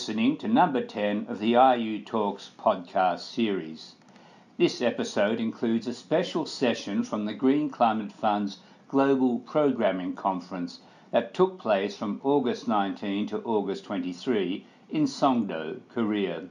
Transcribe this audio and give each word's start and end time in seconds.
listening 0.00 0.34
to 0.34 0.48
number 0.48 0.82
10 0.82 1.26
of 1.28 1.40
the 1.40 1.52
IEU 1.52 2.06
Talks 2.06 2.50
podcast 2.58 3.18
series. 3.18 3.96
This 4.56 4.80
episode 4.80 5.38
includes 5.38 5.86
a 5.86 5.92
special 5.92 6.46
session 6.46 7.02
from 7.02 7.26
the 7.26 7.34
Green 7.34 7.68
Climate 7.68 8.10
Fund's 8.10 8.60
Global 8.88 9.40
Programming 9.40 10.14
Conference 10.14 10.80
that 11.10 11.34
took 11.34 11.58
place 11.58 11.98
from 11.98 12.18
August 12.24 12.66
19 12.66 13.26
to 13.26 13.42
August 13.42 13.84
23 13.84 14.64
in 14.88 15.04
Songdo, 15.04 15.80
Korea. 15.90 16.48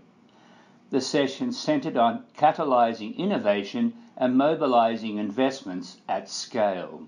The 0.92 1.02
session 1.02 1.52
centered 1.52 1.98
on 1.98 2.26
catalyzing 2.38 3.18
innovation 3.18 3.96
and 4.16 4.38
mobilizing 4.38 5.18
investments 5.18 5.98
at 6.08 6.30
scale. 6.30 7.08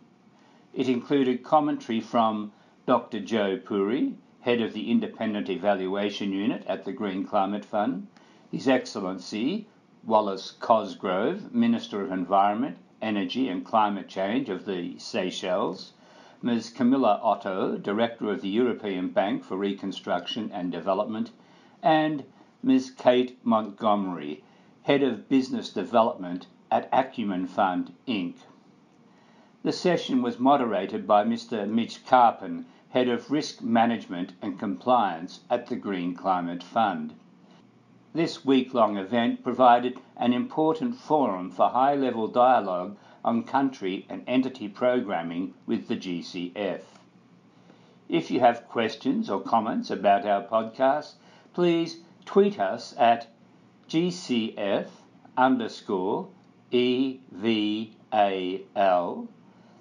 It 0.73 0.89
included 0.89 1.43
commentary 1.43 2.01
from 2.01 2.51
Dr. 2.87 3.19
Joe 3.19 3.57
Puri, 3.57 4.15
head 4.41 4.59
of 4.59 4.73
the 4.73 4.89
Independent 4.89 5.49
Evaluation 5.49 6.33
Unit 6.33 6.63
at 6.65 6.83
the 6.83 6.91
Green 6.91 7.23
Climate 7.23 7.63
Fund, 7.63 8.07
His 8.51 8.67
Excellency 8.67 9.67
Wallace 10.03 10.55
Cosgrow, 10.59 11.51
Minister 11.53 12.01
of 12.01 12.11
Environment, 12.11 12.77
Energy 13.03 13.47
and 13.49 13.63
Climate 13.63 14.07
Change 14.07 14.49
of 14.49 14.65
the 14.65 14.97
Seychelles, 14.97 15.93
Ms. 16.41 16.71
Camilla 16.71 17.19
Otto, 17.21 17.77
Director 17.77 18.31
of 18.31 18.41
the 18.41 18.49
European 18.49 19.09
Bank 19.09 19.43
for 19.43 19.57
Reconstruction 19.57 20.49
and 20.51 20.71
Development, 20.71 21.29
and 21.83 22.23
Ms. 22.63 22.89
Kate 22.97 23.37
Montgomery, 23.43 24.43
Head 24.81 25.03
of 25.03 25.29
Business 25.29 25.69
Development 25.69 26.47
at 26.71 26.89
Acumen 26.91 27.45
Fund, 27.45 27.93
Inc. 28.07 28.37
The 29.61 29.71
session 29.71 30.23
was 30.23 30.39
moderated 30.39 31.05
by 31.05 31.25
Mr. 31.25 31.69
Mitch 31.69 32.03
Carpen, 32.07 32.65
Head 32.91 33.07
of 33.07 33.31
Risk 33.31 33.61
Management 33.61 34.33
and 34.41 34.59
Compliance 34.59 35.39
at 35.49 35.67
the 35.67 35.77
Green 35.77 36.13
Climate 36.13 36.61
Fund. 36.61 37.13
This 38.11 38.43
week 38.43 38.73
long 38.73 38.97
event 38.97 39.45
provided 39.45 40.01
an 40.17 40.33
important 40.33 40.97
forum 40.97 41.51
for 41.51 41.69
high 41.69 41.95
level 41.95 42.27
dialogue 42.27 42.97
on 43.23 43.43
country 43.43 44.05
and 44.09 44.23
entity 44.27 44.67
programming 44.67 45.53
with 45.65 45.87
the 45.87 45.95
GCF. 45.95 46.81
If 48.09 48.29
you 48.29 48.41
have 48.41 48.67
questions 48.67 49.29
or 49.29 49.39
comments 49.39 49.89
about 49.89 50.25
our 50.25 50.43
podcast, 50.43 51.13
please 51.53 52.01
tweet 52.25 52.59
us 52.59 52.93
at 52.97 53.27
GCF 53.87 54.87
underscore 55.37 56.27
EVAL. 56.73 57.47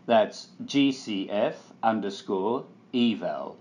That's 0.07 0.49
GCF 0.65 1.55
underscore 1.83 2.67
eval. 2.95 3.57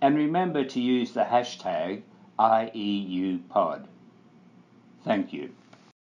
And 0.00 0.16
remember 0.16 0.64
to 0.64 0.80
use 0.80 1.12
the 1.12 1.24
hashtag 1.24 2.02
IEUPod. 2.38 3.86
Thank 5.04 5.32
you. 5.32 5.50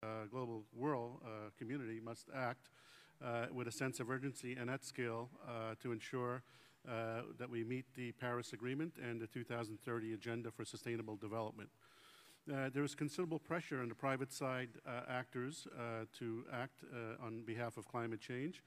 Uh, 0.02 0.26
global 0.30 0.62
world 0.76 1.20
uh, 1.24 1.50
community 1.58 2.00
must 2.02 2.28
act 2.34 2.70
uh, 3.24 3.46
with 3.52 3.68
a 3.68 3.72
sense 3.72 4.00
of 4.00 4.10
urgency 4.10 4.56
and 4.58 4.70
at 4.70 4.84
scale 4.84 5.28
uh, 5.46 5.74
to 5.82 5.92
ensure 5.92 6.42
uh, 6.88 7.22
that 7.38 7.50
we 7.50 7.64
meet 7.64 7.84
the 7.94 8.12
Paris 8.12 8.52
Agreement 8.52 8.94
and 9.02 9.20
the 9.20 9.26
2030 9.26 10.14
Agenda 10.14 10.50
for 10.50 10.64
Sustainable 10.64 11.16
Development. 11.16 11.68
Uh, 12.50 12.70
there 12.72 12.82
is 12.82 12.94
considerable 12.94 13.38
pressure 13.38 13.82
on 13.82 13.88
the 13.88 13.94
private 13.94 14.32
side 14.32 14.70
actors 15.08 15.66
to 16.18 16.44
act 16.52 16.82
on 17.22 17.42
behalf 17.42 17.76
of 17.76 17.86
climate 17.86 18.20
change, 18.20 18.62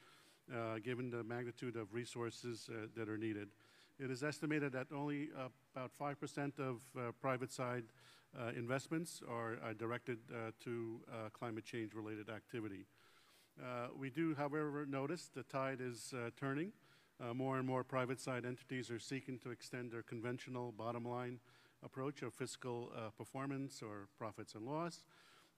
given 0.83 1.09
the 1.09 1.23
magnitude 1.23 1.75
of 1.75 1.91
resources 1.91 2.69
that 2.95 3.09
are 3.09 3.17
needed. 3.17 3.49
It 3.99 4.09
is 4.09 4.23
estimated 4.23 4.71
that 4.73 4.87
only 4.93 5.29
uh, 5.37 5.49
about 5.75 5.91
5% 5.99 6.59
of 6.59 6.81
uh, 6.97 7.11
private 7.21 7.51
side 7.51 7.83
uh, 8.37 8.49
investments 8.55 9.21
are, 9.29 9.57
are 9.63 9.73
directed 9.75 10.17
to 10.63 10.99
climate 11.33 11.63
change 11.63 11.93
related 11.93 12.29
activity. 12.29 12.85
we 13.95 14.09
do, 14.09 14.33
however, 14.35 14.85
notice 14.89 15.29
the 15.33 15.43
tide 15.43 15.79
is 15.79 16.13
turning. 16.35 16.71
more 17.33 17.57
and 17.59 17.67
more 17.67 17.83
private 17.83 18.19
side 18.19 18.45
entities 18.45 18.89
are 18.89 18.99
seeking 18.99 19.37
to 19.37 19.51
extend 19.51 19.91
their 19.91 20.01
conventional 20.01 20.71
bottom 20.71 21.05
line 21.05 21.39
approach 21.83 22.23
of 22.23 22.33
fiscal 22.33 22.91
performance 23.15 23.83
or 23.83 24.07
profits 24.17 24.55
and 24.55 24.65
loss 24.65 25.05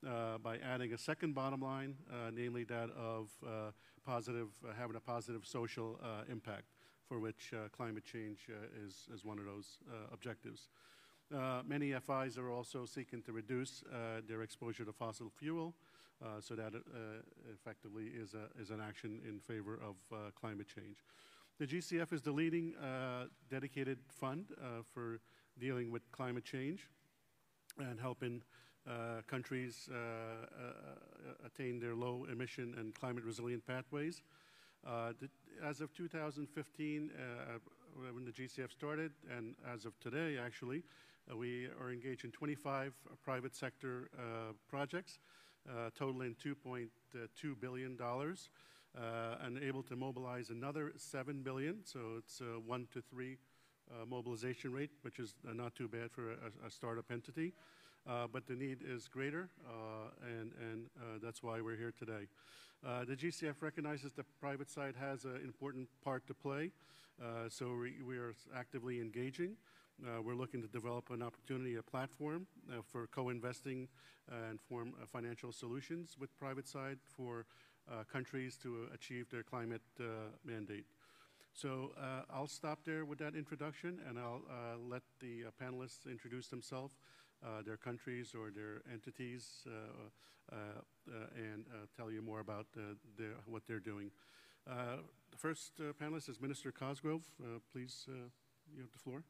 uh, 0.06 0.36
by 0.38 0.58
adding 0.58 0.92
a 0.92 0.98
second 0.98 1.34
bottom 1.34 1.62
line, 1.62 1.94
uh, 2.10 2.30
namely 2.34 2.64
that 2.64 2.90
of 2.90 3.30
uh, 3.42 3.70
positive, 4.04 4.48
having 4.78 4.96
a 4.96 5.00
positive 5.00 5.46
social 5.46 5.98
impact 6.30 6.75
for 7.08 7.18
which 7.18 7.52
uh, 7.52 7.68
climate 7.68 8.04
change 8.04 8.48
uh, 8.50 8.86
is, 8.86 9.08
is 9.14 9.24
one 9.24 9.38
of 9.38 9.44
those 9.44 9.78
uh, 9.90 10.12
objectives. 10.12 10.68
many 11.66 11.92
FIs 11.92 12.38
are 12.38 12.50
also 12.50 12.86
seeking 12.86 13.22
to 13.22 13.32
reduce 13.32 13.82
their 14.28 14.42
exposure 14.42 14.84
to 14.84 14.92
fossil 14.92 15.30
fuel, 15.30 15.74
so 16.40 16.54
that 16.54 16.72
effectively 17.52 18.06
is, 18.06 18.34
a, 18.34 18.48
is 18.60 18.70
an 18.70 18.80
action 18.80 19.20
in 19.28 19.40
favor 19.40 19.78
of 19.82 19.96
climate 20.34 20.68
change. 20.68 20.98
The 21.58 21.66
GCF 21.66 22.12
is 22.12 22.22
the 22.22 22.32
leading 22.32 22.74
dedicated 23.50 23.98
fund 24.08 24.46
for 24.92 25.20
dealing 25.58 25.90
with 25.90 26.02
climate 26.12 26.44
change 26.44 26.88
and 27.78 27.98
helping 28.00 28.42
uh, 28.86 29.20
countries 29.26 29.88
uh, 29.90 29.96
uh, 29.96 31.44
attain 31.44 31.80
their 31.80 31.96
low 31.96 32.24
emission 32.30 32.72
and 32.78 32.94
climate 32.94 33.24
resilient 33.24 33.66
pathways. 33.66 34.22
The, 34.84 35.28
as 35.64 35.80
of 35.80 35.92
2015, 35.94 37.10
uh, 37.10 37.58
when 38.12 38.24
the 38.24 38.30
GCF 38.30 38.70
started, 38.70 39.12
and 39.34 39.54
as 39.72 39.84
of 39.84 39.98
today, 40.00 40.38
actually, 40.38 40.82
uh, 41.30 41.36
we 41.36 41.68
are 41.80 41.90
engaged 41.90 42.24
in 42.24 42.30
25 42.30 42.92
uh, 42.92 43.14
private 43.24 43.54
sector 43.56 44.10
uh, 44.18 44.52
projects, 44.68 45.18
uh, 45.68 45.90
totaling 45.96 46.36
$2.2 46.44 46.88
billion, 47.60 47.98
and 49.42 49.58
able 49.58 49.82
to 49.82 49.96
mobilize 49.96 50.50
another 50.50 50.92
7 50.96 51.42
billion. 51.42 51.78
So 51.84 52.00
it's 52.18 52.40
a 52.40 52.60
one 52.60 52.86
to 52.92 53.00
three 53.00 53.38
mobilization 54.08 54.72
rate, 54.72 54.90
which 55.02 55.18
is 55.18 55.34
not 55.44 55.74
too 55.74 55.88
bad 55.88 56.10
for 56.10 56.32
a, 56.32 56.66
a 56.66 56.70
startup 56.70 57.10
entity. 57.10 57.52
but 58.04 58.46
the 58.46 58.54
need 58.54 58.78
is 58.86 59.08
greater, 59.08 59.48
that's 61.26 61.42
why 61.42 61.60
we're 61.60 61.76
here 61.76 61.92
today. 61.98 62.28
Uh, 62.86 63.04
the 63.04 63.16
GCF 63.16 63.54
recognizes 63.60 64.12
the 64.12 64.24
private 64.40 64.70
side 64.70 64.94
has 65.00 65.24
an 65.24 65.40
important 65.42 65.88
part 66.04 66.24
to 66.28 66.34
play, 66.34 66.70
uh, 67.20 67.48
so 67.48 67.74
we, 67.74 67.94
we, 68.06 68.16
are 68.16 68.32
actively 68.54 69.00
engaging. 69.00 69.56
Uh, 70.04 70.22
we're 70.22 70.36
looking 70.36 70.62
to 70.62 70.68
develop 70.68 71.10
an 71.10 71.22
opportunity, 71.22 71.74
a 71.76 71.82
platform 71.82 72.46
uh, 72.70 72.76
for 72.92 73.08
co-investing 73.08 73.88
and 74.48 74.60
form 74.60 74.92
uh, 75.02 75.06
financial 75.06 75.50
solutions 75.50 76.16
with 76.20 76.36
private 76.38 76.68
side 76.68 76.98
for 77.16 77.46
uh, 77.90 78.04
countries 78.04 78.56
to 78.62 78.86
achieve 78.94 79.28
their 79.30 79.42
climate 79.42 79.82
mandate. 80.44 80.84
So 81.54 81.90
I'll 82.30 82.46
stop 82.46 82.80
there 82.84 83.04
with 83.04 83.18
that 83.18 83.34
introduction, 83.34 83.98
and 84.06 84.18
I'll 84.18 84.42
let 84.88 85.02
the 85.20 85.44
panelists 85.60 86.06
introduce 86.08 86.48
themselves. 86.48 86.94
Uh, 87.44 87.62
their 87.64 87.76
countries 87.76 88.34
or 88.34 88.50
their 88.50 88.82
entities 88.92 89.66
uh, 89.66 90.54
uh, 90.54 90.56
and 91.36 91.66
tell 91.96 92.10
you 92.10 92.22
more 92.22 92.40
about 92.40 92.66
their, 93.18 93.34
what 93.46 93.62
they're 93.66 93.78
doing. 93.78 94.10
the 94.66 95.36
first 95.36 95.72
panelist 96.00 96.28
is 96.28 96.40
Minister 96.40 96.72
Cosgrow. 96.72 97.20
please, 97.72 98.06
you 98.08 98.80
have 98.80 98.90
the 98.90 98.98
floor. 98.98 99.22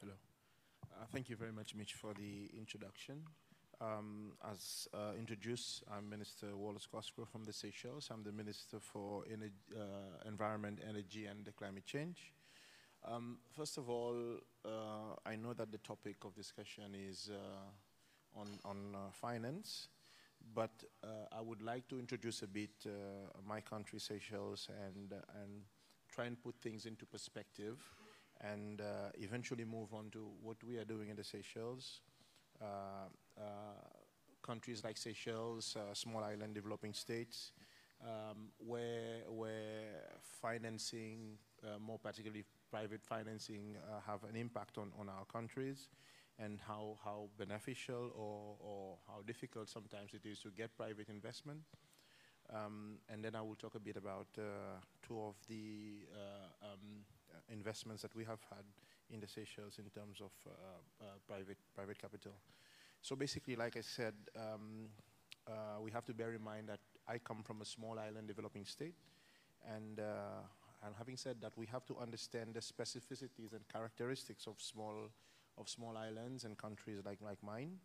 Hello. 0.00 0.14
thank 1.12 1.28
you 1.28 1.36
very 1.36 1.52
much, 1.52 1.74
Mitch, 1.74 1.94
for 1.94 2.12
the 2.14 2.50
introduction. 2.58 3.22
Um, 3.80 4.32
as 4.48 4.86
uh, 4.94 5.12
introduced, 5.18 5.82
I'm 5.90 6.08
Minister 6.08 6.56
Wallace 6.56 6.86
Cosgrow 6.92 7.26
from 7.26 7.44
the 7.44 7.52
Seychelles. 7.52 8.10
I'm 8.12 8.22
the 8.22 8.32
Minister 8.32 8.78
for 8.80 9.24
Ener 9.24 9.50
uh, 9.74 10.28
Environment, 10.28 10.78
Energy 10.88 11.26
and 11.26 11.48
Climate 11.56 11.84
Change. 11.84 12.32
Um, 13.04 13.38
first 13.56 13.78
of 13.78 13.90
all, 13.90 14.38
uh, 14.64 15.16
I 15.26 15.34
know 15.34 15.54
that 15.54 15.72
the 15.72 15.78
topic 15.78 16.24
of 16.24 16.34
discussion 16.34 16.94
is 16.94 17.30
uh, 17.32 18.40
on, 18.40 18.58
on 18.64 18.94
uh, 18.94 19.10
finance, 19.10 19.88
but 20.54 20.70
uh, 21.02 21.26
I 21.36 21.40
would 21.40 21.62
like 21.62 21.88
to 21.88 21.98
introduce 21.98 22.42
a 22.42 22.46
bit 22.46 22.70
uh, 22.86 22.90
my 23.44 23.60
country, 23.60 23.98
Seychelles, 23.98 24.68
and, 24.86 25.12
uh, 25.12 25.16
and 25.42 25.62
try 26.08 26.26
and 26.26 26.40
put 26.40 26.54
things 26.62 26.86
into 26.86 27.04
perspective 27.04 27.78
and 28.40 28.82
eventually 29.20 29.64
move 29.64 29.94
on 29.94 30.10
to 30.10 30.28
what 30.42 30.56
we 30.64 30.76
are 30.76 30.84
doing 30.84 31.10
in 31.10 31.16
the 31.16 31.22
Seychelles. 31.22 32.00
countries 34.42 34.82
like 34.82 34.96
Seychelles, 34.96 35.76
small 35.92 36.24
island 36.24 36.52
developing 36.54 36.92
states, 36.92 37.52
um, 38.02 38.48
where, 38.58 39.20
where 39.28 40.18
financing, 40.40 41.38
more 41.80 42.00
particularly 42.00 42.44
private 42.72 43.04
financing 43.04 43.76
uh, 43.76 44.00
have 44.10 44.24
an 44.24 44.34
impact 44.34 44.78
on, 44.78 44.90
on 44.98 45.08
our 45.08 45.26
countries 45.26 45.90
and 46.38 46.58
how, 46.66 46.96
how 47.04 47.28
beneficial 47.36 48.10
or, 48.16 48.56
or 48.58 48.96
how 49.06 49.20
difficult 49.26 49.68
sometimes 49.68 50.14
it 50.14 50.26
is 50.26 50.38
to 50.40 50.48
get 50.48 50.74
private 50.76 51.08
investment. 51.10 51.60
Um, 52.52 52.98
and 53.10 53.22
then 53.24 53.36
I 53.36 53.42
will 53.42 53.54
talk 53.56 53.74
a 53.74 53.80
bit 53.80 53.96
about 53.96 54.26
uh, 54.38 54.42
two 55.06 55.20
of 55.20 55.34
the 55.48 56.08
uh, 56.12 56.72
um, 56.72 57.04
uh, 57.30 57.38
investments 57.52 58.02
that 58.02 58.14
we 58.14 58.24
have 58.24 58.40
had 58.48 58.64
in 59.10 59.20
the 59.20 59.28
Seychelles 59.28 59.78
in 59.78 59.90
terms 59.90 60.20
of 60.20 60.32
private, 61.28 61.58
private 61.74 61.98
capital. 61.98 62.32
So 63.02 63.16
basically, 63.16 63.56
like 63.56 63.76
I 63.76 63.82
said, 63.82 64.14
um, 64.36 64.88
we 65.82 65.90
have 65.90 66.04
to 66.06 66.14
bear 66.14 66.32
in 66.32 66.42
mind 66.42 66.68
that 66.68 66.80
I 67.06 67.18
come 67.18 67.42
from 67.42 67.60
a 67.60 67.64
small 67.64 67.98
island 67.98 68.26
developing 68.28 68.64
state, 68.64 68.94
and 69.76 70.00
and 70.84 70.94
having 70.98 71.16
said 71.16 71.40
that, 71.42 71.52
we 71.56 71.66
have 71.66 71.84
to 71.86 71.96
understand 71.98 72.54
the 72.54 72.60
specificities 72.60 73.52
and 73.52 73.66
characteristics 73.72 74.46
of 74.46 74.60
small, 74.60 75.10
of 75.56 75.68
small 75.68 75.96
islands 75.96 76.44
and 76.44 76.58
countries 76.58 77.00
like, 77.04 77.20
like 77.20 77.42
mine. 77.42 77.78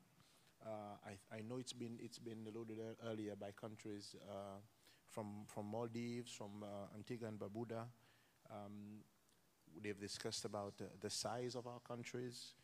Uh, 0.65 0.97
I, 1.05 1.35
I, 1.35 1.41
know 1.41 1.57
it's 1.57 1.73
been, 1.73 1.99
it's 2.01 2.17
been 2.17 2.47
alluded 2.47 2.79
earlier 3.07 3.35
by 3.35 3.51
countries 3.51 4.15
uh, 4.27 4.59
from, 5.11 5.45
from 5.45 5.67
Maldives, 5.67 6.31
from 6.31 6.63
uh, 6.63 6.95
Antigua 6.95 7.27
and 7.27 7.39
Barbuda. 7.39 7.85
Um, 8.49 9.03
they've 9.83 9.99
discussed 9.99 10.45
about 10.45 10.81
the 10.99 11.09
size 11.09 11.55
of 11.55 11.67
our 11.67 11.79
countries, 11.87 12.55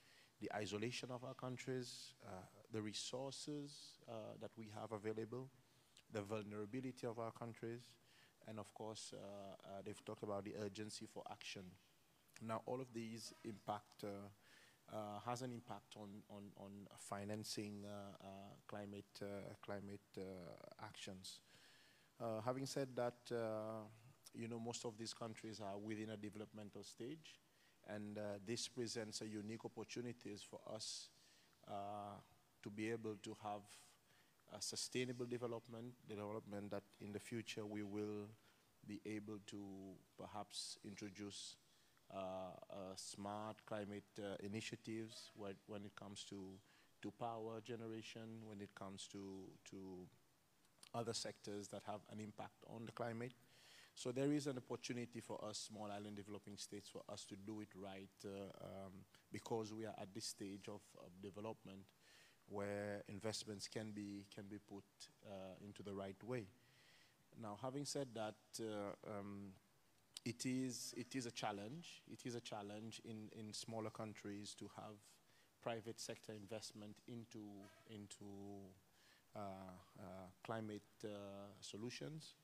the 0.42 0.52
isolation 0.56 1.12
of 1.12 1.24
our 1.24 1.36
countries, 1.36 2.16
uh, 2.26 2.32
the 2.72 2.82
resources 2.82 4.00
uh, 4.10 4.14
that 4.42 4.50
we 4.58 4.72
have 4.74 4.92
available, 4.92 5.48
the 6.12 6.22
vulnerability 6.22 7.06
of 7.06 7.20
our 7.20 7.32
countries, 7.32 7.82
and 8.48 8.60
of 8.60 8.74
course, 8.74 9.14
uh, 9.14 9.18
uh, 9.18 9.82
they've 9.86 10.04
talked 10.06 10.24
about 10.24 10.44
the 10.44 10.56
urgency 10.64 11.06
for 11.06 11.24
action. 11.32 11.64
Now, 12.42 12.62
all 12.66 12.82
of 12.82 12.94
these 12.94 13.34
impact 13.44 14.04
uh, 14.04 15.20
has 15.26 15.42
an 15.42 15.52
impact 15.52 15.96
on 15.96 16.10
on, 16.30 16.52
on 16.58 16.72
financing 16.98 17.86
climate 18.68 19.22
climate 19.62 20.18
actions. 20.84 21.40
having 22.46 22.66
said 22.66 22.90
that, 22.96 23.32
you 24.34 24.48
know, 24.48 24.60
most 24.60 24.86
of 24.86 24.98
these 24.98 25.14
countries 25.14 25.62
are 25.62 25.78
within 25.78 26.10
a 26.10 26.18
developmental 26.18 26.84
stage, 26.84 27.40
and 27.88 28.18
uh, 28.18 28.22
this 28.46 28.68
presents 28.68 29.22
a 29.22 29.28
unique 29.28 29.66
opportunities 29.66 30.42
for 30.42 30.60
us 30.74 31.10
uh, 31.68 32.18
to 32.62 32.70
be 32.70 32.92
able 32.92 33.16
to 33.24 33.36
have 33.44 33.62
a 34.56 34.62
sustainable 34.62 35.26
development, 35.26 35.94
development 36.08 36.72
that 36.72 36.84
in 37.02 37.12
the 37.12 37.20
future 37.20 37.66
we 37.66 37.84
will 37.84 38.28
be 38.88 39.00
able 39.06 39.40
to 39.48 39.64
perhaps 40.18 40.78
introduce 40.86 41.56
uh, 42.14 42.52
smart 42.96 43.56
climate 43.66 44.04
uh, 44.20 44.36
initiatives 44.44 45.32
when, 45.36 45.54
when 45.68 45.86
it 45.86 45.96
comes 45.96 46.24
to, 46.24 46.42
to 47.02 47.12
power 47.20 47.62
generation, 47.66 48.42
when 48.46 48.62
it 48.62 48.70
comes 48.76 49.08
to, 49.12 49.46
to 49.70 49.78
other 50.94 51.14
sectors 51.14 51.68
that 51.70 51.82
have 51.88 52.02
an 52.12 52.20
impact 52.20 52.64
on 52.68 52.86
the 52.86 52.92
climate. 52.92 53.34
So 53.96 54.12
there 54.12 54.32
is 54.32 54.48
an 54.48 54.58
opportunity 54.58 55.20
for 55.20 55.44
us, 55.44 55.70
small 55.70 55.90
island 55.92 56.16
developing 56.16 56.58
states, 56.58 56.90
for 56.90 57.02
us 57.12 57.26
to 57.26 57.36
do 57.36 57.62
it 57.62 57.70
right 57.76 58.10
uh, 58.26 58.66
um, 58.66 58.92
because 59.32 59.72
we 59.72 59.86
are 59.86 59.94
at 60.02 60.14
this 60.14 60.26
stage 60.26 60.68
of, 60.68 60.82
of 61.00 61.12
development 61.22 61.82
where 62.54 63.04
investments 63.08 63.68
can 63.68 63.92
be, 63.92 64.26
can 64.34 64.46
be 64.46 64.58
put 64.58 64.84
uh, 65.26 65.56
into 65.66 65.82
the 65.82 65.94
right 65.94 66.22
way. 66.24 66.46
Now, 67.42 67.58
having 67.62 67.86
said 67.86 68.08
that, 68.14 68.36
uh, 68.60 69.20
um, 69.20 69.54
it, 70.24 70.46
is, 70.46 70.94
it 70.96 71.16
is 71.16 71.26
a 71.26 71.32
challenge. 71.32 72.04
It 72.12 72.26
is 72.26 72.36
a 72.36 72.42
challenge 72.42 73.02
in, 73.04 73.30
in 73.38 73.54
smaller 73.54 73.90
countries 73.90 74.56
to 74.60 74.70
have 74.76 74.96
private 75.62 76.00
sector 76.00 76.34
investment 76.34 76.98
into, 77.08 77.42
into 77.90 78.26
uh, 79.36 79.40
uh, 79.40 80.04
climate 80.46 80.82
uh, 81.04 81.08
solutions. 81.60 82.36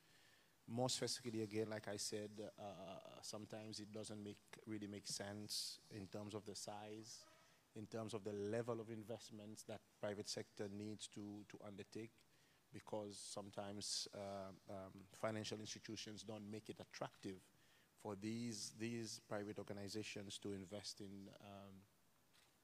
More 0.67 0.89
specifically, 0.89 1.41
again, 1.43 1.67
like 1.69 1.87
I 1.87 1.97
said, 1.97 2.29
uh, 2.59 2.63
sometimes 3.21 3.79
it 3.79 3.91
doesn't 3.91 4.23
make, 4.23 4.37
really 4.65 4.87
make 4.87 5.07
sense 5.07 5.79
in 5.91 6.07
terms 6.07 6.33
of 6.33 6.45
the 6.45 6.55
size 6.55 7.25
in 7.75 7.85
terms 7.85 8.13
of 8.13 8.23
the 8.23 8.33
level 8.33 8.79
of 8.79 8.89
investments 8.89 9.63
that 9.63 9.79
private 9.99 10.29
sector 10.29 10.67
needs 10.75 11.07
to, 11.07 11.45
to 11.49 11.57
undertake 11.65 12.11
because 12.73 13.19
sometimes 13.33 14.07
uh, 14.15 14.51
um, 14.69 14.91
financial 15.19 15.59
institutions 15.59 16.23
don't 16.23 16.49
make 16.51 16.69
it 16.69 16.77
attractive 16.79 17.37
for 18.01 18.15
these, 18.15 18.73
these 18.79 19.21
private 19.27 19.57
organizations 19.57 20.37
to 20.37 20.51
invest 20.53 21.01
in, 21.01 21.29
um, 21.41 21.73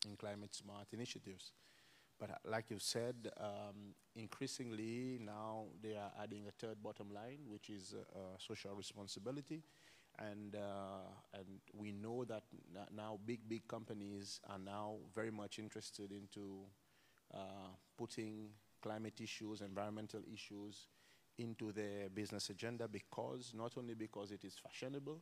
in 0.10 0.16
climate 0.16 0.54
smart 0.54 0.88
initiatives. 0.94 1.52
But 2.20 2.30
uh, 2.30 2.34
like 2.46 2.70
you 2.70 2.80
said, 2.80 3.32
um, 3.40 3.96
increasingly 4.16 5.20
now 5.22 5.66
they 5.82 5.96
are 5.96 6.12
adding 6.22 6.46
a 6.48 6.52
third 6.52 6.82
bottom 6.82 7.10
line, 7.14 7.40
which 7.50 7.70
is 7.70 7.94
uh, 7.94 8.20
social 8.38 8.74
responsibility 8.76 9.64
and 10.20 10.56
uh, 10.56 11.10
and 11.34 11.46
we 11.74 11.92
know 11.92 12.24
that 12.26 12.44
now 12.96 13.20
big 13.26 13.40
big 13.48 13.68
companies 13.68 14.40
are 14.50 14.60
now 14.60 14.96
very 15.14 15.32
much 15.32 15.60
interested 15.60 16.12
into 16.12 16.62
uh, 17.34 17.70
putting 17.98 18.50
climate 18.82 19.20
issues, 19.22 19.62
environmental 19.62 20.22
issues 20.32 20.88
into 21.38 21.72
their 21.72 22.10
business 22.10 22.50
agenda 22.50 22.88
because 22.88 23.54
not 23.56 23.74
only 23.78 23.94
because 23.94 24.32
it 24.32 24.44
is 24.46 24.56
fashionable, 24.58 25.22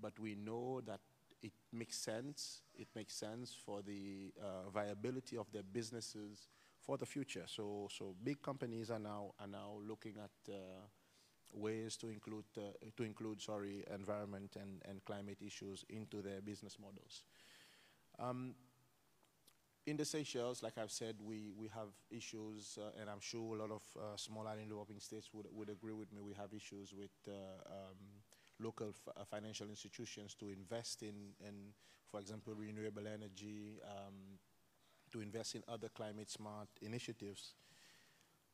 but 0.00 0.18
we 0.18 0.34
know 0.34 0.80
that 0.86 1.00
it 1.42 1.52
makes 1.72 1.96
sense. 1.96 2.62
It 2.74 2.88
makes 2.94 3.14
sense 3.14 3.54
for 3.64 3.82
the 3.82 4.32
uh, 4.40 4.68
viability 4.70 5.36
of 5.36 5.50
their 5.52 5.62
businesses 5.62 6.48
for 6.80 6.96
the 6.98 7.06
future. 7.06 7.44
So 7.46 7.88
so 7.90 8.14
big 8.22 8.42
companies 8.42 8.90
are 8.90 8.98
now 8.98 9.32
are 9.40 9.46
now 9.46 9.78
looking 9.86 10.14
at 10.18 10.52
uh, 10.52 10.86
ways 11.56 11.96
to 11.96 12.08
include, 12.08 12.44
uh, 12.56 12.60
to 12.96 13.02
include 13.02 13.40
sorry, 13.40 13.84
environment 13.92 14.56
and, 14.60 14.82
and 14.88 15.04
climate 15.04 15.38
issues 15.44 15.84
into 15.88 16.22
their 16.22 16.40
business 16.40 16.76
models. 16.78 17.22
Um, 18.18 18.54
in 19.86 19.96
the 19.96 20.04
Seychelles, 20.04 20.62
like 20.62 20.78
I've 20.78 20.90
said, 20.90 21.16
we, 21.24 21.52
we 21.56 21.68
have 21.68 21.88
issues, 22.10 22.76
uh, 22.80 23.00
and 23.00 23.08
I'm 23.08 23.20
sure 23.20 23.56
a 23.56 23.60
lot 23.60 23.70
of 23.70 23.82
uh, 23.96 24.16
small 24.16 24.46
island 24.46 24.68
developing 24.68 24.98
states 24.98 25.30
would, 25.32 25.46
would 25.52 25.70
agree 25.70 25.92
with 25.92 26.12
me. 26.12 26.20
We 26.20 26.34
have 26.34 26.52
issues 26.52 26.92
with 26.92 27.12
uh, 27.28 27.32
um, 27.70 27.96
local 28.58 28.92
uh, 29.08 29.24
financial 29.24 29.68
institutions 29.68 30.34
to 30.40 30.48
invest 30.48 31.02
in, 31.02 31.34
in, 31.40 31.72
for 32.10 32.18
example, 32.18 32.52
renewable 32.54 33.06
energy, 33.06 33.78
um, 33.84 34.38
to 35.12 35.20
invest 35.20 35.54
in 35.54 35.62
other 35.68 35.88
climate 35.88 36.30
smart 36.30 36.68
initiatives. 36.82 37.54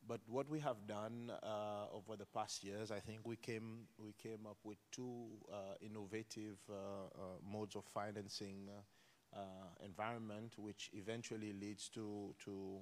But 0.07 0.21
what 0.27 0.49
we 0.49 0.59
have 0.61 0.87
done 0.87 1.31
uh, 1.43 1.87
over 1.95 2.17
the 2.17 2.27
past 2.27 2.65
years, 2.65 2.91
I 2.91 2.99
think 2.99 3.21
we 3.25 3.37
came, 3.37 3.87
we 3.99 4.13
came 4.21 4.47
up 4.49 4.59
with 4.65 4.79
two 4.91 5.27
uh, 5.51 5.75
innovative 5.81 6.59
uh, 6.69 6.75
uh 6.75 7.23
modes 7.49 7.77
of 7.77 7.85
financing 7.85 8.69
uh, 8.69 9.39
uh, 9.39 9.85
environment, 9.85 10.55
which 10.59 10.91
eventually 10.93 11.53
leads 11.53 11.89
to, 11.91 12.35
to, 12.45 12.81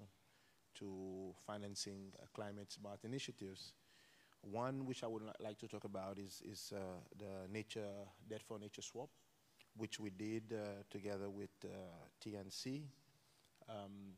to 0.76 1.34
financing 1.46 2.12
climate 2.34 2.72
smart 2.72 3.00
initiatives. 3.04 3.74
One 4.40 4.86
which 4.86 5.04
I 5.04 5.06
would 5.06 5.22
like 5.40 5.58
to 5.58 5.68
talk 5.68 5.84
about 5.84 6.18
is, 6.18 6.42
is 6.50 6.72
the 7.18 7.52
nature, 7.52 7.90
debt 8.28 8.42
for 8.42 8.58
nature 8.58 8.80
swap, 8.80 9.10
which 9.76 10.00
we 10.00 10.08
did 10.08 10.54
together 10.88 11.28
with 11.28 11.50
TNC. 12.24 12.84
Um, 13.68 14.14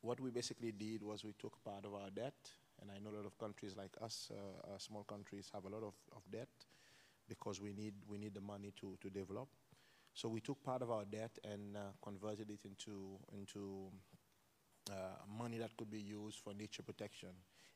what 0.00 0.20
we 0.20 0.30
basically 0.30 0.72
did 0.72 1.02
was 1.02 1.24
we 1.24 1.34
took 1.38 1.62
part 1.64 1.84
of 1.84 1.94
our 1.94 2.10
debt, 2.10 2.34
and 2.80 2.90
I 2.90 2.98
know 2.98 3.10
a 3.10 3.16
lot 3.16 3.26
of 3.26 3.38
countries 3.38 3.74
like 3.76 3.96
us, 4.02 4.30
uh, 4.30 4.74
uh, 4.74 4.78
small 4.78 5.04
countries, 5.04 5.50
have 5.52 5.64
a 5.64 5.68
lot 5.68 5.82
of, 5.82 5.94
of 6.14 6.22
debt 6.30 6.48
because 7.28 7.60
we 7.60 7.72
need, 7.72 7.94
we 8.08 8.18
need 8.18 8.34
the 8.34 8.40
money 8.40 8.72
to, 8.80 8.96
to 9.00 9.10
develop. 9.10 9.48
So 10.14 10.28
we 10.28 10.40
took 10.40 10.62
part 10.62 10.82
of 10.82 10.90
our 10.90 11.04
debt 11.04 11.38
and 11.44 11.76
uh, 11.76 11.80
converted 12.02 12.50
it 12.50 12.60
into, 12.64 13.18
into 13.32 13.88
uh, 14.90 14.94
money 15.38 15.58
that 15.58 15.76
could 15.76 15.90
be 15.90 16.00
used 16.00 16.38
for 16.38 16.54
nature 16.54 16.82
protection. 16.82 17.30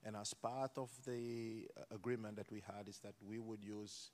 And 0.05 0.17
as 0.17 0.35
part 0.35 0.73
of 0.77 0.91
the 1.05 1.69
uh, 1.77 1.95
agreement 1.95 2.37
that 2.37 2.51
we 2.51 2.63
had 2.67 2.89
is 2.89 2.99
that 3.01 3.15
we 3.25 3.39
would 3.39 3.63
use, 3.63 4.11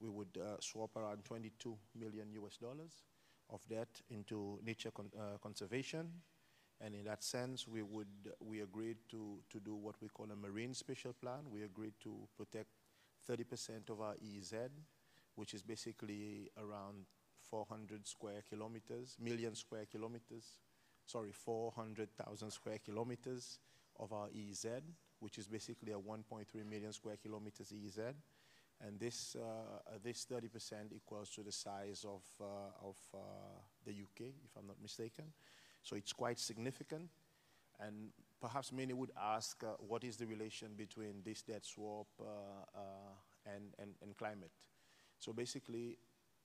we 0.00 0.08
would 0.08 0.38
uh, 0.40 0.56
swap 0.60 0.96
around 0.96 1.24
22 1.24 1.76
million 1.98 2.28
US 2.42 2.56
dollars 2.56 3.02
of 3.50 3.60
debt 3.68 4.00
into 4.10 4.58
nature 4.64 4.90
con 4.90 5.10
conservation 5.42 6.10
and 6.80 6.94
in 6.94 7.04
that 7.04 7.24
sense, 7.24 7.66
we 7.66 7.82
would 7.82 8.06
we 8.40 8.60
agreed 8.60 8.98
to 9.10 9.38
to 9.50 9.60
do 9.60 9.74
what 9.74 9.96
we 10.00 10.08
call 10.08 10.30
a 10.30 10.36
marine 10.36 10.74
spatial 10.74 11.12
plan. 11.12 11.50
We 11.50 11.64
agreed 11.64 11.94
to 12.04 12.28
protect 12.36 12.68
30% 13.28 13.90
of 13.90 14.00
our 14.00 14.14
EEZ, 14.14 14.70
which 15.34 15.54
is 15.54 15.62
basically 15.62 16.50
around 16.56 17.06
400 17.50 18.06
square 18.06 18.42
kilometers, 18.48 19.16
million 19.20 19.54
square 19.54 19.86
kilometers, 19.90 20.58
sorry, 21.04 21.32
400,000 21.32 22.50
square 22.50 22.78
kilometers 22.84 23.58
of 23.98 24.12
our 24.12 24.28
EEZ, 24.28 24.82
which 25.20 25.38
is 25.38 25.46
basically 25.46 25.92
a 25.92 25.98
1.3 25.98 26.46
million 26.68 26.92
square 26.92 27.16
kilometers 27.16 27.72
EEZ. 27.72 28.14
And 28.80 29.00
this, 29.00 29.34
uh, 29.34 29.98
this 30.04 30.24
30% 30.30 30.92
equals 30.94 31.30
to 31.30 31.42
the 31.42 31.50
size 31.50 32.04
of, 32.04 32.22
uh, 32.40 32.86
of 32.88 32.96
uh, 33.12 33.18
the 33.84 33.90
UK, 33.90 34.32
if 34.44 34.56
I'm 34.56 34.68
not 34.68 34.76
mistaken. 34.80 35.24
So 35.82 35.96
it's 35.96 36.12
quite 36.12 36.38
significant. 36.38 37.08
And 37.80 38.10
perhaps 38.40 38.72
many 38.72 38.92
would 38.92 39.12
ask, 39.20 39.62
uh, 39.62 39.74
what 39.78 40.04
is 40.04 40.16
the 40.16 40.26
relation 40.26 40.68
between 40.76 41.22
this 41.24 41.42
debt 41.42 41.64
swap 41.64 42.08
uh, 42.20 42.24
uh, 42.74 42.80
and, 43.46 43.74
and, 43.78 43.94
and, 44.02 44.16
climate? 44.16 44.50
So 45.20 45.32
basically, 45.32 45.98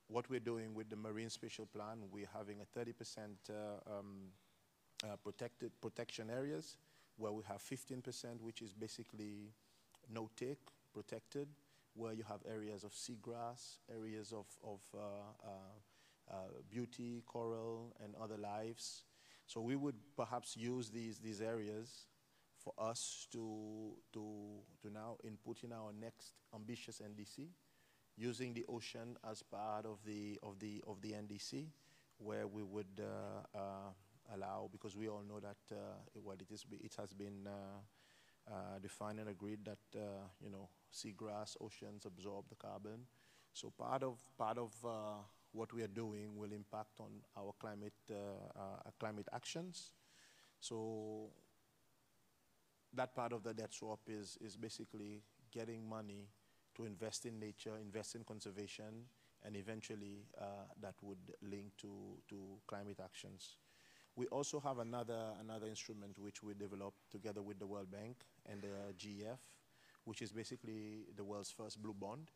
what 0.08 0.30
we're 0.30 0.40
doing 0.40 0.74
with 0.74 0.90
the 0.90 0.96
Marine 0.96 1.30
Spatial 1.30 1.66
Plan, 1.66 2.04
we're 2.12 2.30
having 2.34 2.58
a 2.62 2.80
30% 2.80 2.94
uh, 3.50 3.98
um, 3.98 4.06
uh, 5.04 5.16
protected 5.24 5.72
protection 5.82 6.30
areas 6.30 6.78
where 7.18 7.32
we 7.32 7.44
have 7.48 7.62
15%, 7.62 8.42
which 8.42 8.62
is 8.62 8.74
basically 8.74 9.54
no 10.10 10.30
take, 10.36 10.70
protected, 10.94 11.48
where 11.96 12.14
you 12.14 12.24
have 12.28 12.40
areas 12.50 12.84
of 12.84 12.92
seagrass, 12.92 13.78
areas 13.92 14.34
of, 14.34 14.46
of 14.64 14.80
uh, 14.96 14.98
uh, 15.44 16.34
uh, 16.34 16.36
beauty, 16.70 17.24
coral, 17.26 17.94
and 18.04 18.16
other 18.22 18.38
lives. 18.38 19.04
So 19.54 19.62
we 19.62 19.76
would 19.76 19.98
perhaps 20.18 20.58
use 20.58 20.90
these, 20.90 21.20
these 21.20 21.40
areas 21.40 22.08
for 22.58 22.74
us 22.80 23.28
to, 23.34 23.94
to, 24.12 24.24
to 24.82 24.92
now 24.92 25.18
input 25.24 25.64
in 25.64 25.72
our 25.72 25.92
next 25.94 26.34
ambitious 26.56 27.00
NDC, 27.00 27.50
using 28.18 28.56
the 28.56 28.66
ocean 28.68 29.16
as 29.30 29.44
part 29.44 29.86
of 29.86 30.00
the, 30.08 30.40
of 30.42 30.58
the, 30.58 30.84
of 30.88 31.02
the 31.04 31.10
NDC, 31.12 31.68
where 32.18 32.48
we 32.48 32.64
would 32.64 33.00
uh, 33.00 33.56
uh, 33.56 34.34
allow, 34.34 34.70
because 34.72 34.98
we 34.98 35.08
all 35.08 35.22
know 35.30 35.40
that 35.40 35.58
uh, 35.72 35.76
well, 36.16 36.36
it, 36.40 36.52
is, 36.52 36.66
it 36.72 36.96
has 36.98 37.14
been 37.14 37.46
uh, 37.46 38.52
uh, 38.52 38.80
defined 38.82 39.20
and 39.20 39.30
agreed 39.30 39.60
that, 39.66 40.00
uh, 40.00 40.26
you 40.44 40.50
know, 40.50 40.68
seagrass, 40.92 41.58
oceans 41.62 42.08
absorb 42.08 42.50
the 42.50 42.56
carbon. 42.56 43.06
So 43.54 43.72
part 43.78 44.02
of, 44.02 44.18
part 44.36 44.58
of 44.58 44.72
what 45.54 45.72
we 45.72 45.82
are 45.84 45.88
doing 45.88 46.36
will 46.36 46.52
impact 46.52 47.00
on 47.00 47.12
our 47.38 47.54
climate, 47.60 47.94
climate 49.00 49.28
actions. 49.34 49.94
So 50.60 51.30
that 52.94 53.16
part 53.16 53.34
of 53.34 53.44
the 53.44 53.54
debt 53.54 53.74
swap 53.74 54.00
is, 54.08 54.38
is 54.42 54.56
basically 54.56 55.22
getting 55.52 55.88
money 55.88 56.28
to 56.76 56.86
invest 56.86 57.26
in 57.26 57.40
nature, 57.40 57.78
invest 57.80 58.16
in 58.16 58.24
conservation, 58.24 59.06
and 59.46 59.56
eventually 59.56 60.26
uh, 60.40 60.66
that 60.82 60.96
would 61.02 61.18
link 61.42 61.74
to, 61.78 62.18
to 62.30 62.36
climate 62.68 63.00
actions. 63.04 63.58
We 64.16 64.28
also 64.28 64.60
have 64.60 64.80
another, 64.80 65.34
another 65.42 65.68
instrument 65.68 66.20
which 66.20 66.44
we 66.44 66.54
developed 66.54 67.00
together 67.12 67.42
with 67.42 67.60
the 67.60 67.66
World 67.68 67.92
Bank 67.92 68.18
and 68.50 68.62
the 68.62 68.94
GEF, 68.98 69.40
which 70.06 70.22
is 70.22 70.32
basically 70.32 71.06
the 71.16 71.24
world's 71.24 71.52
first 71.52 71.82
blue 71.82 71.94
bond. 71.94 72.30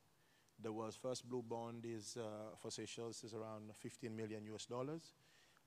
The 0.62 0.72
world's 0.72 0.96
first 0.96 1.30
blue 1.30 1.44
bond 1.44 1.86
is 1.86 2.18
uh, 2.18 2.56
for 2.58 2.72
Seychelles 2.72 3.24
is 3.24 3.34
around 3.34 3.72
15 3.76 4.16
million 4.16 4.44
US 4.56 4.66
dollars. 4.66 5.14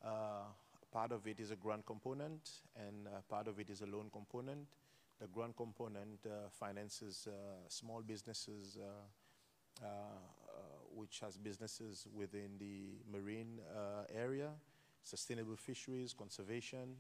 Uh, 0.04 0.44
part 0.90 1.12
of 1.12 1.26
it 1.26 1.38
is 1.38 1.50
a 1.52 1.56
grant 1.56 1.86
component 1.86 2.50
and 2.74 3.06
uh, 3.06 3.20
part 3.28 3.46
of 3.46 3.60
it 3.60 3.70
is 3.70 3.82
a 3.82 3.86
loan 3.86 4.10
component. 4.12 4.66
The 5.20 5.28
grant 5.28 5.56
component 5.56 6.26
uh, 6.26 6.48
finances 6.50 7.28
uh, 7.30 7.68
small 7.68 8.02
businesses 8.02 8.78
uh, 9.80 9.86
which 10.94 11.20
has 11.20 11.36
businesses 11.36 12.06
within 12.12 12.58
the 12.58 12.98
marine 13.10 13.60
area, 14.14 14.50
sustainable 15.04 15.56
fisheries, 15.56 16.12
conservation, 16.12 16.96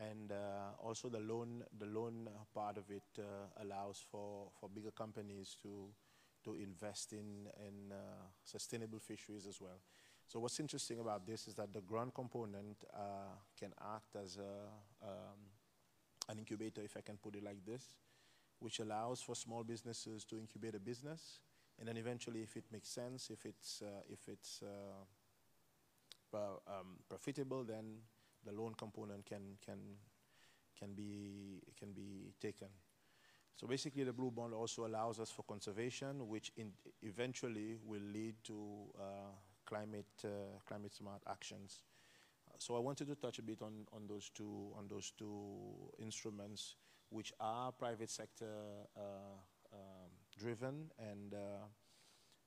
and 0.00 0.32
uh, 0.32 0.36
also 0.82 1.08
the 1.08 1.18
loan 1.18 1.62
the 1.78 1.86
loan 1.86 2.28
part 2.54 2.76
of 2.78 2.84
it 2.90 3.02
uh, 3.18 3.22
allows 3.62 4.04
for 4.10 4.48
for 4.60 4.68
bigger 4.68 4.90
companies 4.90 5.56
to 5.62 5.88
to 6.44 6.54
invest 6.54 7.12
in 7.12 7.48
in 7.66 7.92
uh, 7.92 7.96
sustainable 8.44 8.98
fisheries 8.98 9.46
as 9.46 9.60
well. 9.60 9.80
So 10.26 10.40
what's 10.40 10.60
interesting 10.60 11.00
about 11.00 11.26
this 11.26 11.48
is 11.48 11.54
that 11.54 11.72
the 11.72 11.80
grant 11.80 12.14
component 12.14 12.84
can 13.58 13.72
act 13.80 14.14
as 14.14 14.36
a 14.36 15.06
um, 15.06 15.38
an 16.28 16.38
incubator, 16.38 16.82
if 16.82 16.96
I 16.96 17.00
can 17.00 17.16
put 17.16 17.34
it 17.36 17.42
like 17.42 17.64
this, 17.64 17.96
which 18.58 18.80
allows 18.80 19.22
for 19.22 19.34
small 19.34 19.64
businesses 19.64 20.24
to 20.26 20.38
incubate 20.38 20.74
a 20.74 20.78
business, 20.78 21.40
and 21.78 21.88
then 21.88 21.96
eventually, 21.96 22.42
if 22.42 22.56
it 22.56 22.64
makes 22.70 22.88
sense, 22.88 23.30
if 23.30 23.46
it's 23.46 23.82
uh, 23.82 24.02
if 24.10 24.28
it's 24.28 24.62
uh, 24.62 26.36
um, 26.36 26.98
profitable, 27.08 27.64
then 27.64 28.02
the 28.44 28.52
loan 28.52 28.74
component 28.74 29.24
can 29.24 29.56
can 29.64 29.78
can 30.78 30.94
be 30.94 31.62
can 31.78 31.92
be 31.92 32.34
taken. 32.40 32.68
So 33.58 33.66
basically, 33.66 34.04
the 34.04 34.12
blue 34.12 34.30
bond 34.30 34.54
also 34.54 34.86
allows 34.86 35.18
us 35.18 35.32
for 35.32 35.42
conservation, 35.42 36.28
which 36.28 36.52
eventually 37.02 37.76
will 37.84 38.00
lead 38.12 38.36
to 38.44 38.54
uh, 38.96 39.02
climate 39.66 40.06
uh, 40.24 40.28
climate 40.64 40.94
smart 40.94 41.22
actions. 41.28 41.82
So 42.58 42.76
I 42.76 42.78
wanted 42.78 43.08
to 43.08 43.16
touch 43.16 43.40
a 43.40 43.42
bit 43.42 43.60
on, 43.60 43.86
on 43.92 44.06
those 44.06 44.30
two 44.30 44.72
on 44.76 44.86
those 44.86 45.12
two 45.18 45.90
instruments, 45.98 46.76
which 47.10 47.32
are 47.40 47.72
private 47.72 48.10
sector 48.10 48.54
uh, 48.96 49.00
um, 49.72 50.10
driven 50.38 50.90
and 50.98 51.34
uh, 51.34 51.66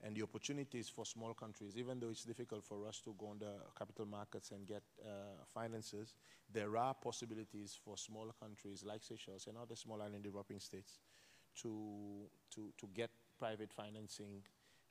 and 0.03 0.15
the 0.15 0.23
opportunities 0.23 0.89
for 0.89 1.05
small 1.05 1.33
countries, 1.33 1.77
even 1.77 1.99
though 1.99 2.09
it's 2.09 2.23
difficult 2.23 2.63
for 2.63 2.87
us 2.87 2.99
to 3.01 3.13
go 3.17 3.27
on 3.27 3.39
the 3.39 3.53
capital 3.77 4.05
markets 4.05 4.51
and 4.51 4.67
get 4.67 4.81
uh, 5.05 5.43
finances, 5.53 6.15
there 6.51 6.75
are 6.77 6.93
possibilities 6.93 7.77
for 7.83 7.97
smaller 7.97 8.33
countries 8.39 8.83
like 8.85 9.03
Seychelles 9.03 9.47
and 9.47 9.57
other 9.57 9.75
small 9.75 10.01
island 10.01 10.23
developing 10.23 10.59
states 10.59 10.99
to, 11.61 12.29
to, 12.53 12.73
to 12.77 12.87
get 12.93 13.11
private 13.37 13.71
financing 13.71 14.41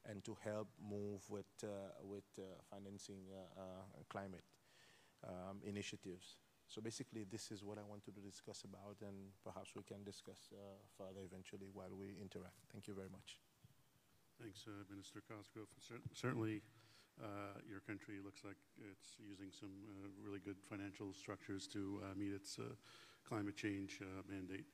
and 0.08 0.24
to 0.24 0.36
help 0.44 0.68
move 0.80 1.22
with, 1.28 1.50
uh, 1.64 1.68
with 2.02 2.24
uh, 2.38 2.42
financing 2.70 3.18
uh, 3.58 3.62
climate 4.08 4.44
um, 5.26 5.58
initiatives. 5.64 6.36
So 6.68 6.80
basically, 6.80 7.24
this 7.28 7.50
is 7.50 7.64
what 7.64 7.78
I 7.78 7.82
wanted 7.82 8.14
to 8.14 8.20
discuss 8.20 8.62
about, 8.62 8.96
and 9.02 9.34
perhaps 9.42 9.70
we 9.74 9.82
can 9.82 10.04
discuss 10.04 10.38
uh, 10.52 10.78
further 10.96 11.26
eventually 11.26 11.68
while 11.72 11.90
we 11.92 12.16
interact. 12.20 12.54
Thank 12.72 12.86
you 12.86 12.94
very 12.94 13.08
much. 13.10 13.49
Thanks, 14.40 14.64
uh, 14.66 14.70
Minister 14.90 15.20
Cosgrow. 15.20 15.66
Cer 15.78 15.96
certainly, 16.14 16.62
uh, 17.22 17.60
your 17.68 17.80
country 17.80 18.14
looks 18.24 18.40
like 18.42 18.56
it's 18.90 19.16
using 19.18 19.50
some 19.52 19.68
uh, 19.86 20.08
really 20.24 20.38
good 20.38 20.56
financial 20.66 21.12
structures 21.12 21.66
to 21.66 22.00
uh, 22.02 22.14
meet 22.16 22.32
its 22.32 22.58
uh, 22.58 22.62
climate 23.28 23.54
change 23.54 24.00
mandate. 24.30 24.64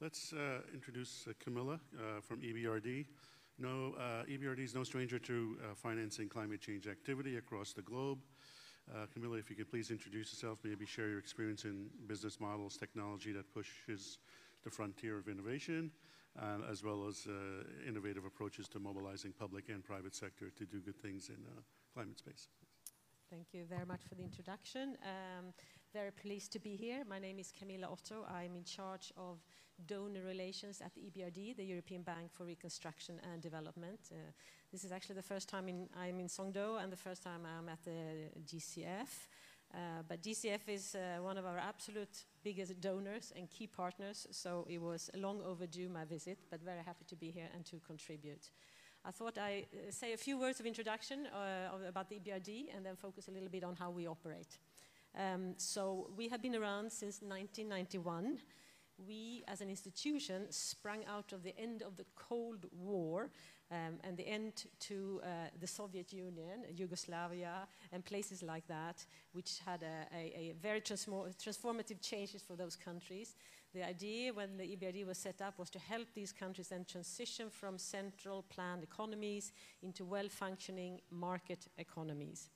Let's 0.00 0.32
introduce 0.74 1.28
Camilla 1.38 1.78
from 2.22 2.40
EBRD. 2.40 3.06
No, 3.58 3.94
EBRD 4.28 4.60
is 4.60 4.74
no 4.74 4.82
stranger 4.82 5.18
to 5.18 5.58
financing 5.76 6.28
climate 6.28 6.60
change 6.60 6.88
activity 6.88 7.36
across 7.36 7.72
the 7.72 7.82
globe. 7.82 8.18
Uh, 8.90 9.06
Camilla, 9.12 9.36
if 9.36 9.48
you 9.50 9.54
could 9.56 9.70
please 9.70 9.90
introduce 9.90 10.32
yourself, 10.32 10.58
maybe 10.64 10.86
share 10.86 11.08
your 11.08 11.18
experience 11.18 11.64
in 11.64 11.88
business 12.06 12.40
models, 12.40 12.76
technology 12.76 13.30
that 13.32 13.52
pushes 13.54 14.18
the 14.64 14.70
frontier 14.70 15.18
of 15.18 15.28
innovation, 15.28 15.90
uh, 16.40 16.70
as 16.70 16.82
well 16.82 17.06
as 17.06 17.26
uh, 17.26 17.32
innovative 17.86 18.24
approaches 18.24 18.68
to 18.68 18.78
mobilizing 18.78 19.32
public 19.32 19.68
and 19.68 19.84
private 19.84 20.14
sector 20.14 20.50
to 20.50 20.64
do 20.64 20.80
good 20.80 21.00
things 21.00 21.28
in 21.28 21.44
uh, 21.46 21.60
climate 21.92 22.18
space. 22.18 22.48
Thank 23.30 23.54
you 23.54 23.64
very 23.64 23.86
much 23.86 24.02
for 24.08 24.14
the 24.14 24.22
introduction. 24.22 24.96
Um, 25.02 25.54
very 25.92 26.10
pleased 26.10 26.52
to 26.52 26.58
be 26.58 26.76
here. 26.76 27.02
My 27.08 27.18
name 27.18 27.38
is 27.38 27.50
Camilla 27.58 27.88
Otto. 27.90 28.26
I'm 28.28 28.56
in 28.56 28.64
charge 28.64 29.12
of 29.16 29.38
donor 29.86 30.22
relations 30.22 30.80
at 30.80 30.94
the 30.94 31.00
EBRD, 31.00 31.56
the 31.56 31.64
European 31.64 32.02
Bank 32.02 32.30
for 32.32 32.44
Reconstruction 32.44 33.20
and 33.32 33.40
Development. 33.40 34.00
Uh, 34.10 34.16
this 34.70 34.84
is 34.84 34.92
actually 34.92 35.16
the 35.16 35.22
first 35.22 35.48
time 35.48 35.68
in, 35.68 35.88
I'm 35.98 36.20
in 36.20 36.28
Songdo 36.28 36.82
and 36.82 36.92
the 36.92 36.96
first 36.96 37.22
time 37.22 37.46
I'm 37.46 37.68
at 37.68 37.82
the 37.84 38.30
GCF. 38.44 39.28
Uh, 39.74 40.02
but 40.06 40.22
GCF 40.22 40.68
is 40.68 40.94
uh, 40.94 41.22
one 41.22 41.38
of 41.38 41.46
our 41.46 41.58
absolute 41.58 42.24
biggest 42.44 42.78
donors 42.80 43.32
and 43.36 43.48
key 43.48 43.66
partners, 43.66 44.26
so 44.30 44.66
it 44.68 44.80
was 44.80 45.10
long 45.14 45.40
overdue 45.42 45.88
my 45.88 46.04
visit, 46.04 46.38
but 46.50 46.60
very 46.62 46.82
happy 46.84 47.04
to 47.06 47.16
be 47.16 47.30
here 47.30 47.48
and 47.54 47.64
to 47.64 47.80
contribute. 47.86 48.50
I 49.04 49.10
thought 49.10 49.38
I'd 49.38 49.66
uh, 49.72 49.90
say 49.90 50.12
a 50.12 50.16
few 50.16 50.38
words 50.38 50.60
of 50.60 50.66
introduction 50.66 51.26
uh, 51.26 51.88
about 51.88 52.08
the 52.10 52.16
EBRD 52.16 52.76
and 52.76 52.84
then 52.84 52.96
focus 52.96 53.28
a 53.28 53.30
little 53.30 53.48
bit 53.48 53.64
on 53.64 53.74
how 53.74 53.90
we 53.90 54.06
operate. 54.06 54.58
Um, 55.18 55.54
so 55.56 56.10
we 56.16 56.28
have 56.28 56.42
been 56.42 56.54
around 56.54 56.92
since 56.92 57.22
1991 57.22 58.38
we 59.06 59.42
as 59.48 59.60
an 59.60 59.68
institution 59.68 60.46
sprang 60.50 61.04
out 61.06 61.32
of 61.32 61.42
the 61.42 61.58
end 61.58 61.82
of 61.82 61.96
the 61.96 62.04
Cold 62.14 62.66
War 62.72 63.30
um, 63.72 63.94
and 64.04 64.16
the 64.16 64.28
end 64.28 64.66
to 64.80 65.20
uh, 65.24 65.26
the 65.58 65.66
Soviet 65.66 66.12
Union, 66.12 66.64
Yugoslavia, 66.76 67.66
and 67.90 68.04
places 68.04 68.42
like 68.42 68.66
that, 68.68 69.04
which 69.32 69.60
had 69.64 69.82
a, 69.82 70.14
a, 70.14 70.50
a 70.50 70.54
very 70.60 70.80
transformative 70.80 72.00
changes 72.02 72.42
for 72.42 72.54
those 72.54 72.76
countries. 72.76 73.34
The 73.74 73.86
idea 73.86 74.34
when 74.34 74.58
the 74.58 74.64
EBRD 74.64 75.06
was 75.06 75.16
set 75.16 75.40
up 75.40 75.58
was 75.58 75.70
to 75.70 75.78
help 75.78 76.08
these 76.14 76.32
countries 76.32 76.68
then 76.68 76.84
transition 76.84 77.48
from 77.48 77.78
central 77.78 78.42
planned 78.50 78.82
economies 78.82 79.52
into 79.82 80.04
well-functioning 80.04 81.00
market 81.10 81.66
economies. 81.78 82.50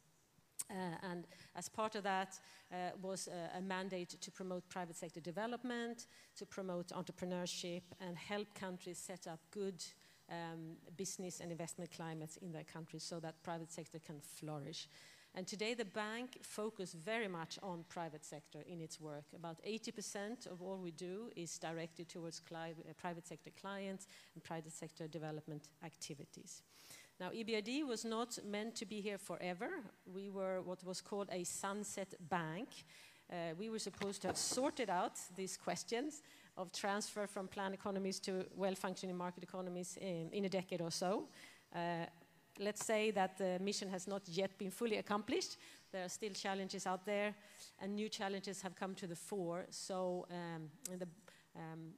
Uh, 0.71 0.75
and 1.11 1.27
as 1.55 1.69
part 1.69 1.95
of 1.95 2.03
that 2.03 2.39
uh, 2.73 2.91
was 3.01 3.29
a, 3.29 3.59
a, 3.59 3.61
mandate 3.61 4.21
to 4.21 4.31
promote 4.33 4.69
private 4.69 4.97
sector 4.97 5.21
development, 5.21 6.07
to 6.37 6.45
promote 6.45 6.89
entrepreneurship, 6.89 7.83
and 8.01 8.17
help 8.17 8.53
countries 8.55 8.99
set 8.99 9.29
up 9.29 9.39
good 9.53 9.85
um, 10.31 10.77
business 10.97 11.41
and 11.41 11.51
investment 11.51 11.91
climates 11.91 12.37
in 12.39 12.53
their 12.53 12.65
countries 12.65 13.03
so 13.03 13.21
that 13.21 13.43
private 13.43 13.73
sector 13.73 13.99
can 13.99 14.21
flourish. 14.21 14.89
And 15.37 15.47
today 15.47 15.75
the 15.75 15.85
bank 15.85 16.39
focuses 16.43 16.95
very 16.95 17.29
much 17.29 17.59
on 17.63 17.85
private 17.91 18.25
sector 18.25 18.63
in 18.67 18.81
its 18.81 18.99
work. 18.99 19.25
About 19.35 19.63
80% 19.63 20.51
of 20.51 20.63
all 20.63 20.79
we 20.79 20.93
do 20.93 21.31
is 21.37 21.59
directed 21.59 22.09
towards 22.09 22.41
uh, 22.51 22.57
private 22.97 23.27
sector 23.27 23.51
clients 23.61 24.07
and 24.35 24.43
private 24.43 24.73
sector 24.73 25.07
development 25.07 25.69
activities. 25.85 26.63
Now, 27.21 27.31
EBRD 27.31 27.87
was 27.87 28.05
not 28.05 28.39
meant 28.47 28.75
to 28.77 28.87
be 28.87 29.03
here 29.03 29.19
forever. 29.19 29.69
We 30.07 30.31
were 30.31 30.63
what 30.63 30.83
was 30.85 31.03
called 31.03 31.29
a 31.31 31.45
sunset 31.45 32.15
bank. 32.31 32.69
Uh, 33.31 33.55
we 33.59 33.69
were 33.69 33.79
supposed 33.79 34.23
to 34.23 34.29
have 34.29 34.37
sorted 34.39 34.89
out 34.89 35.19
these 35.35 35.57
questions 35.57 36.23
of 36.57 36.73
transfer 36.73 37.27
from 37.27 37.49
planned 37.49 37.75
economies 37.75 38.19
to 38.21 38.45
well-functioning 38.55 39.17
market 39.17 39.43
economies 39.43 39.99
in, 40.01 40.31
in, 40.33 40.45
a 40.45 40.49
decade 40.49 40.81
or 40.81 40.91
so. 40.91 41.29
Uh, 41.75 42.07
let's 42.59 42.85
say 42.85 43.11
that 43.11 43.37
the 43.37 43.59
mission 43.61 43.89
has 43.89 44.07
not 44.07 44.23
yet 44.27 44.57
been 44.59 44.71
fully 44.71 44.97
accomplished. 44.97 45.59
There 45.93 46.05
are 46.05 46.09
still 46.09 46.33
challenges 46.33 46.87
out 46.87 47.05
there, 47.05 47.35
and 47.81 47.95
new 47.95 48.09
challenges 48.09 48.63
have 48.63 48.75
come 48.75 48.95
to 48.95 49.07
the 49.07 49.17
fore. 49.17 49.67
So, 49.71 50.27
um, 50.31 50.71
the, 50.99 51.09
um, 51.55 51.93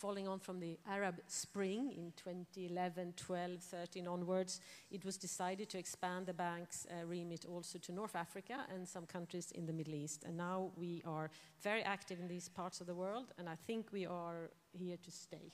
following 0.00 0.26
on 0.26 0.38
from 0.38 0.58
the 0.58 0.78
Arab 0.88 1.20
Spring 1.26 1.92
in 1.94 2.12
2011, 2.16 3.12
12, 3.18 3.60
13 3.60 4.08
onwards, 4.08 4.60
it 4.90 5.04
was 5.04 5.18
decided 5.18 5.68
to 5.68 5.78
expand 5.78 6.24
the 6.24 6.32
bank's 6.32 6.86
uh, 6.90 7.04
remit 7.04 7.44
also 7.44 7.78
to 7.78 7.92
North 7.92 8.16
Africa 8.16 8.64
and 8.74 8.88
some 8.88 9.04
countries 9.04 9.52
in 9.52 9.66
the 9.66 9.74
Middle 9.74 9.94
East. 9.94 10.24
And 10.24 10.38
now 10.38 10.70
we 10.74 11.02
are 11.04 11.30
very 11.60 11.82
active 11.82 12.18
in 12.18 12.28
these 12.28 12.48
parts 12.48 12.80
of 12.80 12.86
the 12.86 12.94
world, 12.94 13.34
and 13.36 13.46
I 13.46 13.56
think 13.66 13.92
we 13.92 14.06
are 14.06 14.50
here 14.72 14.96
to 15.02 15.10
stay. 15.10 15.52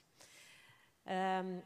Um, 1.09 1.63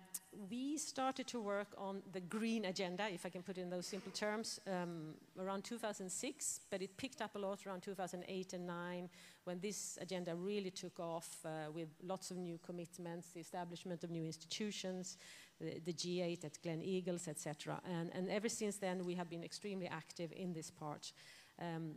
we 0.51 0.77
started 0.77 1.27
to 1.29 1.41
work 1.41 1.69
on 1.79 2.03
the 2.13 2.21
green 2.21 2.67
agenda, 2.67 3.09
if 3.11 3.25
I 3.25 3.31
can 3.31 3.43
put 3.43 3.59
it 3.59 3.63
in 3.63 3.71
those 3.71 3.87
simple 3.87 4.13
terms, 4.13 4.61
um, 4.67 5.15
around 5.39 5.65
2006, 5.65 6.61
but 6.71 6.83
it 6.83 6.97
picked 6.97 7.23
up 7.23 7.35
a 7.37 7.39
lot 7.39 7.67
around 7.67 7.83
2008 7.83 8.53
and 8.53 8.67
9 8.67 9.09
when 9.45 9.61
this 9.61 9.99
agenda 10.01 10.35
really 10.35 10.71
took 10.71 11.01
off 11.01 11.39
uh, 11.45 11.71
with 11.73 11.89
lots 12.03 12.31
of 12.31 12.37
new 12.37 12.59
commitments, 12.65 13.31
the 13.31 13.41
establishment 13.41 14.05
of 14.05 14.11
new 14.11 14.25
institutions, 14.25 15.17
the, 15.59 15.81
the 15.85 15.93
G8 15.93 16.45
at 16.45 16.59
Gleneagles, 16.63 17.27
etc. 17.27 17.81
And, 17.85 18.11
and, 18.15 18.31
ever 18.31 18.49
since 18.49 18.77
then, 18.77 19.05
we 19.05 19.15
have 19.15 19.31
been 19.31 19.43
extremely 19.43 19.89
active 19.89 20.33
in 20.37 20.53
this 20.53 20.71
part. 20.71 21.13
Um, 21.61 21.95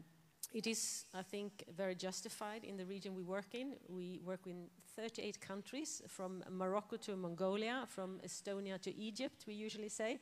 it 0.53 0.67
is, 0.67 1.05
I 1.13 1.23
think, 1.23 1.63
very 1.75 1.95
justified 1.95 2.63
in 2.63 2.77
the 2.77 2.85
region 2.85 3.15
we 3.15 3.23
work 3.23 3.55
in. 3.55 3.73
We 3.89 4.19
work 4.23 4.45
in 4.45 4.67
38 4.95 5.41
countries, 5.41 6.01
from 6.07 6.43
Morocco 6.49 6.97
to 6.97 7.15
Mongolia, 7.15 7.85
from 7.87 8.19
Estonia 8.23 8.79
to 8.81 8.95
Egypt, 8.95 9.45
we 9.47 9.55
usually 9.55 9.89
say. 9.89 10.19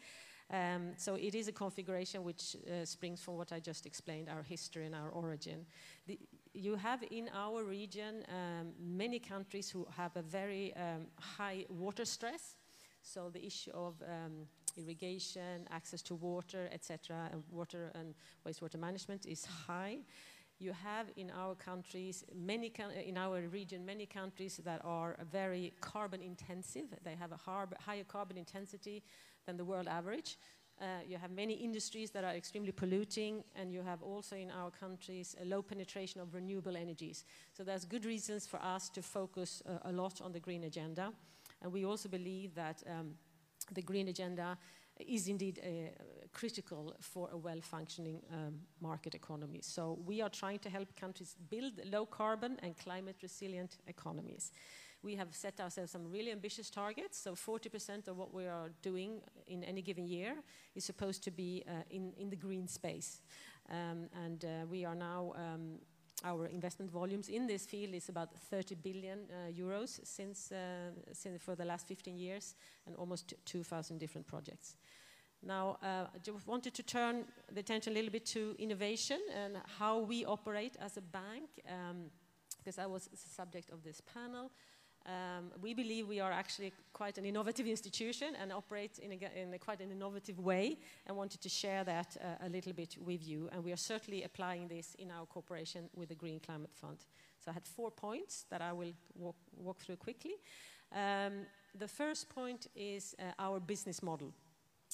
Um, 0.49 0.93
so 0.97 1.15
it 1.15 1.35
is 1.35 1.47
a 1.47 1.51
configuration 1.51 2.23
which 2.23 2.55
uh, 2.55 2.85
springs 2.85 3.21
from 3.21 3.35
what 3.35 3.51
I 3.51 3.59
just 3.59 3.85
explained, 3.85 4.29
our 4.29 4.43
history 4.43 4.85
and 4.85 4.95
our 4.95 5.09
origin. 5.09 5.65
The, 6.07 6.19
you 6.53 6.75
have 6.75 7.03
in 7.09 7.29
our 7.33 7.63
region 7.63 8.23
um, 8.29 8.73
many 8.79 9.19
countries 9.19 9.69
who 9.69 9.85
have 9.95 10.15
a 10.15 10.21
very 10.21 10.73
um, 10.75 11.07
high 11.19 11.65
water 11.69 12.05
stress. 12.05 12.55
So 13.01 13.29
the 13.29 13.45
issue 13.45 13.71
of 13.71 14.01
um, 14.03 14.47
irrigation, 14.77 15.67
access 15.71 16.01
to 16.03 16.15
water, 16.15 16.69
etc., 16.71 17.29
and 17.31 17.43
water 17.51 17.91
and 17.95 18.13
wastewater 18.47 18.79
management 18.79 19.25
is 19.25 19.45
high. 19.45 19.99
You 20.59 20.73
have 20.73 21.07
in 21.15 21.31
our 21.31 21.55
countries, 21.55 22.23
many 22.35 22.71
in 23.05 23.17
our 23.17 23.41
region, 23.47 23.83
many 23.83 24.05
countries 24.05 24.59
that 24.63 24.81
are 24.83 25.17
very 25.31 25.73
carbon 25.81 26.21
intensive. 26.21 26.85
They 27.03 27.15
have 27.15 27.31
a 27.31 27.39
higher 27.79 28.03
carbon 28.03 28.37
intensity 28.37 29.01
than 29.47 29.57
the 29.57 29.65
world 29.65 29.87
average. 29.87 30.37
Uh, 30.79 30.85
you 31.07 31.17
have 31.17 31.31
many 31.31 31.53
industries 31.53 32.09
that 32.09 32.23
are 32.23 32.33
extremely 32.33 32.71
polluting, 32.71 33.43
and 33.55 33.71
you 33.71 33.83
have 33.83 34.01
also 34.01 34.35
in 34.35 34.49
our 34.49 34.71
countries 34.71 35.35
a 35.39 35.45
low 35.45 35.61
penetration 35.61 36.21
of 36.21 36.33
renewable 36.33 36.75
energies. 36.75 37.23
So 37.53 37.63
there's 37.63 37.85
good 37.85 38.05
reasons 38.05 38.47
for 38.47 38.59
us 38.61 38.89
to 38.89 39.01
focus 39.01 39.61
uh, 39.67 39.77
a 39.85 39.91
lot 39.91 40.21
on 40.21 40.31
the 40.31 40.39
green 40.39 40.63
agenda. 40.63 41.11
And 41.61 41.71
we 41.71 41.85
also 41.85 42.09
believe 42.09 42.55
that 42.55 42.81
um, 42.89 43.13
the 43.71 43.81
green 43.81 44.07
agenda 44.07 44.57
is 44.99 45.27
indeed 45.27 45.59
uh, 45.63 45.67
critical 46.31 46.95
for 46.99 47.29
a 47.31 47.37
well-functioning 47.37 48.21
um, 48.31 48.59
market 48.81 49.15
economy. 49.15 49.59
So 49.61 49.97
we 50.05 50.21
are 50.21 50.29
trying 50.29 50.59
to 50.59 50.69
help 50.69 50.95
countries 50.95 51.35
build 51.49 51.73
low 51.91 52.05
carbon 52.05 52.57
and 52.61 52.77
climate 52.77 53.17
resilient 53.21 53.77
economies. 53.87 54.51
We 55.03 55.15
have 55.15 55.33
set 55.33 55.59
ourselves 55.59 55.91
some 55.91 56.11
really 56.11 56.31
ambitious 56.31 56.69
targets. 56.69 57.17
So 57.17 57.33
40% 57.33 58.07
of 58.07 58.17
what 58.17 58.33
we 58.33 58.45
are 58.45 58.71
doing 58.83 59.21
in 59.47 59.63
any 59.63 59.81
given 59.81 60.07
year 60.07 60.35
is 60.75 60.85
supposed 60.85 61.23
to 61.23 61.31
be 61.31 61.63
uh, 61.67 61.81
in, 61.89 62.13
in 62.17 62.29
the 62.29 62.35
green 62.35 62.67
space. 62.67 63.21
Um, 63.69 64.09
and 64.25 64.45
uh, 64.45 64.65
we 64.69 64.85
are 64.85 64.95
now 64.95 65.33
um, 65.35 65.79
our 66.23 66.45
investment 66.47 66.91
volumes 66.91 67.29
in 67.29 67.47
this 67.47 67.65
field 67.65 67.93
is 67.93 68.09
about 68.09 68.29
30 68.49 68.75
billion 68.75 69.19
uh, 69.29 69.51
euros 69.51 69.99
since, 70.03 70.51
uh, 70.51 70.91
since, 71.13 71.41
for 71.41 71.55
the 71.55 71.65
last 71.65 71.87
15 71.87 72.17
years 72.17 72.55
and 72.85 72.95
almost 72.95 73.33
2,000 73.45 73.97
different 73.97 74.27
projects. 74.27 74.75
Now, 75.43 75.77
uh, 75.81 76.05
I 76.13 76.19
just 76.21 76.47
wanted 76.47 76.75
to 76.75 76.83
turn 76.83 77.25
the 77.51 77.61
attention 77.61 77.93
a 77.93 77.95
little 77.95 78.11
bit 78.11 78.25
to 78.27 78.55
innovation 78.59 79.19
and 79.35 79.57
how 79.79 79.99
we 79.99 80.23
operate 80.25 80.75
as 80.79 80.97
a 80.97 81.01
bank, 81.01 81.49
um, 81.67 82.11
because 82.59 82.77
I 82.77 82.85
was 82.85 83.07
the 83.07 83.17
subject 83.17 83.71
of 83.71 83.83
this 83.83 84.01
panel. 84.01 84.51
Um, 85.05 85.51
we 85.61 85.73
believe 85.73 86.07
we 86.07 86.19
are 86.19 86.31
actually 86.31 86.73
quite 86.93 87.17
an 87.17 87.25
innovative 87.25 87.65
institution 87.65 88.35
and 88.39 88.51
operate 88.51 88.99
in, 88.99 89.11
a, 89.11 89.41
in 89.41 89.53
a 89.53 89.57
quite 89.57 89.81
an 89.81 89.91
innovative 89.91 90.39
way 90.39 90.77
and 91.07 91.17
wanted 91.17 91.41
to 91.41 91.49
share 91.49 91.83
that 91.83 92.17
uh, 92.21 92.45
a 92.45 92.49
little 92.49 92.73
bit 92.73 92.97
with 92.99 93.27
you. 93.27 93.49
And 93.51 93.63
we 93.63 93.71
are 93.71 93.77
certainly 93.77 94.23
applying 94.23 94.67
this 94.67 94.95
in 94.99 95.09
our 95.09 95.25
cooperation 95.25 95.89
with 95.95 96.09
the 96.09 96.15
Green 96.15 96.39
Climate 96.39 96.71
Fund. 96.73 97.05
So 97.43 97.49
I 97.49 97.53
had 97.53 97.67
four 97.67 97.89
points 97.89 98.45
that 98.51 98.61
I 98.61 98.73
will 98.73 98.93
walk, 99.15 99.37
walk 99.57 99.79
through 99.79 99.95
quickly. 99.95 100.35
Um, 100.93 101.45
the 101.73 101.87
first 101.87 102.29
point 102.29 102.67
is 102.75 103.15
uh, 103.17 103.31
our 103.39 103.59
business 103.59 104.03
model. 104.03 104.33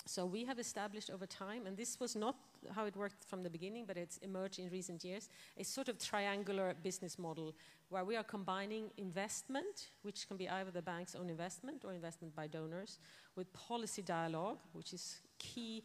So 0.05 0.25
we 0.25 0.45
have 0.45 0.59
established 0.59 1.09
over 1.09 1.25
time, 1.25 1.65
and 1.65 1.75
this 1.75 1.99
was 1.99 2.15
not 2.15 2.35
how 2.73 2.85
it 2.85 2.95
worked 2.95 3.23
from 3.23 3.43
the 3.43 3.49
beginning, 3.49 3.85
but 3.85 3.97
it's 3.97 4.17
emerged 4.17 4.59
in 4.59 4.69
recent 4.69 5.03
years, 5.03 5.29
a 5.57 5.63
sort 5.63 5.89
of 5.89 5.97
triangular 5.97 6.73
business 6.83 7.17
model 7.17 7.53
where 7.89 8.03
we 8.03 8.15
are 8.15 8.23
combining 8.23 8.89
investment, 8.97 9.89
which 10.01 10.27
can 10.27 10.37
be 10.37 10.49
either 10.49 10.71
the 10.71 10.81
bank's 10.81 11.15
own 11.15 11.29
investment 11.29 11.85
or 11.85 11.93
investment 11.93 12.35
by 12.35 12.47
donors, 12.47 12.99
with 13.35 13.51
policy 13.53 14.01
dialogue, 14.01 14.57
which 14.73 14.93
is 14.93 15.21
key 15.39 15.83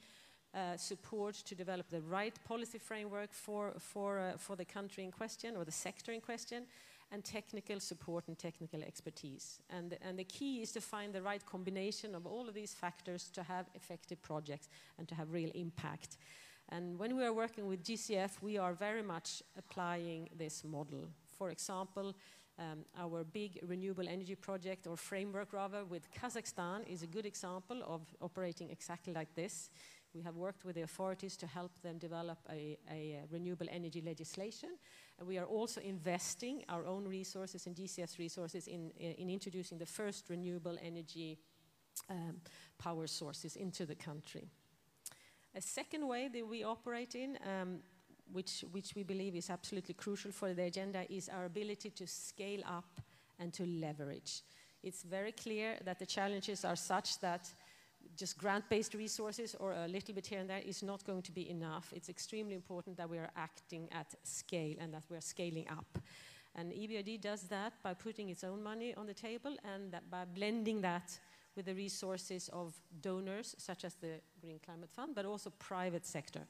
uh, 0.55 0.77
support 0.77 1.35
to 1.35 1.55
develop 1.55 1.89
the 1.89 2.01
right 2.03 2.39
policy 2.45 2.79
framework 2.79 3.33
for, 3.33 3.73
for, 3.79 4.19
uh, 4.19 4.33
for 4.37 4.57
the 4.57 4.65
country 4.65 5.05
in 5.05 5.11
question 5.11 5.57
or 5.57 5.65
the 5.65 5.73
sector 5.73 6.13
in 6.13 6.21
question, 6.21 6.65
and 7.13 7.25
technical 7.25 7.79
support 7.79 8.27
and 8.29 8.39
technical 8.39 8.83
expertise. 8.83 9.61
And, 9.69 9.99
and 10.01 10.19
the 10.19 10.25
key 10.25 10.63
is 10.63 10.73
to 10.73 10.81
find 10.81 11.13
the 11.13 11.21
right 11.21 11.45
combination 11.45 12.15
of 12.15 12.27
all 12.27 12.49
of 12.49 12.55
these 12.55 12.73
factors 12.73 13.29
to 13.35 13.43
have 13.43 13.67
effective 13.75 14.21
projects 14.23 14.69
and 14.99 15.07
to 15.09 15.15
have 15.15 15.31
real 15.31 15.51
impact. 15.55 16.17
And 16.73 16.99
when 16.99 17.17
we 17.17 17.25
are 17.25 17.35
working 17.35 17.67
with 17.67 17.85
GCF, 17.85 18.41
we 18.41 18.57
are 18.57 18.73
very 18.73 19.03
much 19.03 19.43
applying 19.59 20.31
this 20.35 20.65
model. 20.65 21.07
For 21.37 21.51
example, 21.51 22.15
um, 22.59 22.87
our 22.99 23.25
big 23.25 23.59
renewable 23.69 24.09
energy 24.09 24.35
project, 24.35 24.87
or 24.87 24.97
framework 24.97 25.53
rather, 25.53 25.85
with 25.85 26.11
Kazakhstan 26.13 26.89
is 26.89 27.03
a 27.03 27.07
good 27.07 27.27
example 27.27 27.83
of 27.87 28.01
operating 28.23 28.71
exactly 28.71 29.13
like 29.13 29.35
this. 29.35 29.69
We 30.15 30.23
have 30.23 30.37
worked 30.37 30.65
with 30.65 30.77
the 30.77 30.83
authorities 30.83 31.37
to 31.39 31.47
help 31.47 31.73
them 31.83 31.99
develop 31.99 32.39
a, 32.51 32.79
a, 32.91 33.21
renewable 33.31 33.67
energy 33.71 34.01
legislation. 34.01 34.71
And 35.19 35.29
we 35.29 35.37
are 35.37 35.47
also 35.47 35.81
investing 35.83 36.65
our 36.71 36.87
own 36.87 37.07
resources 37.07 37.67
and 37.67 37.77
GCF's 37.77 38.19
resources 38.19 38.67
in, 38.67 38.91
in 38.99 39.29
introducing 39.29 39.77
the 39.77 39.87
first 39.87 40.31
renewable 40.31 40.79
energy 40.83 41.39
um, 42.09 42.41
power 42.79 43.07
sources 43.07 43.57
into 43.57 43.85
the 43.85 43.95
country. 43.95 44.49
A 45.55 45.61
second 45.61 46.09
way 46.09 46.29
that 46.29 46.47
we 46.47 46.65
operate 46.65 47.15
in, 47.15 47.39
um, 47.47 47.79
which, 48.33 48.65
which 48.73 48.95
we 48.95 49.03
believe 49.03 49.37
is 49.37 49.51
absolutely 49.51 49.95
crucial 49.95 50.33
for 50.33 50.55
the 50.55 50.63
agenda, 50.63 51.05
is 51.13 51.29
our 51.29 51.45
ability 51.45 51.91
to 51.91 52.07
scale 52.07 52.63
up 52.67 53.01
and 53.39 53.53
to 53.53 53.67
leverage. 53.67 54.43
It's 54.83 55.03
very 55.03 55.33
clear 55.33 55.77
that 55.85 55.99
the 55.99 56.07
challenges 56.07 56.65
are 56.65 56.77
such 56.77 57.21
that 57.21 57.53
just 58.17 58.39
grant-based 58.39 58.95
resources 58.95 59.55
or 59.61 59.73
a 59.73 59.89
little 59.89 60.15
bit 60.15 60.27
here 60.27 60.41
and 60.41 60.51
there 60.51 60.63
is 60.65 60.83
not 60.83 61.05
going 61.05 61.23
to 61.23 61.33
be 61.33 61.49
enough. 61.51 61.93
It's 61.95 62.09
extremely 62.09 62.55
important 62.55 62.97
that 62.97 63.09
we 63.09 63.19
are 63.19 63.31
acting 63.37 63.89
at 63.93 64.15
scale 64.25 64.77
and 64.81 64.93
that 64.93 65.05
we 65.09 65.17
are 65.17 65.21
scaling 65.21 65.67
up. 65.69 65.99
And 66.55 66.73
EBRD 66.73 67.21
does 67.21 67.43
that 67.45 67.75
by 67.83 67.95
putting 67.95 68.29
its 68.29 68.45
own 68.45 68.63
money 68.63 68.95
on 68.95 69.07
the 69.07 69.15
table 69.15 69.57
and 69.65 69.95
by 70.11 70.25
blending 70.25 70.81
that 70.83 71.19
with 71.57 71.67
the 71.67 71.75
resources 71.75 72.49
of 72.53 72.75
donors, 73.01 73.55
such 73.59 73.85
as 73.85 73.95
the 73.95 74.21
Green 74.41 74.59
Climate 74.65 74.91
Fund, 74.91 75.15
but 75.15 75.25
also 75.25 75.51
private 75.59 76.07
sector. 76.07 76.41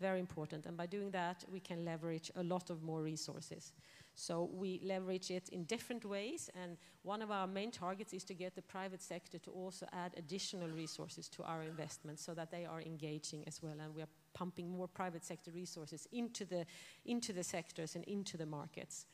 Very 0.00 0.20
important. 0.20 0.66
And 0.66 0.76
by 0.76 0.86
doing 0.86 1.10
that, 1.10 1.44
we 1.50 1.60
can 1.60 1.84
leverage 1.84 2.30
a 2.36 2.42
lot 2.42 2.70
of 2.70 2.82
more 2.82 3.02
resources. 3.02 3.72
So 4.14 4.50
we 4.52 4.80
leverage 4.84 5.30
it 5.30 5.48
in 5.50 5.64
different 5.64 6.04
ways, 6.04 6.50
and 6.60 6.76
one 7.02 7.22
of 7.22 7.30
our 7.30 7.46
main 7.46 7.70
targets 7.70 8.12
is 8.12 8.24
to 8.24 8.34
get 8.34 8.56
the 8.56 8.62
private 8.62 9.00
sector 9.00 9.38
to 9.38 9.50
also 9.52 9.86
add 9.92 10.12
additional 10.16 10.68
resources 10.68 11.28
to 11.28 11.44
our 11.44 11.62
investments 11.62 12.24
so 12.24 12.34
that 12.34 12.50
they 12.50 12.64
are 12.64 12.80
engaging 12.80 13.44
as 13.46 13.62
well, 13.62 13.76
and 13.80 13.94
we 13.94 14.02
are 14.02 14.08
pumping 14.34 14.70
more 14.70 14.88
private 14.88 15.24
sector 15.24 15.52
resources 15.52 16.08
into 16.10 16.44
the, 16.44 16.66
into 17.04 17.32
the 17.32 17.44
sectors 17.44 17.94
and 17.94 18.04
into 18.04 18.36
the 18.36 18.46
markets. 18.46 19.06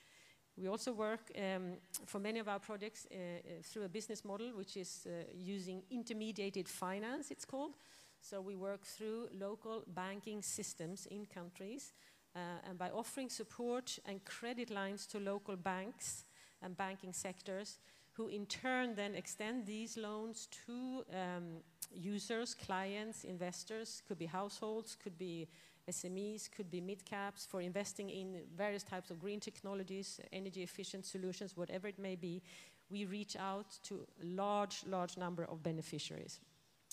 We 0.56 0.68
also 0.68 0.92
work 0.92 1.32
um, 1.36 1.78
for 2.06 2.20
many 2.20 2.38
of 2.38 2.48
our 2.48 2.60
projects 2.60 3.06
uh, 3.10 3.16
uh, 3.16 3.62
through 3.62 3.84
a 3.84 3.88
business 3.88 4.24
model 4.24 4.52
which 4.54 4.76
is 4.76 5.06
uh, 5.06 5.24
using 5.34 5.82
intermediated 5.90 6.68
finance, 6.68 7.30
it's 7.30 7.44
called. 7.44 7.74
So 8.20 8.40
we 8.40 8.54
work 8.54 8.86
through 8.86 9.28
local 9.38 9.82
banking 9.86 10.42
systems 10.42 11.06
in 11.06 11.26
countries, 11.26 11.92
uh, 12.36 12.68
and 12.68 12.78
by 12.78 12.90
offering 12.90 13.28
support 13.28 13.98
and 14.06 14.24
credit 14.24 14.70
lines 14.70 15.06
to 15.08 15.18
local 15.18 15.56
banks 15.56 16.24
and 16.62 16.76
banking 16.76 17.12
sectors, 17.12 17.80
who 18.12 18.28
in 18.28 18.46
turn 18.46 18.94
then 18.94 19.14
extend 19.14 19.66
these 19.66 19.96
loans 19.96 20.48
to 20.66 21.04
um, 21.12 21.62
users, 21.92 22.54
clients, 22.54 23.24
investors, 23.24 24.02
could 24.06 24.18
be 24.18 24.26
households, 24.26 24.96
could 25.02 25.18
be 25.18 25.48
SMEs, 25.90 26.50
could 26.50 26.70
be 26.70 26.80
mid 26.80 27.04
caps, 27.04 27.46
for 27.46 27.60
investing 27.60 28.10
in 28.10 28.40
various 28.56 28.82
types 28.82 29.10
of 29.10 29.18
green 29.18 29.40
technologies, 29.40 30.20
energy 30.32 30.62
efficient 30.62 31.04
solutions, 31.04 31.56
whatever 31.56 31.88
it 31.88 31.98
may 31.98 32.16
be. 32.16 32.42
We 32.90 33.04
reach 33.04 33.36
out 33.36 33.78
to 33.84 34.06
a 34.22 34.24
large, 34.24 34.84
large 34.86 35.16
number 35.16 35.44
of 35.44 35.62
beneficiaries. 35.62 36.40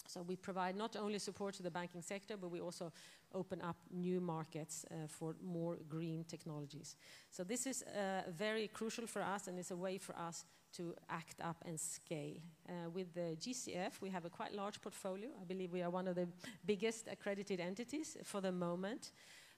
So 0.08 0.22
we 0.22 0.36
provide 0.36 0.76
not 0.76 0.96
only 0.96 1.20
support 1.20 1.54
to 1.56 1.64
the 1.64 1.72
banking 1.72 2.02
sector, 2.02 2.38
but 2.38 2.50
we 2.50 2.60
also 2.60 2.92
open 3.34 3.62
up 3.62 3.78
new 3.92 4.20
markets 4.20 4.86
uh, 4.92 5.08
for 5.08 5.36
more 5.44 5.78
green 5.90 6.24
technologies. 6.26 6.96
So 7.30 7.44
this 7.44 7.66
is 7.66 7.84
uh, 7.84 8.24
very 8.30 8.68
crucial 8.68 9.08
for 9.08 9.22
us 9.22 9.48
and 9.48 9.58
it's 9.58 9.72
a 9.72 9.76
way 9.76 9.98
for 9.98 10.16
us 10.18 10.46
to 10.78 10.96
act 11.10 11.42
up 11.42 11.64
and 11.66 11.80
scale. 11.80 12.38
Uh, 12.68 12.90
with 12.90 13.14
the 13.14 13.36
GCF, 13.40 14.02
we 14.02 14.10
have 14.10 14.26
a 14.26 14.30
quite 14.30 14.54
large 14.54 14.82
portfolio. 14.82 15.30
I 15.42 15.46
believe 15.46 15.72
we 15.72 15.82
are 15.82 15.90
one 15.90 16.08
of 16.08 16.16
the 16.16 16.28
biggest 16.66 17.08
accredited 17.08 17.60
entities 17.60 18.18
for 18.24 18.42
the 18.42 18.52
moment. 18.52 19.12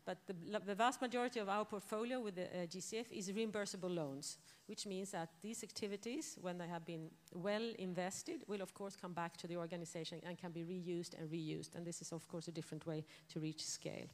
But 0.06 0.18
the, 0.28 0.36
the 0.66 0.76
vast 0.76 1.02
majority 1.02 1.40
of 1.40 1.48
our 1.48 1.64
portfolio 1.64 2.20
with 2.20 2.36
the 2.36 2.46
uh, 2.46 2.66
GCF 2.66 3.12
is 3.12 3.32
reimbursable 3.32 3.94
loans, 3.94 4.38
which 4.66 4.86
means 4.86 5.12
that 5.12 5.30
these 5.42 5.64
activities, 5.64 6.38
when 6.42 6.58
they 6.58 6.68
have 6.68 6.86
been 6.86 7.10
well 7.34 7.74
invested, 7.80 8.42
will 8.48 8.62
of 8.62 8.74
course 8.74 8.98
come 8.98 9.14
back 9.14 9.38
to 9.38 9.48
the 9.48 9.56
organization 9.56 10.20
and 10.28 10.38
can 10.38 10.52
be 10.52 10.64
reused 10.64 11.18
and 11.18 11.30
reused. 11.32 11.76
And 11.76 11.86
this 11.86 12.02
is 12.02 12.12
of 12.12 12.28
course 12.28 12.50
a 12.50 12.52
different 12.52 12.86
way 12.86 13.06
to 13.30 13.40
reach 13.40 13.64
scale. 13.64 14.08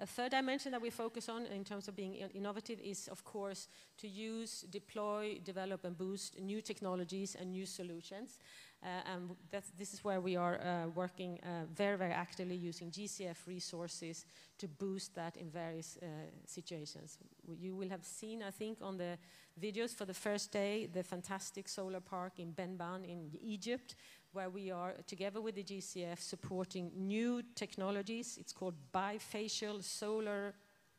A 0.00 0.06
third 0.06 0.32
dimension 0.32 0.72
that 0.72 0.82
we 0.82 0.90
focus 0.90 1.28
on 1.28 1.46
in 1.46 1.62
terms 1.62 1.86
of 1.86 1.94
being 1.94 2.14
innovative 2.14 2.80
is, 2.80 3.06
of 3.08 3.24
course, 3.24 3.68
to 3.98 4.08
use, 4.08 4.62
deploy, 4.62 5.38
develop, 5.44 5.84
and 5.84 5.96
boost 5.96 6.40
new 6.40 6.60
technologies 6.60 7.36
and 7.38 7.52
new 7.52 7.64
solutions. 7.64 8.38
Uh, 8.82 8.88
and 9.14 9.30
this 9.78 9.94
is 9.94 10.04
where 10.04 10.20
we 10.20 10.36
are 10.36 10.60
uh, 10.60 10.88
working 10.88 11.38
uh, 11.42 11.64
very, 11.72 11.96
very 11.96 12.12
actively 12.12 12.56
using 12.56 12.90
GCF 12.90 13.46
resources 13.46 14.26
to 14.58 14.66
boost 14.66 15.14
that 15.14 15.36
in 15.36 15.48
various 15.48 15.96
uh, 16.02 16.06
situations. 16.44 17.18
You 17.46 17.76
will 17.76 17.88
have 17.88 18.04
seen, 18.04 18.42
I 18.42 18.50
think, 18.50 18.78
on 18.82 18.98
the 18.98 19.16
videos 19.58 19.94
for 19.94 20.04
the 20.04 20.12
first 20.12 20.50
day, 20.50 20.86
the 20.92 21.02
fantastic 21.02 21.68
solar 21.68 22.00
park 22.00 22.38
in 22.38 22.52
Benban 22.52 23.08
in 23.08 23.30
Egypt, 23.40 23.94
where 24.34 24.50
we 24.50 24.70
are, 24.70 24.94
together 25.06 25.40
with 25.40 25.54
the 25.54 25.62
GCF, 25.62 26.20
supporting 26.20 26.90
new 26.96 27.42
technologies. 27.54 28.36
It's 28.40 28.52
called 28.52 28.74
bifacial 28.92 29.82
solar 29.82 30.54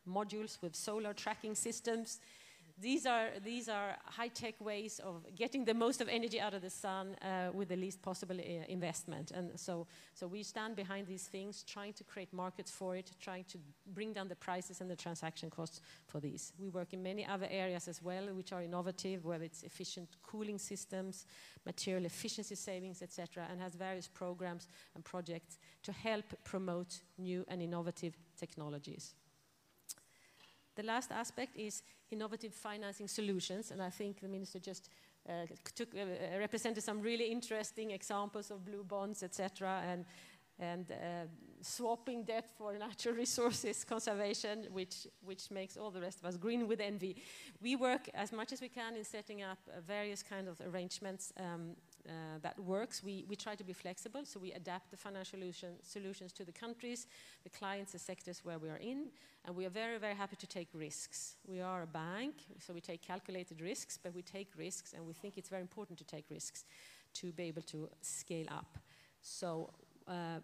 modules 0.08 0.62
with 0.62 0.74
solar 0.74 1.12
tracking 1.12 1.54
systems. 1.54 2.20
These 2.78 3.06
are, 3.06 3.30
these 3.42 3.70
are 3.70 3.96
high-tech 4.04 4.60
ways 4.60 5.00
of 5.02 5.24
getting 5.34 5.64
the 5.64 5.72
most 5.72 6.02
of 6.02 6.08
energy 6.10 6.38
out 6.38 6.52
of 6.52 6.60
the 6.60 6.68
sun 6.68 7.14
uh, 7.22 7.48
with 7.54 7.68
the 7.70 7.76
least 7.76 8.02
possible 8.02 8.36
uh, 8.38 8.64
investment. 8.68 9.30
And 9.30 9.58
so, 9.58 9.86
so 10.12 10.26
we 10.26 10.42
stand 10.42 10.76
behind 10.76 11.06
these 11.06 11.26
things, 11.26 11.62
trying 11.62 11.94
to 11.94 12.04
create 12.04 12.34
markets 12.34 12.70
for 12.70 12.94
it, 12.94 13.12
trying 13.18 13.44
to 13.44 13.58
bring 13.94 14.12
down 14.12 14.28
the 14.28 14.36
prices 14.36 14.82
and 14.82 14.90
the 14.90 14.96
transaction 14.96 15.48
costs 15.48 15.80
for 16.06 16.20
these. 16.20 16.52
We 16.58 16.68
work 16.68 16.92
in 16.92 17.02
many 17.02 17.24
other 17.24 17.48
areas 17.50 17.88
as 17.88 18.02
well, 18.02 18.26
which 18.34 18.52
are 18.52 18.62
innovative, 18.62 19.24
whether 19.24 19.44
it's 19.44 19.62
efficient 19.62 20.10
cooling 20.22 20.58
systems, 20.58 21.24
material 21.64 22.04
efficiency 22.04 22.56
savings, 22.56 23.00
etc., 23.00 23.46
and 23.50 23.58
has 23.58 23.74
various 23.74 24.06
programs 24.06 24.68
and 24.94 25.02
projects 25.02 25.58
to 25.82 25.92
help 25.92 26.26
promote 26.44 27.00
new 27.16 27.42
and 27.48 27.62
innovative 27.62 28.18
technologies. 28.38 29.14
The 30.74 30.82
last 30.82 31.10
aspect 31.10 31.56
is 31.56 31.82
innovative 32.10 32.54
financing 32.54 33.08
solutions, 33.08 33.70
and 33.70 33.82
I 33.82 33.90
think 33.90 34.20
the 34.20 34.28
minister 34.28 34.58
just 34.58 34.88
uh, 35.28 35.46
took, 35.74 35.94
uh, 35.94 36.38
represented 36.38 36.82
some 36.82 37.00
really 37.00 37.26
interesting 37.26 37.90
examples 37.90 38.50
of 38.50 38.64
blue 38.64 38.84
bonds, 38.84 39.22
etc., 39.22 39.82
and 39.86 40.04
and 40.58 40.90
uh, 40.90 41.26
swapping 41.60 42.24
debt 42.24 42.48
for 42.56 42.72
natural 42.78 43.14
resources 43.24 43.84
conservation, 43.84 44.66
which, 44.72 45.06
which 45.24 45.50
makes 45.50 45.76
all 45.76 45.90
the 45.90 46.00
rest 46.00 46.18
of 46.20 46.26
us 46.26 46.36
green 46.36 46.66
with 46.66 46.80
envy. 46.80 47.16
We 47.60 47.76
work 47.76 48.08
as 48.14 48.32
much 48.32 48.52
as 48.52 48.60
we 48.60 48.68
can 48.68 48.96
in 48.96 49.04
setting 49.04 49.42
up 49.42 49.58
uh, 49.68 49.80
various 49.80 50.22
kind 50.22 50.48
of 50.48 50.60
arrangements 50.60 51.32
um, 51.38 51.76
uh, 52.08 52.38
that 52.42 52.58
works. 52.58 53.02
We, 53.02 53.24
we 53.28 53.36
try 53.36 53.54
to 53.54 53.64
be 53.64 53.72
flexible, 53.72 54.24
so 54.24 54.40
we 54.40 54.52
adapt 54.52 54.90
the 54.90 54.96
financial 54.96 55.38
solution, 55.38 55.74
solutions 55.82 56.32
to 56.32 56.44
the 56.44 56.52
countries, 56.52 57.06
the 57.44 57.50
clients, 57.50 57.92
the 57.92 57.98
sectors 57.98 58.40
where 58.44 58.58
we 58.58 58.68
are 58.68 58.78
in, 58.78 59.08
and 59.44 59.54
we 59.54 59.66
are 59.66 59.70
very, 59.70 59.98
very 59.98 60.14
happy 60.14 60.36
to 60.36 60.46
take 60.46 60.68
risks. 60.72 61.36
We 61.46 61.60
are 61.60 61.82
a 61.82 61.86
bank, 61.86 62.34
so 62.58 62.72
we 62.72 62.80
take 62.80 63.02
calculated 63.02 63.60
risks, 63.60 63.98
but 64.02 64.14
we 64.14 64.22
take 64.22 64.48
risks, 64.56 64.92
and 64.92 65.06
we 65.06 65.12
think 65.12 65.36
it's 65.36 65.48
very 65.48 65.62
important 65.62 65.98
to 65.98 66.04
take 66.04 66.24
risks 66.30 66.64
to 67.14 67.32
be 67.32 67.44
able 67.44 67.62
to 67.62 67.88
scale 68.02 68.46
up. 68.50 68.78
So 69.22 69.70
uh, 70.08 70.40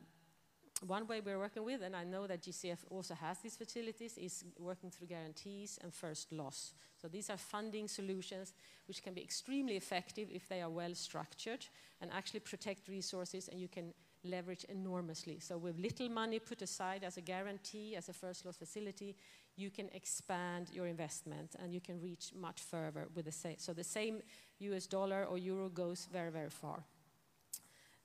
one 0.87 1.07
way 1.07 1.21
we're 1.21 1.39
working 1.39 1.65
with, 1.65 1.83
and 1.83 1.95
I 1.95 2.05
know 2.05 2.27
that 2.27 2.43
GCF 2.43 2.79
also 2.91 3.15
has 3.15 3.39
these 3.39 3.57
facilities, 3.57 4.19
is 4.19 4.45
working 4.59 4.91
through 4.91 5.09
guarantees 5.09 5.79
and 5.83 5.93
first 5.93 6.33
loss. 6.33 6.75
So 7.01 7.09
these 7.09 7.31
are 7.31 7.37
funding 7.37 7.89
solutions 7.89 8.53
which 8.87 9.03
can 9.03 9.15
be 9.15 9.23
extremely 9.23 9.77
effective 9.77 10.29
if 10.31 10.49
they 10.49 10.61
are 10.61 10.71
well 10.71 10.95
structured 10.95 11.67
and 12.01 12.11
actually 12.13 12.41
protect 12.41 12.89
resources 12.89 13.49
and 13.49 13.61
you 13.61 13.69
can 13.69 13.95
leverage 14.25 14.65
enormously. 14.65 15.39
So 15.41 15.59
with 15.59 15.79
little 15.79 16.09
money 16.09 16.39
put 16.39 16.63
aside 16.63 17.05
as 17.05 17.17
a 17.17 17.21
guarantee, 17.21 17.97
as 17.97 18.09
a 18.09 18.13
first 18.13 18.45
loss 18.45 18.57
facility, 18.57 19.17
you 19.57 19.71
can 19.71 19.89
expand 19.93 20.69
your 20.73 20.87
investment 20.87 21.57
and 21.63 21.75
you 21.75 21.81
can 21.81 22.01
reach 22.01 22.33
much 22.35 22.61
further 22.61 23.09
with 23.15 23.27
the 23.27 23.33
same. 23.33 23.57
So 23.59 23.73
the 23.73 23.85
same 23.85 24.23
US 24.61 24.87
dollar 24.87 25.25
or 25.25 25.39
euro 25.39 25.69
goes 25.69 26.09
very, 26.11 26.31
very 26.31 26.51
far. 26.51 26.85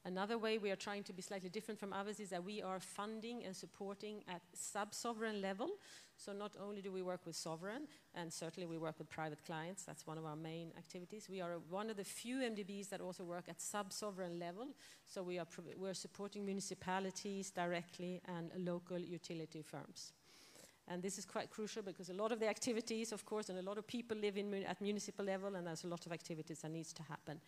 Another 0.07 0.37
way 0.37 0.57
we 0.57 0.71
are 0.71 0.77
trying 0.77 1.03
to 1.03 1.11
be 1.11 1.21
slightly 1.21 1.49
different 1.49 1.77
from 1.77 1.91
others 1.91 2.21
is 2.21 2.29
that 2.29 2.41
we 2.41 2.61
are 2.61 2.79
funding 2.79 3.43
and 3.43 3.53
supporting 3.53 4.23
at 4.29 4.41
sub-sovereign 4.53 5.41
level. 5.41 5.67
So 6.15 6.31
not 6.31 6.53
only 6.65 6.81
do 6.81 6.93
we 6.93 7.01
work 7.01 7.25
with 7.25 7.35
sovereign, 7.35 7.89
and 8.15 8.31
certainly 8.31 8.65
we 8.67 8.77
work 8.77 8.99
with 8.99 9.09
private 9.09 9.43
clients, 9.45 9.83
that's 9.83 10.07
one 10.07 10.17
of 10.17 10.25
our 10.25 10.37
main 10.37 10.71
activities. 10.77 11.27
We 11.29 11.41
are 11.41 11.59
one 11.69 11.89
of 11.89 11.97
the 11.97 12.05
few 12.05 12.37
MDBs 12.37 12.87
that 12.87 13.01
also 13.01 13.25
work 13.25 13.49
at 13.49 13.59
sub-sovereign 13.59 14.39
level. 14.39 14.67
So 15.07 15.23
we 15.23 15.39
are 15.39 15.47
we're 15.77 15.93
supporting 15.93 16.45
municipalities 16.45 17.51
directly 17.51 18.21
and 18.29 18.49
local 18.65 18.99
utility 18.99 19.61
firms. 19.61 20.13
And 20.89 21.03
this 21.03 21.17
is 21.17 21.25
quite 21.25 21.49
crucial 21.49 21.83
because 21.83 22.09
a 22.09 22.13
lot 22.13 22.31
of 22.31 22.39
the 22.39 22.47
activities, 22.47 23.11
of 23.11 23.25
course, 23.25 23.49
and 23.49 23.59
a 23.59 23.61
lot 23.61 23.77
of 23.77 23.85
people 23.85 24.15
live 24.15 24.37
in, 24.37 24.53
at 24.63 24.79
municipal 24.79 25.25
level, 25.25 25.55
and 25.55 25.67
there's 25.67 25.83
a 25.83 25.87
lot 25.87 26.05
of 26.05 26.13
activities 26.13 26.59
that 26.59 26.71
needs 26.71 26.93
to 26.93 27.03
happen. 27.03 27.41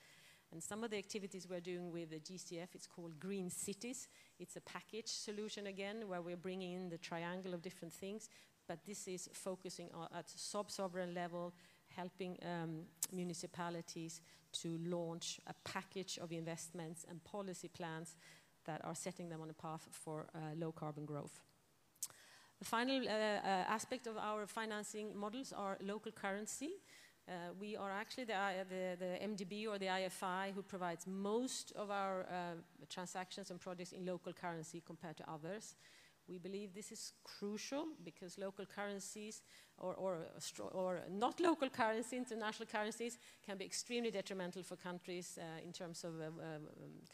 And 0.52 0.64
some 0.64 0.84
of 0.84 0.90
the 0.90 0.98
activities 0.98 1.48
we're 1.48 1.60
doing 1.60 1.92
with 1.92 2.10
the 2.10 2.20
GCF, 2.20 2.70
it's 2.74 2.88
called 2.88 3.20
Green 3.20 3.50
Cities. 3.50 4.08
It's 4.40 4.56
a 4.56 4.62
package 4.62 5.08
solution 5.08 5.68
again, 5.68 6.08
where 6.08 6.22
we're 6.22 6.38
bringing 6.38 6.74
in 6.74 6.90
the 6.90 6.98
triangle 6.98 7.54
of 7.54 7.62
different 7.62 7.94
things, 7.94 8.30
but 8.68 8.86
this 8.86 9.08
is 9.08 9.30
focusing 9.34 9.90
at 10.16 10.30
sub-sovereign 10.30 11.14
level, 11.14 11.54
helping 11.96 12.38
um, 12.44 12.82
municipalities 13.12 14.22
to 14.52 14.80
launch 14.84 15.40
a 15.48 15.54
package 15.64 16.18
of 16.20 16.32
investments 16.32 17.06
and 17.10 17.24
policy 17.24 17.68
plans 17.68 18.16
that 18.66 18.84
are 18.84 18.96
setting 18.96 19.30
them 19.30 19.42
on 19.42 19.50
a 19.50 19.54
path 19.54 19.88
for 19.92 20.26
uh, 20.34 20.40
low 20.56 20.72
carbon 20.72 21.06
growth. 21.06 21.42
The 22.60 22.66
final 22.66 23.08
uh, 23.08 23.12
uh, 23.12 23.48
aspect 23.70 24.08
of 24.08 24.18
our 24.18 24.46
financing 24.46 25.16
models 25.16 25.54
are 25.54 25.78
local 25.82 26.12
currency. 26.12 26.72
Uh, 27.30 27.54
we 27.60 27.76
are 27.76 27.92
actually 27.92 28.24
the, 28.24 28.34
the, 28.70 28.98
the, 28.98 29.28
MDB 29.28 29.68
or 29.68 29.78
the 29.78 29.86
IFI 29.86 30.52
who 30.56 30.64
provides 30.64 31.06
most 31.06 31.72
of 31.76 31.92
our 31.92 32.22
uh, 32.22 32.56
transactions 32.90 33.52
and 33.52 33.60
projects 33.60 33.92
in 33.92 34.04
local 34.04 34.34
currency 34.34 34.82
compared 34.84 35.16
to 35.18 35.30
others. 35.30 35.76
We 36.28 36.40
believe 36.40 36.74
this 36.74 36.92
is 36.92 37.14
crucial 37.24 37.86
because 38.04 38.40
local 38.40 38.66
currencies 38.66 39.44
or, 39.78 39.94
or, 39.94 40.18
or 40.72 41.02
not 41.12 41.40
local 41.40 41.70
currency, 41.70 42.18
international 42.18 42.68
currencies, 42.68 43.20
can 43.46 43.58
be 43.58 43.66
extremely 43.66 44.10
detrimental 44.10 44.64
for 44.64 44.76
countries 44.76 45.38
uh, 45.40 45.64
in 45.64 45.72
terms 45.72 46.04
of 46.04 46.20
uh, 46.20 46.26
um, 46.26 46.64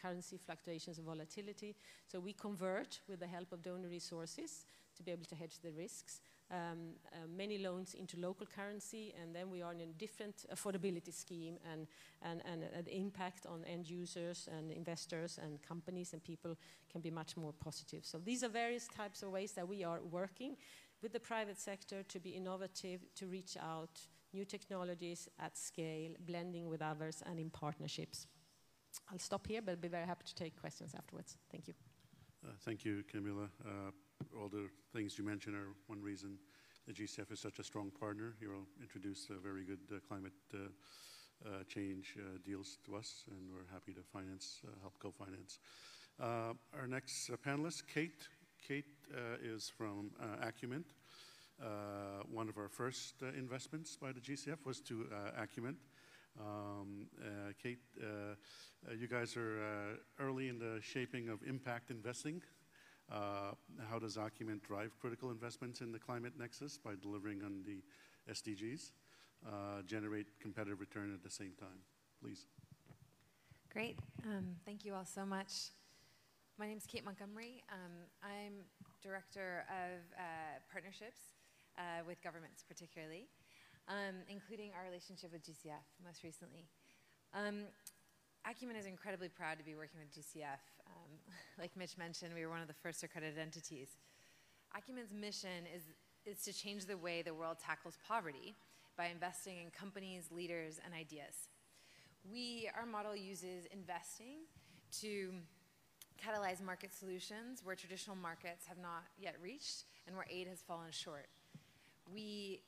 currency 0.00 0.38
fluctuations 0.38 0.96
and 0.96 1.06
volatility. 1.06 1.74
So 2.06 2.20
we 2.20 2.32
convert 2.32 3.00
with 3.06 3.20
the 3.20 3.26
help 3.26 3.52
of 3.52 3.62
donor 3.62 3.88
resources 3.88 4.64
to 4.96 5.02
be 5.02 5.12
able 5.12 5.26
to 5.26 5.34
hedge 5.34 5.58
the 5.62 5.72
risks 5.72 6.20
um, 6.50 6.94
uh, 7.12 7.26
many 7.36 7.58
loans 7.58 7.94
into 7.94 8.18
local 8.18 8.46
currency, 8.46 9.14
and 9.20 9.34
then 9.34 9.50
we 9.50 9.62
are 9.62 9.72
in 9.72 9.80
a 9.80 9.86
different 9.86 10.46
affordability 10.52 11.12
scheme, 11.12 11.58
and, 11.72 11.86
and, 12.22 12.42
and 12.44 12.64
uh, 12.64 12.82
the 12.84 12.96
impact 12.96 13.46
on 13.46 13.64
end 13.64 13.88
users 13.88 14.48
and 14.56 14.70
investors 14.70 15.38
and 15.42 15.62
companies 15.62 16.12
and 16.12 16.22
people 16.22 16.56
can 16.90 17.00
be 17.00 17.10
much 17.10 17.36
more 17.36 17.52
positive. 17.52 18.04
So 18.04 18.18
these 18.18 18.44
are 18.44 18.48
various 18.48 18.88
types 18.88 19.22
of 19.22 19.30
ways 19.30 19.52
that 19.52 19.66
we 19.66 19.84
are 19.84 20.00
working 20.10 20.56
with 21.02 21.12
the 21.12 21.20
private 21.20 21.58
sector 21.58 22.02
to 22.02 22.20
be 22.20 22.30
innovative, 22.30 23.00
to 23.16 23.26
reach 23.26 23.56
out 23.60 24.00
new 24.32 24.44
technologies 24.44 25.28
at 25.38 25.56
scale, 25.56 26.12
blending 26.26 26.68
with 26.68 26.82
others, 26.82 27.22
and 27.26 27.38
in 27.38 27.50
partnerships. 27.50 28.26
I'll 29.10 29.18
stop 29.18 29.46
here, 29.46 29.60
but 29.62 29.72
I'll 29.72 29.76
be 29.76 29.88
very 29.88 30.06
happy 30.06 30.24
to 30.26 30.34
take 30.34 30.58
questions 30.60 30.94
afterwards. 30.94 31.36
Thank 31.50 31.68
you. 31.68 31.74
Uh, 32.44 32.52
thank 32.64 32.84
you, 32.84 33.02
Camilla. 33.10 33.48
Uh, 33.64 33.90
all 34.36 34.48
the 34.48 34.68
things 34.92 35.18
you 35.18 35.24
mentioned 35.24 35.56
are 35.56 35.74
one 35.86 36.00
reason 36.02 36.38
the 36.86 36.92
GCF 36.92 37.32
is 37.32 37.40
such 37.40 37.58
a 37.58 37.64
strong 37.64 37.90
partner. 37.90 38.34
Here 38.38 38.50
I'll 38.54 38.68
introduce 38.80 39.28
a 39.30 39.40
very 39.40 39.64
good 39.64 39.80
uh, 39.90 39.98
climate 40.06 40.32
uh, 40.54 40.58
uh, 41.44 41.64
change 41.68 42.16
uh, 42.18 42.38
deals 42.44 42.78
to 42.86 42.94
us, 42.94 43.24
and 43.30 43.50
we're 43.50 43.72
happy 43.72 43.92
to 43.92 44.02
finance, 44.12 44.60
help 44.82 44.94
co-finance. 45.00 45.58
our 46.20 46.86
next 46.86 47.30
panelist, 47.44 47.82
Kate. 47.92 48.28
Kate 48.66 48.84
is 49.42 49.68
from 49.76 50.10
Acumen. 50.40 50.84
one 52.30 52.48
of 52.48 52.56
our 52.56 52.68
first 52.68 53.22
investments 53.36 53.96
by 53.96 54.12
the 54.12 54.20
GCF 54.20 54.64
was 54.64 54.80
to 54.82 55.06
Acumen. 55.36 55.76
Um, 56.38 57.06
uh, 57.20 57.52
Kate, 57.62 57.78
uh, 58.00 58.06
uh, 58.06 58.94
you 58.94 59.08
guys 59.08 59.36
are 59.36 59.98
early 60.20 60.48
in 60.48 60.58
the 60.58 60.80
shaping 60.82 61.28
of 61.28 61.42
impact 61.42 61.90
investing. 61.90 62.42
How 63.10 63.98
does 64.00 64.16
Acumen 64.16 64.60
drive 64.66 64.98
critical 65.00 65.30
investments 65.30 65.80
in 65.80 65.92
the 65.92 65.98
climate 65.98 66.32
nexus 66.38 66.78
by 66.78 66.92
delivering 67.00 67.42
on 67.42 67.62
the 67.64 67.82
SDGs, 68.32 68.92
generate 69.86 70.26
competitive 70.40 70.80
return 70.80 71.12
at 71.14 71.22
the 71.22 71.30
same 71.30 71.52
time? 71.58 71.78
Please. 72.20 72.46
Great. 73.72 73.98
Um, 74.24 74.56
thank 74.64 74.84
you 74.84 74.94
all 74.94 75.04
so 75.04 75.26
much. 75.26 75.70
My 76.58 76.66
name 76.66 76.78
is 76.78 76.86
Kate 76.86 77.04
Montgomery. 77.04 77.62
Um, 77.70 77.92
I'm 78.22 78.64
Director 79.02 79.64
of 79.68 80.00
uh, 80.18 80.58
Partnerships 80.72 81.36
uh, 81.76 82.02
with 82.06 82.22
governments, 82.22 82.64
particularly 82.66 83.28
um, 83.88 84.22
including 84.28 84.70
our 84.74 84.84
relationship 84.84 85.32
with 85.32 85.42
GCF 85.42 85.84
most 86.02 86.22
recently. 86.22 86.66
Um, 87.34 87.70
Acumen 88.48 88.76
is 88.76 88.86
incredibly 88.86 89.28
proud 89.28 89.58
to 89.58 89.64
be 89.64 89.74
working 89.74 89.98
with 89.98 90.10
GCF. 90.14 90.62
Um, 91.06 91.18
like 91.58 91.76
Mitch 91.76 91.96
mentioned, 91.96 92.34
we 92.34 92.44
were 92.44 92.50
one 92.50 92.60
of 92.60 92.68
the 92.68 92.74
first 92.74 93.02
accredited 93.02 93.38
entities. 93.38 93.96
Acumen's 94.76 95.12
mission 95.12 95.64
is, 95.74 95.82
is 96.24 96.42
to 96.44 96.52
change 96.52 96.86
the 96.86 96.96
way 96.96 97.22
the 97.22 97.34
world 97.34 97.56
tackles 97.64 97.98
poverty 98.06 98.54
by 98.96 99.06
investing 99.06 99.58
in 99.62 99.70
companies, 99.70 100.28
leaders, 100.30 100.80
and 100.84 100.94
ideas. 100.94 101.48
We, 102.30 102.68
our 102.76 102.86
model 102.86 103.14
uses 103.14 103.66
investing 103.72 104.46
to 105.00 105.32
catalyze 106.16 106.62
market 106.62 106.94
solutions 106.94 107.60
where 107.62 107.76
traditional 107.76 108.16
markets 108.16 108.66
have 108.66 108.78
not 108.78 109.04
yet 109.18 109.36
reached 109.42 109.84
and 110.06 110.16
where 110.16 110.26
aid 110.30 110.48
has 110.48 110.62
fallen 110.62 110.90
short. 110.90 111.28
We 112.12 112.62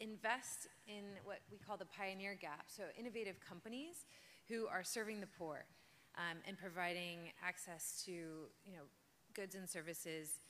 invest 0.00 0.68
in 0.86 1.04
what 1.24 1.40
we 1.50 1.58
call 1.58 1.76
the 1.76 1.86
pioneer 1.86 2.36
gap, 2.40 2.64
so 2.68 2.84
innovative 2.98 3.36
companies 3.40 4.06
who 4.48 4.66
are 4.66 4.82
serving 4.82 5.20
the 5.20 5.26
poor 5.26 5.66
um, 6.16 6.38
and 6.46 6.56
providing 6.58 7.30
access 7.44 8.02
to 8.06 8.12
you 8.12 8.72
know, 8.72 8.86
goods 9.34 9.54
and 9.54 9.68
services 9.68 10.40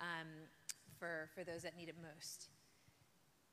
um, 0.00 0.28
for, 0.98 1.28
for 1.34 1.44
those 1.44 1.62
that 1.62 1.76
need 1.76 1.88
it 1.88 1.96
most. 2.00 2.48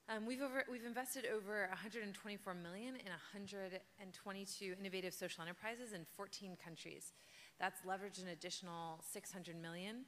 Um, 0.09 0.25
we've, 0.25 0.41
over, 0.41 0.65
we've 0.69 0.85
invested 0.85 1.25
over 1.33 1.67
124 1.69 2.53
million 2.53 2.95
in 2.95 3.07
122 3.07 4.75
innovative 4.77 5.13
social 5.13 5.43
enterprises 5.43 5.93
in 5.93 6.05
14 6.17 6.57
countries. 6.61 7.13
That's 7.59 7.81
leveraged 7.87 8.21
an 8.21 8.29
additional 8.29 8.99
600 9.11 9.55
million, 9.61 10.03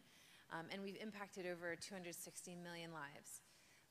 um, 0.51 0.65
and 0.71 0.83
we've 0.83 0.97
impacted 1.01 1.45
over 1.45 1.75
260 1.75 2.57
million 2.61 2.91
lives. 2.91 3.39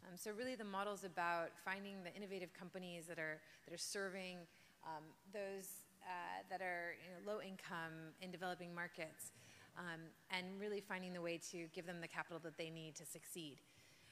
Um, 0.04 0.16
so 0.16 0.30
really 0.36 0.54
the 0.54 0.64
model 0.64 0.92
is 0.92 1.04
about 1.04 1.48
finding 1.64 2.04
the 2.04 2.14
innovative 2.14 2.52
companies 2.52 3.06
that 3.06 3.18
are, 3.18 3.40
that 3.64 3.72
are 3.72 3.78
serving 3.78 4.36
um, 4.84 5.04
those 5.32 5.83
uh, 6.06 6.42
that 6.50 6.60
are 6.60 6.94
you 7.02 7.10
know, 7.10 7.32
low 7.32 7.40
income 7.40 8.12
in 8.20 8.30
developing 8.30 8.74
markets 8.74 9.32
um, 9.78 10.00
and 10.30 10.46
really 10.60 10.80
finding 10.80 11.12
the 11.12 11.20
way 11.20 11.38
to 11.50 11.66
give 11.74 11.86
them 11.86 12.00
the 12.00 12.08
capital 12.08 12.38
that 12.42 12.56
they 12.56 12.70
need 12.70 12.94
to 12.96 13.04
succeed. 13.04 13.58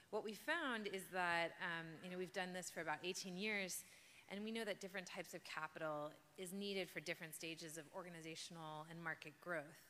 What 0.09 0.23
we 0.23 0.33
found 0.33 0.87
is 0.87 1.03
that 1.13 1.53
um, 1.61 1.87
you 2.03 2.11
know, 2.11 2.17
we've 2.17 2.33
done 2.33 2.53
this 2.53 2.69
for 2.69 2.81
about 2.81 2.97
18 3.03 3.37
years 3.37 3.83
and 4.29 4.43
we 4.43 4.51
know 4.51 4.63
that 4.65 4.79
different 4.79 5.07
types 5.07 5.33
of 5.33 5.43
capital 5.43 6.11
is 6.37 6.53
needed 6.53 6.89
for 6.89 6.99
different 6.99 7.35
stages 7.35 7.77
of 7.77 7.83
organizational 7.95 8.85
and 8.89 9.01
market 9.01 9.33
growth. 9.41 9.83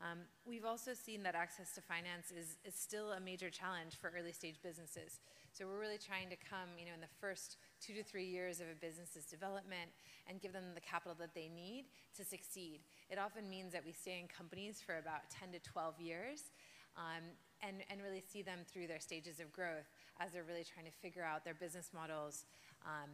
Um, 0.00 0.20
we've 0.44 0.64
also 0.64 0.92
seen 0.92 1.22
that 1.22 1.34
access 1.34 1.72
to 1.74 1.80
finance 1.80 2.30
is, 2.30 2.56
is 2.64 2.74
still 2.74 3.12
a 3.12 3.20
major 3.20 3.50
challenge 3.50 3.96
for 4.00 4.12
early 4.16 4.32
stage 4.32 4.56
businesses. 4.62 5.20
So 5.52 5.66
we're 5.66 5.78
really 5.78 5.98
trying 5.98 6.28
to 6.30 6.36
come, 6.36 6.68
you 6.78 6.86
know, 6.86 6.94
in 6.94 7.00
the 7.00 7.14
first 7.20 7.56
two 7.84 7.92
to 7.94 8.02
three 8.02 8.24
years 8.24 8.60
of 8.60 8.66
a 8.66 8.74
business's 8.80 9.24
development 9.24 9.90
and 10.28 10.40
give 10.40 10.52
them 10.52 10.64
the 10.74 10.80
capital 10.80 11.14
that 11.18 11.34
they 11.34 11.50
need 11.54 11.84
to 12.16 12.24
succeed. 12.24 12.80
It 13.10 13.18
often 13.18 13.48
means 13.50 13.72
that 13.72 13.84
we 13.84 13.92
stay 13.92 14.18
in 14.20 14.28
companies 14.28 14.80
for 14.84 14.96
about 14.96 15.28
10 15.30 15.52
to 15.52 15.58
12 15.60 16.00
years 16.00 16.50
um, 16.96 17.22
and, 17.60 17.82
and 17.90 18.00
really 18.02 18.22
see 18.22 18.42
them 18.42 18.60
through 18.66 18.86
their 18.86 19.00
stages 19.00 19.40
of 19.40 19.52
growth 19.52 19.90
as 20.20 20.32
they're 20.32 20.44
really 20.44 20.64
trying 20.64 20.86
to 20.86 20.92
figure 21.02 21.24
out 21.24 21.44
their 21.44 21.54
business 21.54 21.90
models 21.92 22.44
um, 22.86 23.10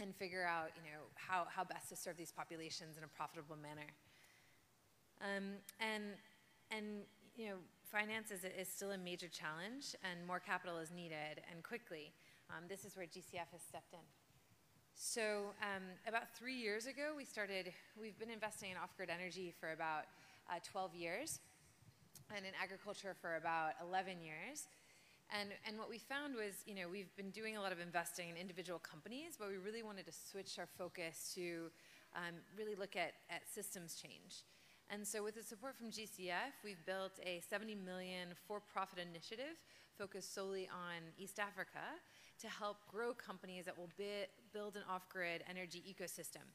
and 0.00 0.14
figure 0.14 0.44
out, 0.44 0.70
you 0.76 0.82
know, 0.90 1.04
how, 1.14 1.46
how 1.48 1.64
best 1.64 1.88
to 1.88 1.96
serve 1.96 2.16
these 2.16 2.32
populations 2.32 2.96
in 2.96 3.04
a 3.04 3.08
profitable 3.08 3.56
manner. 3.56 3.88
Um, 5.20 5.58
and, 5.80 6.14
and, 6.70 7.02
you 7.36 7.46
know, 7.46 7.56
finance 7.90 8.30
is, 8.30 8.44
is 8.44 8.68
still 8.68 8.92
a 8.92 8.98
major 8.98 9.28
challenge 9.28 9.96
and 10.04 10.26
more 10.26 10.38
capital 10.38 10.78
is 10.78 10.90
needed 10.90 11.42
and 11.50 11.62
quickly. 11.62 12.12
Um, 12.50 12.64
this 12.68 12.84
is 12.84 12.96
where 12.96 13.06
GCF 13.06 13.52
has 13.52 13.60
stepped 13.60 13.92
in. 13.92 14.04
So 14.94 15.52
um, 15.62 15.84
about 16.06 16.34
three 16.34 16.56
years 16.56 16.86
ago, 16.86 17.12
we 17.16 17.24
started, 17.24 17.72
we've 18.00 18.18
been 18.18 18.30
investing 18.30 18.70
in 18.70 18.76
off-grid 18.76 19.10
energy 19.10 19.54
for 19.60 19.72
about 19.72 20.04
uh, 20.50 20.58
12 20.64 20.94
years 20.94 21.40
and 22.34 22.44
in 22.44 22.52
agriculture 22.60 23.14
for 23.20 23.36
about 23.36 23.72
11 23.86 24.20
years. 24.22 24.66
And, 25.30 25.50
and 25.68 25.78
what 25.78 25.90
we 25.90 25.98
found 25.98 26.34
was, 26.34 26.64
you 26.64 26.74
know, 26.74 26.88
we've 26.90 27.14
been 27.16 27.30
doing 27.30 27.56
a 27.56 27.60
lot 27.60 27.70
of 27.70 27.80
investing 27.80 28.30
in 28.30 28.36
individual 28.36 28.78
companies, 28.78 29.36
but 29.38 29.48
we 29.48 29.58
really 29.58 29.82
wanted 29.82 30.06
to 30.06 30.12
switch 30.12 30.58
our 30.58 30.68
focus 30.78 31.32
to 31.34 31.68
um, 32.16 32.40
really 32.56 32.74
look 32.74 32.96
at, 32.96 33.12
at 33.28 33.44
systems 33.46 34.00
change. 34.00 34.42
And 34.90 35.06
so 35.06 35.22
with 35.22 35.36
the 35.36 35.42
support 35.42 35.76
from 35.76 35.92
GCF, 35.92 36.56
we've 36.64 36.84
built 36.86 37.12
a 37.22 37.42
70 37.48 37.76
million 37.76 38.28
for-profit 38.48 38.98
initiative 38.98 39.60
focused 39.98 40.34
solely 40.34 40.66
on 40.72 41.02
East 41.18 41.38
Africa 41.38 41.82
to 42.40 42.48
help 42.48 42.78
grow 42.86 43.12
companies 43.12 43.64
that 43.64 43.76
will 43.76 43.90
build 44.52 44.76
an 44.76 44.82
off-grid 44.88 45.42
energy 45.48 45.82
ecosystem. 45.82 46.46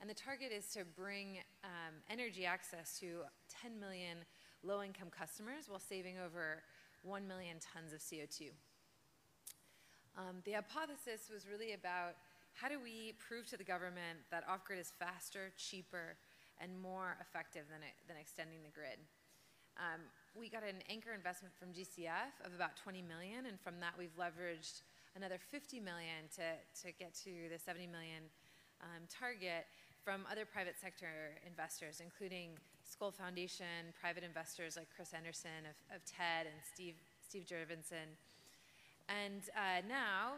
And 0.00 0.08
the 0.08 0.14
target 0.14 0.52
is 0.52 0.66
to 0.74 0.84
bring 0.84 1.38
um, 1.64 1.94
energy 2.10 2.44
access 2.44 2.98
to 3.00 3.22
10 3.62 3.78
million 3.80 4.18
low-income 4.62 5.08
customers 5.10 5.68
while 5.68 5.80
saving 5.80 6.16
over 6.18 6.62
1 7.02 7.26
million 7.26 7.56
tons 7.60 7.92
of 7.92 8.00
CO2. 8.00 8.50
Um, 10.16 10.38
the 10.44 10.52
hypothesis 10.52 11.30
was 11.32 11.46
really 11.50 11.74
about 11.74 12.14
how 12.54 12.68
do 12.68 12.78
we 12.78 13.14
prove 13.18 13.46
to 13.50 13.56
the 13.56 13.64
government 13.64 14.22
that 14.30 14.44
off-grid 14.48 14.78
is 14.78 14.92
faster, 14.98 15.50
cheaper, 15.56 16.16
and 16.60 16.70
more 16.80 17.16
effective 17.20 17.66
than, 17.68 17.82
it, 17.82 17.98
than 18.06 18.16
extending 18.16 18.62
the 18.62 18.70
grid. 18.70 19.02
Um, 19.74 20.06
we 20.38 20.48
got 20.48 20.62
an 20.62 20.78
anchor 20.88 21.10
investment 21.10 21.50
from 21.58 21.74
GCF 21.74 22.30
of 22.46 22.54
about 22.54 22.76
20 22.76 23.02
million, 23.02 23.46
and 23.46 23.58
from 23.58 23.80
that 23.80 23.94
we've 23.98 24.14
leveraged 24.14 24.86
another 25.16 25.38
50 25.38 25.80
million 25.80 26.26
to, 26.36 26.58
to 26.82 26.92
get 26.98 27.14
to 27.24 27.48
the 27.50 27.58
70 27.58 27.86
million 27.86 28.22
um, 28.82 29.06
target 29.08 29.66
from 30.02 30.26
other 30.30 30.44
private 30.44 30.74
sector 30.80 31.32
investors, 31.46 32.02
including 32.02 32.50
Skoll 32.84 33.14
Foundation, 33.14 33.94
private 33.98 34.22
investors 34.22 34.76
like 34.76 34.88
Chris 34.94 35.14
Anderson 35.14 35.64
of, 35.64 35.96
of 35.96 36.04
TED 36.04 36.46
and 36.46 36.58
Steve, 36.60 36.94
Steve 37.26 37.46
Jurvetson. 37.48 38.12
And 39.08 39.42
uh, 39.56 39.80
now, 39.88 40.36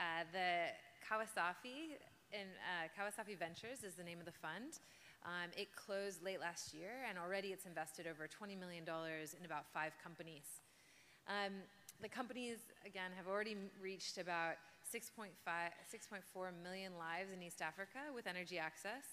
uh, 0.00 0.28
the 0.32 0.76
KawiSafi, 1.00 1.96
in, 2.32 2.48
uh, 2.60 2.92
KawiSafi 2.92 3.38
Ventures 3.38 3.82
is 3.82 3.94
the 3.94 4.04
name 4.04 4.20
of 4.20 4.26
the 4.26 4.36
fund. 4.36 4.80
Um, 5.24 5.50
it 5.56 5.68
closed 5.74 6.22
late 6.22 6.40
last 6.40 6.74
year, 6.74 7.04
and 7.08 7.18
already 7.18 7.48
it's 7.48 7.66
invested 7.66 8.06
over 8.06 8.28
$20 8.28 8.58
million 8.58 8.84
in 8.84 9.44
about 9.44 9.66
five 9.72 9.92
companies. 10.02 10.60
Um, 11.26 11.64
the 12.00 12.08
companies, 12.08 12.58
again, 12.86 13.10
have 13.16 13.26
already 13.26 13.56
reached 13.82 14.18
about 14.18 14.54
6.5, 14.94 15.30
6.4 15.46 16.50
million 16.62 16.92
lives 16.96 17.30
in 17.34 17.42
East 17.42 17.60
Africa 17.60 17.98
with 18.14 18.26
energy 18.26 18.58
access. 18.58 19.04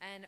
And, 0.00 0.26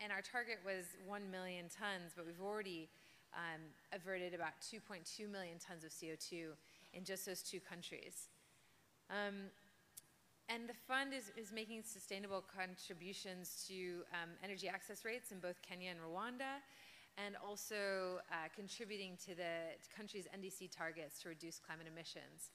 and 0.00 0.10
our 0.10 0.22
target 0.22 0.58
was 0.64 0.86
1 1.06 1.30
million 1.30 1.66
tons, 1.68 2.12
but 2.16 2.26
we've 2.26 2.40
already 2.42 2.88
um, 3.34 3.60
averted 3.92 4.34
about 4.34 4.58
2.2 4.62 5.30
million 5.30 5.58
tons 5.58 5.84
of 5.84 5.90
CO2 5.90 6.56
in 6.94 7.04
just 7.04 7.26
those 7.26 7.42
two 7.42 7.60
countries. 7.60 8.28
Um, 9.10 9.52
and 10.48 10.66
the 10.66 10.74
fund 10.88 11.12
is, 11.12 11.30
is 11.36 11.52
making 11.52 11.82
sustainable 11.84 12.42
contributions 12.42 13.66
to 13.68 14.02
um, 14.16 14.30
energy 14.42 14.66
access 14.66 15.04
rates 15.04 15.30
in 15.30 15.40
both 15.40 15.60
Kenya 15.60 15.90
and 15.90 16.00
Rwanda, 16.00 16.64
and 17.18 17.34
also 17.42 18.22
uh, 18.30 18.46
contributing 18.54 19.18
to 19.26 19.34
the 19.34 19.74
country's 19.94 20.26
NDC 20.30 20.70
targets 20.70 21.20
to 21.22 21.28
reduce 21.28 21.58
climate 21.58 21.86
emissions. 21.90 22.54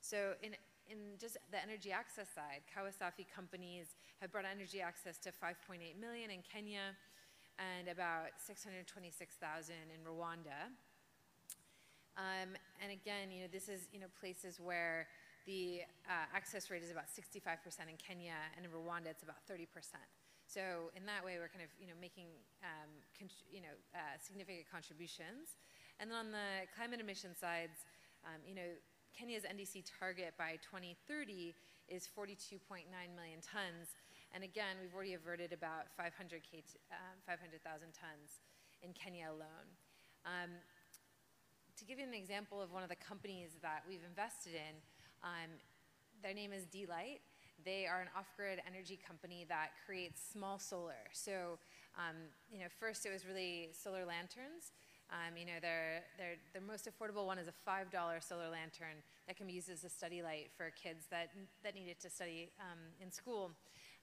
So 0.00 0.34
in, 0.42 0.56
in 0.90 1.14
just 1.18 1.38
the 1.50 1.62
energy 1.62 1.92
access 1.92 2.26
side, 2.34 2.66
KawiSafi 2.66 3.30
companies 3.30 3.94
have 4.20 4.32
brought 4.32 4.44
energy 4.50 4.80
access 4.80 5.16
to 5.18 5.30
5.8 5.30 5.78
million 6.00 6.30
in 6.30 6.42
Kenya 6.42 6.98
and 7.58 7.88
about 7.88 8.34
626,000 8.44 9.74
in 9.94 10.00
Rwanda. 10.02 10.74
Um, 12.16 12.56
and 12.82 12.90
again, 12.90 13.30
you 13.30 13.42
know, 13.42 13.50
this 13.52 13.68
is 13.68 13.88
you 13.92 14.00
know 14.00 14.10
places 14.18 14.58
where 14.58 15.06
the 15.46 15.82
uh, 16.08 16.26
access 16.34 16.70
rate 16.70 16.82
is 16.82 16.90
about 16.90 17.06
65% 17.06 17.56
in 17.88 17.96
Kenya, 17.96 18.36
and 18.56 18.66
in 18.66 18.70
Rwanda 18.72 19.06
it's 19.08 19.22
about 19.22 19.40
30%. 19.48 19.66
So 20.50 20.90
in 20.98 21.06
that 21.06 21.22
way, 21.22 21.38
we're 21.38 21.46
kind 21.46 21.62
of 21.62 21.70
you 21.78 21.86
know 21.86 21.94
making 22.02 22.26
um, 22.66 22.90
you 23.46 23.62
know 23.62 23.70
uh, 23.94 24.18
significant 24.18 24.66
contributions. 24.66 25.54
And 26.02 26.10
then 26.10 26.18
on 26.18 26.28
the 26.34 26.66
climate 26.74 26.98
emission 26.98 27.38
sides, 27.38 27.86
um, 28.26 28.42
you 28.42 28.58
know 28.58 28.66
Kenya's 29.14 29.46
NDC 29.46 29.86
target 29.86 30.34
by 30.34 30.58
2030 30.58 31.54
is 31.86 32.10
42.9 32.10 32.90
million 32.90 33.38
tons. 33.38 33.94
And 34.34 34.42
again, 34.42 34.78
we've 34.82 34.94
already 34.94 35.14
averted 35.14 35.54
about 35.54 35.90
500 35.94 36.10
um, 36.14 37.18
500,000 37.26 37.62
tons 37.94 38.42
in 38.82 38.90
Kenya 38.94 39.30
alone. 39.30 39.70
Um, 40.26 40.50
to 41.78 41.84
give 41.86 41.98
you 41.98 42.06
an 42.06 42.14
example 42.14 42.62
of 42.62 42.70
one 42.70 42.82
of 42.82 42.90
the 42.90 42.98
companies 42.98 43.58
that 43.62 43.82
we've 43.88 44.04
invested 44.06 44.54
in, 44.54 44.74
um, 45.22 45.50
their 46.22 46.34
name 46.34 46.52
is 46.52 46.66
D-Light. 46.66 47.22
They 47.64 47.86
are 47.86 48.00
an 48.00 48.08
off-grid 48.16 48.60
energy 48.66 48.98
company 49.06 49.46
that 49.48 49.70
creates 49.84 50.22
small 50.32 50.58
solar. 50.58 51.08
So, 51.12 51.58
um, 51.96 52.16
you 52.50 52.58
know, 52.60 52.66
first 52.78 53.06
it 53.06 53.12
was 53.12 53.26
really 53.26 53.70
solar 53.72 54.04
lanterns. 54.04 54.72
Um, 55.10 55.36
you 55.36 55.44
know, 55.44 55.58
their, 55.60 56.06
their, 56.18 56.38
their 56.52 56.62
most 56.62 56.86
affordable 56.86 57.26
one 57.26 57.38
is 57.38 57.48
a 57.48 57.56
$5 57.68 57.90
solar 58.22 58.48
lantern 58.48 59.02
that 59.26 59.36
can 59.36 59.46
be 59.46 59.54
used 59.54 59.68
as 59.68 59.82
a 59.82 59.88
study 59.88 60.22
light 60.22 60.50
for 60.56 60.70
kids 60.70 61.06
that, 61.10 61.30
that 61.64 61.74
needed 61.74 61.98
to 62.00 62.10
study 62.10 62.50
um, 62.60 62.78
in 63.02 63.10
school. 63.10 63.50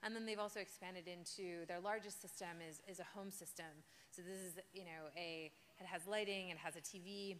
And 0.03 0.13
then 0.13 0.25
they've 0.25 0.39
also 0.39 0.59
expanded 0.59 1.07
into 1.07 1.65
their 1.67 1.79
largest 1.79 2.21
system 2.21 2.59
is, 2.59 2.81
is 2.87 2.99
a 2.99 3.07
home 3.17 3.31
system. 3.31 3.71
So 4.11 4.21
this 4.21 4.37
is, 4.37 4.59
you 4.73 4.83
know, 4.83 5.09
a, 5.15 5.49
it 5.79 5.85
has 5.85 6.05
lighting, 6.07 6.49
it 6.49 6.57
has 6.57 6.75
a 6.75 6.81
TV, 6.81 7.37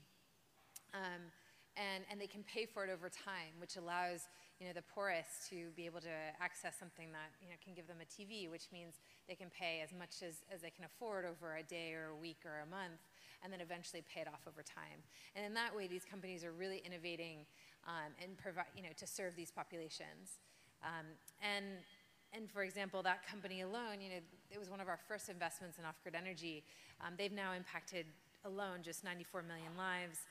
um, 0.94 1.28
and, 1.76 2.04
and 2.10 2.20
they 2.20 2.28
can 2.28 2.44
pay 2.44 2.66
for 2.66 2.84
it 2.84 2.90
over 2.90 3.10
time, 3.10 3.54
which 3.60 3.76
allows 3.76 4.28
you 4.60 4.66
know, 4.66 4.74
the 4.74 4.82
poorest 4.82 5.50
to 5.50 5.70
be 5.76 5.86
able 5.86 6.02
to 6.02 6.18
access 6.42 6.74
something 6.80 7.12
that 7.14 7.30
you 7.42 7.50
know, 7.50 7.58
can 7.64 7.74
give 7.78 7.86
them 7.86 8.02
a 8.02 8.10
TV, 8.10 8.50
which 8.50 8.74
means 8.74 8.98
they 9.30 9.36
can 9.36 9.50
pay 9.54 9.82
as 9.86 9.94
much 9.94 10.26
as, 10.26 10.42
as 10.50 10.62
they 10.62 10.74
can 10.74 10.86
afford 10.86 11.26
over 11.26 11.58
a 11.58 11.64
day 11.64 11.94
or 11.94 12.10
a 12.10 12.18
week 12.18 12.42
or 12.42 12.66
a 12.66 12.70
month, 12.70 13.06
and 13.44 13.54
then 13.54 13.62
eventually 13.62 14.02
pay 14.10 14.22
it 14.22 14.28
off 14.28 14.42
over 14.50 14.66
time. 14.66 15.06
And 15.36 15.46
in 15.46 15.54
that 15.54 15.76
way, 15.76 15.86
these 15.86 16.06
companies 16.06 16.44
are 16.44 16.52
really 16.52 16.82
innovating 16.82 17.46
um, 17.86 18.18
and 18.22 18.38
provide, 18.38 18.74
you 18.76 18.82
know, 18.82 18.96
to 18.98 19.06
serve 19.06 19.36
these 19.36 19.52
populations. 19.52 20.42
Um, 20.82 21.06
and, 21.38 21.86
and 22.34 22.50
for 22.50 22.64
example, 22.64 23.04
that 23.04 23.30
company 23.30 23.62
alone, 23.62 24.02
you 24.02 24.10
know, 24.10 24.22
it 24.50 24.60
was 24.60 24.70
one 24.70 24.82
of 24.82 24.88
our 24.88 25.00
first 25.08 25.30
investments 25.30 25.78
in 25.78 25.86
off-grid 25.86 26.16
energy. 26.16 26.64
Um, 27.06 27.14
they've 27.18 27.32
now 27.32 27.54
impacted 27.54 28.08
alone 28.44 28.82
just 28.82 29.04
94 29.04 29.44
million 29.44 29.78
lives 29.78 30.26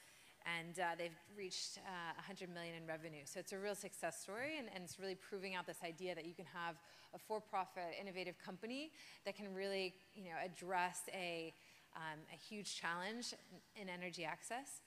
and 0.47 0.79
uh, 0.79 0.95
they've 0.97 1.19
reached 1.37 1.79
uh, 1.79 2.15
100 2.17 2.49
million 2.55 2.75
in 2.75 2.87
revenue. 2.87 3.27
So 3.27 3.41
it's 3.41 3.53
a 3.53 3.59
real 3.59 3.75
success 3.75 4.23
story, 4.23 4.59
and, 4.59 4.69
and, 4.73 4.85
it's 4.85 4.99
really 4.99 5.17
proving 5.17 5.57
out 5.57 5.67
this 5.67 5.83
idea 5.85 6.15
that 6.15 6.25
you 6.25 6.35
can 6.35 6.47
have 6.55 6.77
a 7.15 7.19
for-profit, 7.19 7.99
innovative 8.01 8.39
company 8.39 8.93
that 9.25 9.37
can 9.37 9.53
really, 9.53 9.95
you 10.15 10.25
know, 10.25 10.39
address 10.45 11.01
a, 11.13 11.53
um, 11.97 12.21
a 12.33 12.37
huge 12.37 12.77
challenge 12.77 13.35
in 13.75 13.89
energy 13.89 14.25
access 14.25 14.83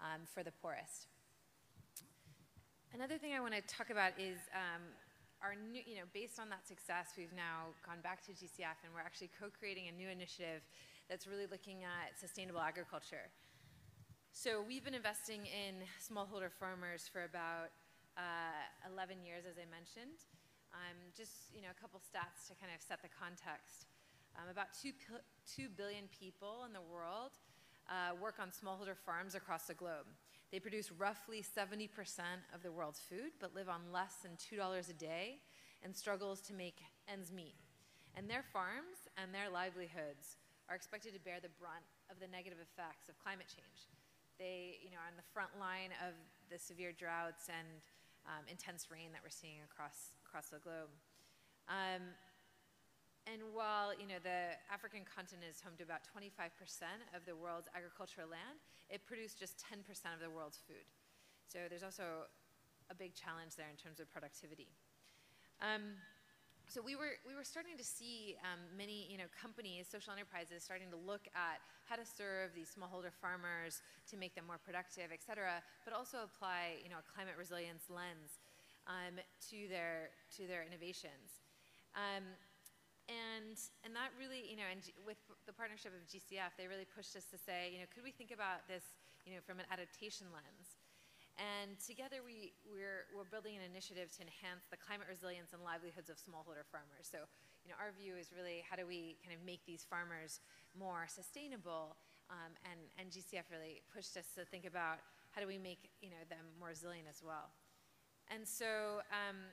um, 0.00 0.22
for 0.26 0.42
the 0.42 0.50
poorest. 0.50 1.06
Another 2.92 3.18
thing 3.18 3.32
I 3.34 3.40
want 3.40 3.54
to 3.54 3.62
talk 3.62 3.90
about 3.90 4.12
is 4.18 4.38
um, 4.54 4.82
our 5.42 5.54
new, 5.54 5.82
you 5.86 5.96
know, 5.96 6.08
based 6.12 6.40
on 6.40 6.48
that 6.50 6.66
success, 6.66 7.14
we've 7.18 7.34
now 7.34 7.74
gone 7.86 7.98
back 8.02 8.24
to 8.26 8.32
GCF, 8.32 8.82
and 8.82 8.90
we're 8.94 9.04
actually 9.04 9.30
co-creating 9.38 9.86
a 9.88 9.94
new 9.94 10.08
initiative 10.08 10.62
that's 11.08 11.26
really 11.26 11.46
looking 11.50 11.84
at 11.84 12.18
sustainable 12.18 12.60
agriculture. 12.60 13.30
So 14.34 14.66
we've 14.66 14.82
been 14.82 14.98
investing 14.98 15.46
in 15.46 15.78
smallholder 16.02 16.50
farmers 16.50 17.06
for 17.06 17.22
about 17.22 17.70
uh, 18.18 18.90
11 18.90 19.22
years, 19.22 19.46
as 19.46 19.62
I 19.62 19.66
mentioned. 19.70 20.26
Um, 20.74 20.98
just 21.14 21.54
you 21.54 21.62
know, 21.62 21.70
a 21.70 21.78
couple 21.78 22.02
stats 22.02 22.50
to 22.50 22.58
kind 22.58 22.74
of 22.74 22.82
set 22.82 22.98
the 22.98 23.14
context. 23.14 23.86
Um, 24.34 24.50
about 24.50 24.74
two, 24.74 24.90
2 25.46 25.70
billion 25.78 26.10
people 26.10 26.66
in 26.66 26.74
the 26.74 26.82
world 26.82 27.38
uh, 27.86 28.18
work 28.18 28.42
on 28.42 28.50
smallholder 28.50 28.98
farms 28.98 29.38
across 29.38 29.70
the 29.70 29.78
globe. 29.78 30.10
They 30.50 30.58
produce 30.58 30.90
roughly 30.90 31.38
70% 31.38 31.86
of 32.50 32.66
the 32.66 32.74
world's 32.74 33.06
food, 33.06 33.38
but 33.38 33.54
live 33.54 33.70
on 33.70 33.86
less 33.94 34.18
than 34.18 34.34
$2 34.34 34.58
a 34.58 34.98
day 34.98 35.46
and 35.86 35.94
struggles 35.94 36.42
to 36.50 36.52
make 36.58 36.82
ends 37.06 37.30
meet. 37.30 37.54
And 38.18 38.26
their 38.26 38.42
farms 38.42 39.06
and 39.14 39.30
their 39.30 39.46
livelihoods 39.46 40.42
are 40.66 40.74
expected 40.74 41.14
to 41.14 41.22
bear 41.22 41.38
the 41.38 41.54
brunt 41.54 41.86
of 42.10 42.18
the 42.18 42.26
negative 42.26 42.58
effects 42.58 43.06
of 43.06 43.14
climate 43.22 43.46
change. 43.46 43.86
They, 44.38 44.82
you 44.82 44.90
know, 44.90 44.98
are 44.98 45.10
on 45.10 45.16
the 45.16 45.28
front 45.32 45.54
line 45.58 45.94
of 46.02 46.14
the 46.50 46.58
severe 46.58 46.90
droughts 46.90 47.46
and 47.48 47.82
um, 48.26 48.44
intense 48.50 48.90
rain 48.90 49.12
that 49.12 49.22
we're 49.22 49.32
seeing 49.32 49.62
across 49.64 50.16
across 50.24 50.50
the 50.50 50.58
globe. 50.58 50.90
Um, 51.68 52.16
and 53.24 53.40
while 53.56 53.96
you 53.96 54.04
know 54.04 54.20
the 54.20 54.58
African 54.68 55.04
continent 55.08 55.48
is 55.48 55.60
home 55.64 55.76
to 55.80 55.84
about 55.84 56.04
25% 56.04 56.52
of 57.16 57.24
the 57.24 57.32
world's 57.32 57.68
agricultural 57.72 58.28
land, 58.28 58.60
it 58.92 59.06
produced 59.08 59.40
just 59.40 59.62
10% 59.64 59.80
of 60.12 60.20
the 60.20 60.28
world's 60.28 60.60
food. 60.60 60.84
So 61.48 61.64
there's 61.68 61.86
also 61.86 62.28
a 62.90 62.96
big 62.96 63.14
challenge 63.16 63.56
there 63.56 63.70
in 63.70 63.80
terms 63.80 64.00
of 64.00 64.12
productivity. 64.12 64.68
Um, 65.62 65.96
so 66.68 66.80
we 66.80 66.96
were 66.96 67.20
we 67.28 67.34
were 67.36 67.44
starting 67.44 67.76
to 67.76 67.84
see 67.84 68.36
um, 68.40 68.60
many 68.76 69.06
you 69.10 69.18
know 69.18 69.28
companies, 69.36 69.86
social 69.90 70.12
enterprises, 70.12 70.64
starting 70.64 70.88
to 70.90 70.96
look 70.96 71.28
at 71.36 71.60
how 71.84 71.96
to 71.96 72.06
serve 72.06 72.56
these 72.56 72.72
smallholder 72.72 73.12
farmers 73.12 73.84
to 74.08 74.16
make 74.16 74.34
them 74.34 74.48
more 74.48 74.58
productive, 74.58 75.12
et 75.12 75.20
cetera, 75.20 75.60
but 75.84 75.92
also 75.92 76.24
apply 76.24 76.80
you 76.80 76.88
know 76.88 77.00
a 77.00 77.06
climate 77.06 77.36
resilience 77.36 77.92
lens 77.92 78.40
um, 78.88 79.20
to 79.52 79.68
their 79.68 80.10
to 80.40 80.48
their 80.48 80.64
innovations. 80.64 81.44
Um, 81.92 82.24
and 83.12 83.60
and 83.84 83.92
that 83.92 84.16
really 84.16 84.48
you 84.48 84.56
know 84.56 84.68
and 84.72 84.80
with 85.04 85.20
the 85.44 85.52
partnership 85.52 85.92
of 85.92 86.00
GCF, 86.08 86.56
they 86.56 86.64
really 86.64 86.88
pushed 86.88 87.12
us 87.12 87.28
to 87.28 87.36
say 87.36 87.68
you 87.76 87.84
know 87.84 87.88
could 87.92 88.02
we 88.02 88.10
think 88.10 88.32
about 88.32 88.64
this 88.64 88.96
you 89.28 89.36
know 89.36 89.44
from 89.44 89.60
an 89.60 89.68
adaptation 89.68 90.32
lens. 90.32 90.63
And 91.34 91.74
together 91.82 92.22
we, 92.22 92.54
we're, 92.62 93.10
we're 93.10 93.26
building 93.26 93.58
an 93.58 93.66
initiative 93.66 94.14
to 94.18 94.22
enhance 94.22 94.70
the 94.70 94.78
climate 94.78 95.10
resilience 95.10 95.50
and 95.50 95.66
livelihoods 95.66 96.06
of 96.06 96.14
smallholder 96.22 96.62
farmers. 96.70 97.10
So, 97.10 97.26
you 97.66 97.74
know, 97.74 97.78
our 97.82 97.90
view 97.90 98.14
is 98.14 98.30
really 98.30 98.62
how 98.62 98.78
do 98.78 98.86
we 98.86 99.18
kind 99.26 99.34
of 99.34 99.42
make 99.42 99.66
these 99.66 99.82
farmers 99.82 100.38
more 100.78 101.10
sustainable? 101.10 101.98
Um, 102.30 102.54
and, 102.70 102.78
and 103.02 103.10
GCF 103.10 103.50
really 103.50 103.82
pushed 103.90 104.14
us 104.14 104.30
to 104.38 104.46
think 104.46 104.62
about 104.62 105.02
how 105.34 105.42
do 105.42 105.50
we 105.50 105.58
make, 105.58 105.90
you 105.98 106.08
know, 106.14 106.22
them 106.30 106.46
more 106.62 106.70
resilient 106.70 107.10
as 107.10 107.18
well. 107.18 107.50
And 108.30 108.46
so, 108.46 109.02
um, 109.10 109.50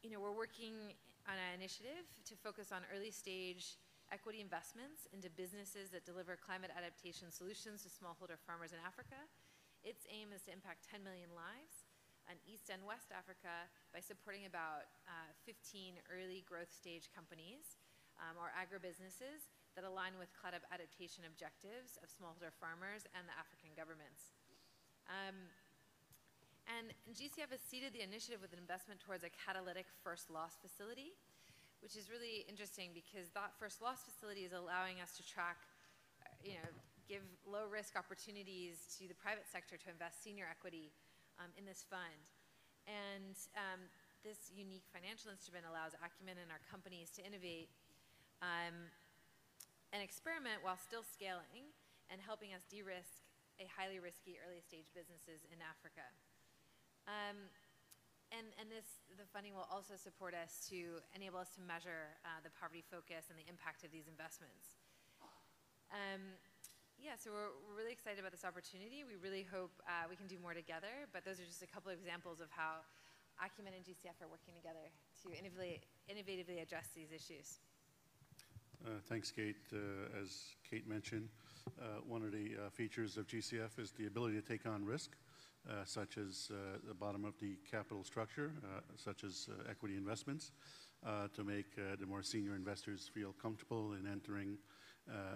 you 0.00 0.10
know, 0.10 0.18
we're 0.18 0.34
working 0.34 0.96
on 1.28 1.36
an 1.36 1.60
initiative 1.60 2.08
to 2.24 2.34
focus 2.40 2.72
on 2.72 2.82
early 2.88 3.12
stage 3.12 3.76
equity 4.10 4.40
investments 4.40 5.08
into 5.12 5.28
businesses 5.36 5.88
that 5.92 6.04
deliver 6.04 6.36
climate 6.36 6.72
adaptation 6.72 7.32
solutions 7.32 7.84
to 7.84 7.88
smallholder 7.88 8.36
farmers 8.44 8.72
in 8.72 8.80
Africa 8.84 9.16
its 9.82 10.06
aim 10.10 10.30
is 10.30 10.42
to 10.46 10.54
impact 10.54 10.86
10 10.90 11.02
million 11.02 11.30
lives 11.34 11.86
in 12.30 12.38
East 12.46 12.70
and 12.70 12.80
West 12.86 13.10
Africa 13.10 13.66
by 13.90 13.98
supporting 13.98 14.46
about 14.46 14.86
uh, 15.10 15.30
15 15.44 15.98
early 16.08 16.46
growth 16.46 16.70
stage 16.70 17.10
companies 17.10 17.76
um, 18.22 18.38
or 18.38 18.54
agribusinesses 18.54 19.50
that 19.74 19.82
align 19.82 20.14
with 20.20 20.30
climate 20.36 20.62
adaptation 20.70 21.24
objectives 21.26 21.98
of 22.00 22.08
smallholder 22.12 22.52
farmers 22.60 23.08
and 23.16 23.24
the 23.26 23.34
African 23.34 23.72
governments. 23.74 24.36
Um, 25.08 25.50
and 26.70 26.94
GCF 27.10 27.50
has 27.50 27.62
seeded 27.64 27.90
the 27.90 28.06
initiative 28.06 28.38
with 28.38 28.54
an 28.54 28.62
investment 28.62 29.02
towards 29.02 29.26
a 29.26 29.32
catalytic 29.34 29.90
first 30.04 30.30
loss 30.30 30.54
facility, 30.62 31.18
which 31.82 31.98
is 31.98 32.06
really 32.06 32.46
interesting 32.46 32.94
because 32.94 33.34
that 33.34 33.50
first 33.58 33.82
loss 33.82 34.06
facility 34.06 34.46
is 34.46 34.54
allowing 34.54 35.02
us 35.02 35.18
to 35.18 35.26
track, 35.26 35.58
uh, 36.22 36.30
you 36.38 36.54
know, 36.62 36.70
give 37.12 37.28
low 37.44 37.68
risk 37.68 37.92
opportunities 37.92 38.88
to 38.96 39.04
the 39.04 39.12
private 39.12 39.44
sector 39.44 39.76
to 39.76 39.92
invest 39.92 40.24
senior 40.24 40.48
equity 40.48 40.88
um, 41.36 41.52
in 41.60 41.68
this 41.68 41.84
fund. 41.84 42.24
And 42.88 43.36
um, 43.52 43.84
this 44.24 44.48
unique 44.48 44.88
financial 44.88 45.28
instrument 45.28 45.68
allows 45.68 45.92
acumen 46.00 46.40
and 46.40 46.48
our 46.48 46.64
companies 46.72 47.12
to 47.16 47.20
innovate 47.20 47.68
um, 48.40 48.88
and 49.92 50.00
experiment 50.00 50.64
while 50.64 50.80
still 50.80 51.04
scaling 51.04 51.68
and 52.08 52.16
helping 52.16 52.56
us 52.56 52.64
de-risk 52.72 53.20
a 53.60 53.68
highly 53.68 54.00
risky 54.00 54.40
early 54.40 54.64
stage 54.64 54.88
businesses 54.96 55.44
in 55.52 55.60
Africa. 55.60 56.08
Um, 57.04 57.52
and, 58.32 58.48
and 58.56 58.72
this, 58.72 59.04
the 59.20 59.28
funding 59.28 59.52
will 59.52 59.68
also 59.68 60.00
support 60.00 60.32
us 60.32 60.64
to 60.72 61.04
enable 61.12 61.36
us 61.36 61.52
to 61.52 61.60
measure 61.60 62.16
uh, 62.24 62.40
the 62.40 62.48
poverty 62.56 62.80
focus 62.80 63.28
and 63.28 63.36
the 63.36 63.44
impact 63.44 63.84
of 63.84 63.92
these 63.92 64.08
investments. 64.08 64.80
Um, 65.92 66.40
Yeah, 67.02 67.18
so 67.18 67.34
we're, 67.34 67.50
we're, 67.66 67.82
really 67.82 67.90
excited 67.90 68.20
about 68.22 68.30
this 68.30 68.46
opportunity. 68.46 69.02
We 69.02 69.18
really 69.18 69.42
hope 69.42 69.74
uh, 69.90 70.06
we 70.06 70.14
can 70.14 70.30
do 70.30 70.38
more 70.38 70.54
together, 70.54 71.10
but 71.12 71.24
those 71.24 71.42
are 71.42 71.44
just 71.44 71.60
a 71.60 71.66
couple 71.66 71.90
of 71.90 71.98
examples 71.98 72.38
of 72.38 72.46
how 72.54 72.86
Acumen 73.42 73.74
and 73.74 73.82
GCF 73.82 74.22
are 74.22 74.30
working 74.30 74.54
together 74.54 74.86
to 75.26 75.34
innovatively, 75.34 76.62
address 76.62 76.94
these 76.94 77.10
issues. 77.10 77.58
Uh, 78.86 79.02
thanks, 79.08 79.32
Kate. 79.32 79.66
Uh, 79.74 80.22
as 80.22 80.54
Kate 80.62 80.86
mentioned, 80.86 81.28
uh, 81.80 82.06
one 82.06 82.22
of 82.22 82.30
the 82.30 82.54
uh, 82.54 82.70
features 82.70 83.16
of 83.16 83.26
GCF 83.26 83.82
is 83.82 83.90
the 83.90 84.06
ability 84.06 84.40
to 84.40 84.46
take 84.46 84.64
on 84.64 84.84
risk, 84.84 85.16
uh, 85.68 85.82
such 85.84 86.18
as 86.18 86.52
the 86.86 86.94
bottom 86.94 87.24
of 87.24 87.34
the 87.40 87.58
capital 87.68 88.04
structure, 88.04 88.52
such 88.94 89.24
as 89.24 89.48
equity 89.68 89.96
investments, 89.96 90.52
to 91.34 91.42
make 91.42 91.74
the 91.98 92.06
more 92.06 92.22
senior 92.22 92.54
investors 92.54 93.10
feel 93.12 93.34
comfortable 93.42 93.94
in 93.94 94.06
entering 94.06 94.56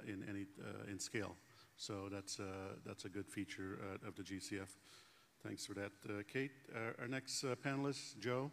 in 0.06 0.22
any 0.30 0.46
in 0.88 1.00
scale. 1.00 1.34
So 1.76 2.08
that's, 2.10 2.40
uh, 2.40 2.76
that's 2.84 3.04
a 3.04 3.08
good 3.08 3.28
feature 3.28 3.78
uh, 3.82 4.08
of 4.08 4.16
the 4.16 4.22
GCF. 4.22 4.68
Thanks 5.44 5.66
for 5.66 5.74
that, 5.74 5.92
uh, 6.08 6.22
Kate. 6.26 6.52
our 6.98 7.06
next 7.06 7.44
panelist, 7.62 8.18
Jo, 8.18 8.50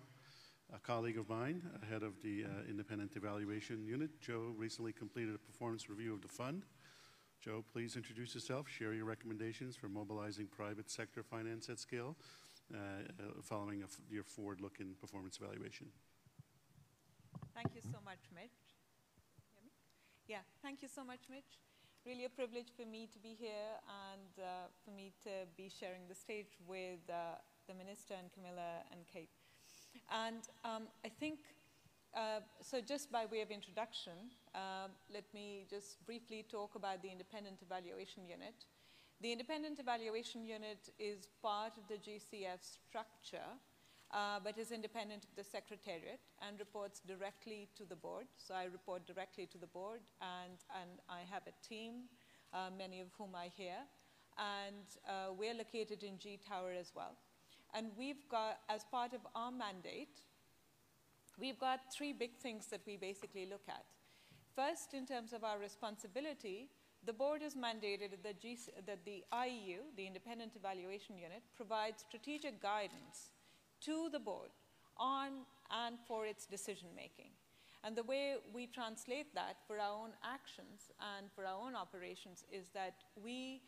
a 0.73 0.79
colleague 0.79 1.17
of 1.17 1.29
mine, 1.29 1.61
head 1.89 2.03
of 2.03 2.21
the 2.21 2.45
Independent 2.69 3.15
Evaluation 3.15 3.85
Unit. 3.85 4.19
Jo 4.19 4.53
recently 4.57 4.91
completed 4.91 5.33
a 5.33 5.37
performance 5.37 5.89
review 5.89 6.13
of 6.13 6.21
the 6.21 6.27
fund. 6.27 6.63
Jo, 7.39 7.63
please 7.71 7.95
introduce 7.95 8.35
yourself, 8.35 8.67
share 8.69 8.93
your 8.93 9.05
recommendations 9.05 9.75
for 9.75 9.87
mobilizing 9.87 10.47
private 10.47 10.89
sector 10.89 11.23
finance 11.23 11.69
at 11.69 11.79
scale 11.79 12.15
uh, 12.73 12.77
following 13.41 13.83
your 14.09 14.23
forward-looking 14.23 14.95
performance 14.99 15.39
evaluation. 15.41 15.87
Thank 17.53 17.69
you 17.75 17.81
so 17.81 17.99
much, 18.03 18.19
Mitch. 18.33 18.51
Yeah, 20.27 20.39
thank 20.61 20.81
you 20.81 20.87
so 20.93 21.03
much, 21.03 21.21
Mitch 21.29 21.59
really 22.05 22.25
a 22.25 22.29
privilege 22.29 22.67
for 22.75 22.85
me 22.85 23.07
to 23.13 23.19
be 23.19 23.35
here 23.39 23.79
and 23.87 24.43
uh, 24.43 24.67
for 24.83 24.91
me 24.91 25.13
to 25.23 25.47
be 25.55 25.69
sharing 25.69 26.01
the 26.09 26.15
stage 26.15 26.51
with 26.67 26.99
uh, 27.09 27.39
the 27.67 27.73
Minister 27.73 28.13
and 28.19 28.27
Camilla 28.33 28.83
and 28.91 29.07
Kate. 29.07 29.31
And 30.11 30.43
um, 30.65 30.87
I 31.05 31.09
think, 31.09 31.39
uh, 32.13 32.41
so 32.61 32.81
just 32.81 33.09
by 33.11 33.25
way 33.31 33.41
of 33.41 33.51
introduction, 33.51 34.35
um, 34.53 34.91
let 35.13 35.23
me 35.33 35.65
just 35.69 36.05
briefly 36.05 36.45
talk 36.49 36.75
about 36.75 37.01
the 37.01 37.09
Independent 37.09 37.59
Evaluation 37.61 38.27
Unit. 38.27 38.65
The 39.21 39.31
Independent 39.31 39.79
Evaluation 39.79 40.43
Unit 40.43 40.89
is 40.99 41.29
part 41.41 41.77
of 41.77 41.87
the 41.87 41.95
GCF 41.95 42.59
structure 42.59 43.47
uh, 44.13 44.39
but 44.43 44.57
is 44.57 44.71
independent 44.71 45.23
of 45.23 45.35
the 45.35 45.43
Secretariat 45.43 46.21
and 46.47 46.59
reports 46.59 47.01
directly 47.05 47.67
to 47.75 47.83
the 47.83 47.95
board. 47.95 48.27
So 48.37 48.53
I 48.53 48.65
report 48.65 49.07
directly 49.07 49.47
to 49.47 49.57
the 49.57 49.67
board, 49.67 50.01
and, 50.21 50.57
and 50.79 51.01
I 51.09 51.21
have 51.31 51.43
a 51.47 51.67
team, 51.67 52.03
uh, 52.53 52.69
many 52.77 53.01
of 53.01 53.07
whom 53.17 53.35
I 53.35 53.49
hear, 53.57 53.77
and 54.37 54.85
uh, 55.07 55.33
we're 55.37 55.55
located 55.55 56.03
in 56.03 56.19
G 56.19 56.39
Tower 56.47 56.71
as 56.79 56.91
well. 56.95 57.17
And 57.73 57.87
we've 57.97 58.29
got, 58.29 58.59
as 58.69 58.83
part 58.83 59.13
of 59.13 59.21
our 59.35 59.51
mandate, 59.51 60.21
we've 61.39 61.59
got 61.59 61.91
three 61.91 62.13
big 62.13 62.37
things 62.37 62.67
that 62.67 62.81
we 62.85 62.97
basically 62.97 63.47
look 63.47 63.65
at. 63.67 63.85
First, 64.55 64.93
in 64.93 65.07
terms 65.07 65.33
of 65.33 65.43
our 65.43 65.57
responsibility, 65.57 66.69
the 67.03 67.13
board 67.13 67.41
has 67.41 67.55
mandated 67.55 68.11
that, 68.21 68.35
that 68.85 68.99
the 69.05 69.23
IEU, 69.33 69.79
the 69.97 70.05
Independent 70.05 70.53
Evaluation 70.55 71.17
Unit, 71.17 71.41
provides 71.57 72.05
strategic 72.07 72.61
guidance 72.61 73.32
to 73.85 74.09
the 74.11 74.19
board 74.19 74.49
on 74.97 75.45
and 75.71 75.97
for 76.07 76.25
its 76.25 76.45
decision 76.45 76.89
making. 76.95 77.31
And 77.83 77.95
the 77.95 78.03
way 78.03 78.35
we 78.53 78.67
translate 78.67 79.35
that 79.35 79.57
for 79.67 79.77
our 79.77 79.91
own 79.91 80.11
actions 80.23 80.91
and 81.17 81.27
for 81.35 81.45
our 81.45 81.59
own 81.59 81.75
operations 81.75 82.45
is 82.51 82.69
that 82.73 82.95
we 83.21 83.61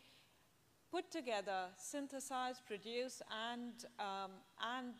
put 0.91 1.11
together, 1.11 1.66
synthesize, 1.78 2.61
produce, 2.66 3.22
and, 3.51 3.74
um, 3.99 4.32
and 4.63 4.93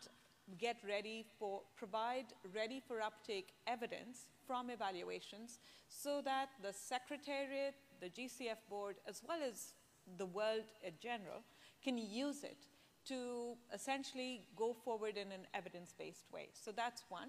get 0.58 0.76
ready 0.86 1.24
for, 1.38 1.62
provide 1.76 2.26
ready 2.54 2.82
for 2.86 3.00
uptake 3.00 3.54
evidence 3.66 4.28
from 4.46 4.68
evaluations 4.68 5.60
so 5.88 6.20
that 6.22 6.50
the 6.62 6.72
Secretariat, 6.72 7.74
the 8.00 8.10
GCF 8.10 8.58
board, 8.68 8.96
as 9.08 9.22
well 9.26 9.38
as 9.42 9.72
the 10.18 10.26
world 10.26 10.64
in 10.84 10.92
general, 11.00 11.42
can 11.82 11.96
use 11.96 12.44
it 12.44 12.66
to 13.08 13.56
essentially 13.72 14.46
go 14.56 14.72
forward 14.72 15.16
in 15.16 15.32
an 15.32 15.46
evidence-based 15.54 16.26
way. 16.32 16.48
So 16.52 16.72
that's 16.72 17.04
one. 17.08 17.28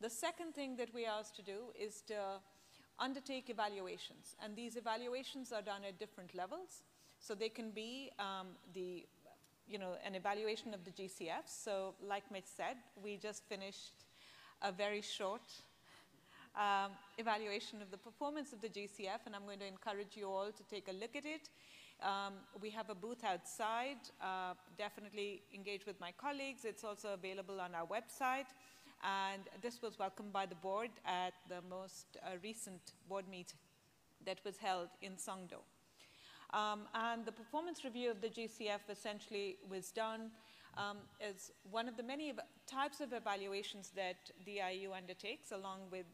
The 0.00 0.10
second 0.10 0.54
thing 0.54 0.76
that 0.76 0.92
we 0.94 1.04
asked 1.04 1.36
to 1.36 1.42
do 1.42 1.72
is 1.78 2.02
to 2.08 2.40
undertake 2.98 3.50
evaluations. 3.50 4.36
And 4.42 4.56
these 4.56 4.76
evaluations 4.76 5.52
are 5.52 5.62
done 5.62 5.82
at 5.86 5.98
different 5.98 6.34
levels. 6.34 6.82
So 7.18 7.34
they 7.34 7.48
can 7.48 7.70
be 7.70 8.10
um, 8.18 8.48
the, 8.72 9.04
you 9.68 9.78
know, 9.78 9.96
an 10.04 10.14
evaluation 10.14 10.72
of 10.72 10.84
the 10.84 10.90
GCF. 10.90 11.44
So 11.46 11.94
like 12.06 12.24
Mitch 12.30 12.44
said, 12.46 12.76
we 13.02 13.16
just 13.16 13.44
finished 13.48 14.04
a 14.62 14.72
very 14.72 15.02
short 15.02 15.42
um, 16.56 16.92
evaluation 17.18 17.82
of 17.82 17.90
the 17.90 17.96
performance 17.96 18.52
of 18.52 18.60
the 18.60 18.68
GCF, 18.68 19.26
and 19.26 19.36
I'm 19.36 19.44
going 19.44 19.60
to 19.60 19.66
encourage 19.66 20.16
you 20.16 20.28
all 20.28 20.50
to 20.50 20.62
take 20.64 20.88
a 20.88 20.92
look 20.92 21.14
at 21.14 21.24
it. 21.24 21.48
Um, 22.02 22.34
we 22.60 22.70
have 22.70 22.88
a 22.90 22.94
booth 22.94 23.24
outside. 23.24 23.98
Uh, 24.20 24.54
definitely 24.78 25.42
engage 25.54 25.86
with 25.86 26.00
my 26.00 26.12
colleagues. 26.12 26.64
It's 26.64 26.84
also 26.84 27.14
available 27.14 27.60
on 27.60 27.74
our 27.74 27.86
website. 27.86 28.46
And 29.02 29.42
this 29.62 29.80
was 29.82 29.98
welcomed 29.98 30.32
by 30.32 30.46
the 30.46 30.54
board 30.56 30.90
at 31.06 31.32
the 31.48 31.62
most 31.68 32.16
uh, 32.22 32.36
recent 32.42 32.92
board 33.08 33.24
meeting 33.28 33.58
that 34.26 34.38
was 34.44 34.56
held 34.58 34.88
in 35.02 35.12
Songdo. 35.12 35.60
Um, 36.52 36.80
and 36.94 37.24
the 37.24 37.32
performance 37.32 37.84
review 37.84 38.10
of 38.10 38.20
the 38.20 38.28
GCF 38.28 38.80
essentially 38.90 39.56
was 39.68 39.90
done 39.90 40.30
um, 40.76 40.98
as 41.20 41.52
one 41.70 41.88
of 41.88 41.96
the 41.96 42.02
many 42.02 42.32
types 42.66 43.00
of 43.00 43.12
evaluations 43.12 43.90
that 43.96 44.30
the 44.44 44.58
IEU 44.58 44.96
undertakes, 44.96 45.52
along 45.52 45.80
with 45.90 46.06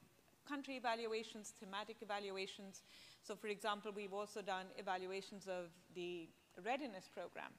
country 0.48 0.76
evaluations, 0.76 1.54
thematic 1.60 1.96
evaluations, 2.00 2.82
so 3.26 3.34
for 3.34 3.48
example, 3.48 3.90
we've 3.94 4.12
also 4.12 4.40
done 4.40 4.66
evaluations 4.78 5.46
of 5.48 5.70
the 5.94 6.28
readiness 6.64 7.08
program 7.12 7.50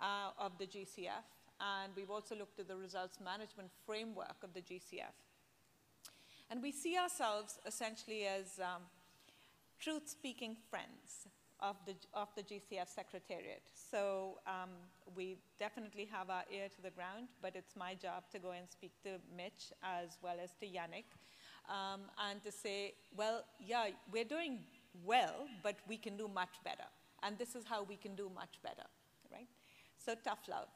uh, 0.00 0.30
of 0.38 0.52
the 0.58 0.66
GCF, 0.66 1.26
and 1.60 1.92
we've 1.96 2.10
also 2.10 2.36
looked 2.36 2.60
at 2.60 2.68
the 2.68 2.76
results 2.76 3.18
management 3.22 3.70
framework 3.84 4.36
of 4.42 4.54
the 4.54 4.60
GCF. 4.60 5.16
And 6.48 6.62
we 6.62 6.70
see 6.70 6.96
ourselves 6.96 7.58
essentially 7.66 8.26
as 8.26 8.60
um, 8.60 8.82
truth-speaking 9.80 10.56
friends 10.70 11.26
of 11.60 11.76
the, 11.86 11.94
of 12.14 12.28
the 12.36 12.42
GCF 12.42 12.88
Secretariat. 12.94 13.62
So 13.90 14.38
um, 14.46 14.70
we 15.16 15.38
definitely 15.58 16.08
have 16.12 16.30
our 16.30 16.44
ear 16.52 16.68
to 16.76 16.82
the 16.82 16.90
ground, 16.90 17.28
but 17.42 17.56
it's 17.56 17.74
my 17.74 17.94
job 17.94 18.24
to 18.32 18.38
go 18.38 18.52
and 18.52 18.68
speak 18.70 18.92
to 19.02 19.18
Mitch 19.36 19.72
as 19.82 20.18
well 20.22 20.36
as 20.40 20.50
to 20.60 20.66
Yannick 20.66 21.10
um, 21.68 22.02
and 22.28 22.42
to 22.44 22.52
say, 22.52 22.94
well, 23.16 23.44
yeah, 23.58 23.88
we're 24.12 24.24
doing 24.24 24.60
well, 25.04 25.46
but 25.62 25.76
we 25.88 25.96
can 25.96 26.16
do 26.16 26.28
much 26.28 26.54
better. 26.64 26.88
And 27.22 27.38
this 27.38 27.54
is 27.54 27.64
how 27.64 27.82
we 27.82 27.96
can 27.96 28.14
do 28.14 28.30
much 28.34 28.60
better, 28.62 28.86
right? 29.32 29.48
So 29.98 30.14
tough 30.22 30.48
love. 30.48 30.68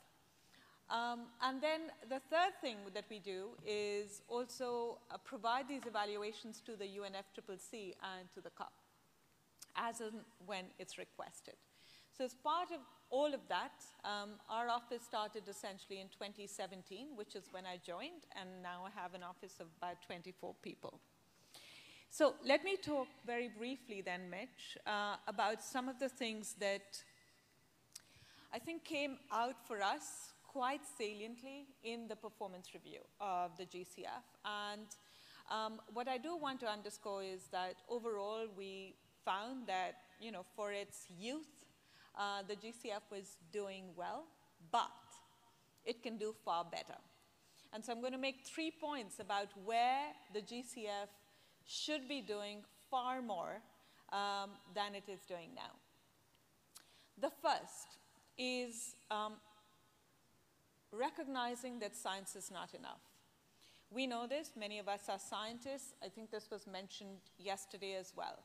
Um, 0.91 1.27
and 1.41 1.63
then 1.63 1.83
the 2.09 2.21
third 2.31 2.53
thing 2.61 2.77
that 2.95 3.05
we 3.09 3.21
do 3.21 3.51
is 3.65 4.23
also 4.29 4.99
uh, 5.11 5.19
provide 5.19 5.69
these 5.69 5.87
evaluations 5.87 6.61
to 6.67 6.75
the 6.75 6.85
UNFCCC 6.85 7.95
and 8.03 8.29
to 8.35 8.41
the 8.41 8.51
COP, 8.51 8.73
as 9.77 10.01
and 10.01 10.23
when 10.47 10.65
it's 10.81 10.99
requested. 10.99 11.55
So 12.17 12.25
as 12.25 12.35
part 12.35 12.73
of 12.73 12.81
all 13.11 13.33
of 13.33 13.41
that, 13.49 13.73
um, 14.05 14.31
our 14.49 14.69
office 14.69 15.03
started 15.03 15.45
essentially 15.49 16.01
in 16.01 16.09
2017, 16.09 17.09
which 17.15 17.37
is 17.37 17.45
when 17.53 17.67
I 17.67 17.79
joined, 17.87 18.27
and 18.39 18.49
now 18.61 18.85
I 18.85 19.01
have 19.01 19.15
an 19.15 19.23
office 19.23 19.55
of 19.61 19.69
about 19.79 20.03
24 20.05 20.55
people. 20.61 21.01
So 22.13 22.35
let 22.45 22.65
me 22.65 22.77
talk 22.77 23.07
very 23.25 23.49
briefly 23.57 24.03
then, 24.03 24.29
Mitch, 24.29 24.77
uh, 24.85 25.15
about 25.29 25.63
some 25.63 25.89
of 25.89 26.01
the 26.01 26.09
things 26.09 26.57
that 26.59 27.01
I 28.53 28.59
think 28.59 28.85
came 28.85 29.19
out 29.33 29.55
for 29.69 29.81
us 29.81 30.33
quite 30.43 30.81
saliently 30.99 31.67
in 31.85 32.09
the 32.09 32.17
performance 32.17 32.75
review 32.75 32.99
of 33.21 33.57
the 33.57 33.65
GCF. 33.65 34.27
And 34.45 34.89
um, 35.53 35.81
what 35.95 36.09
I 36.09 36.19
do 36.19 36.37
want 36.37 36.59
to 36.61 36.67
underscore 36.67 37.23
is 37.23 37.43
that 37.53 37.77
overall 37.89 38.47
we 38.59 38.97
found 39.25 39.69
that, 39.69 39.95
you 40.21 40.33
know, 40.33 40.45
for 40.57 40.73
its 40.73 41.07
youth, 41.17 41.65
uh, 42.19 42.43
the 42.49 42.57
GCF 42.57 43.03
was 43.13 43.37
doing 43.53 43.85
well, 43.95 44.25
but 44.73 44.91
it 45.85 46.03
can 46.03 46.19
do 46.19 46.35
far 46.45 46.65
better. 46.65 46.99
And 47.73 47.85
so 47.85 47.93
I'm 47.93 48.01
going 48.01 48.13
to 48.15 48.19
make 48.19 48.45
three 48.45 48.73
points 48.73 49.21
about 49.21 49.47
where 49.65 50.07
the 50.35 50.41
GCF 50.41 51.07
should 51.71 52.09
be 52.09 52.21
doing 52.21 52.65
far 52.91 53.23
more 53.23 53.63
um, 54.13 54.51
than 54.75 54.95
it 54.95 55.09
is 55.09 55.21
doing 55.25 55.51
now. 55.55 55.71
The 57.21 57.31
first 57.31 57.99
is 58.37 58.97
um, 59.11 59.35
recognizing 60.91 61.79
that 61.79 61.95
science 61.95 62.35
is 62.35 62.51
not 62.51 62.75
enough. 62.75 63.03
We 63.93 64.07
know 64.07 64.27
this, 64.27 64.53
many 64.59 64.79
of 64.79 64.89
us 64.89 65.09
are 65.09 65.19
scientists. 65.19 65.95
I 66.05 66.09
think 66.09 66.31
this 66.31 66.51
was 66.51 66.67
mentioned 66.67 67.19
yesterday 67.39 67.95
as 67.95 68.13
well. 68.17 68.39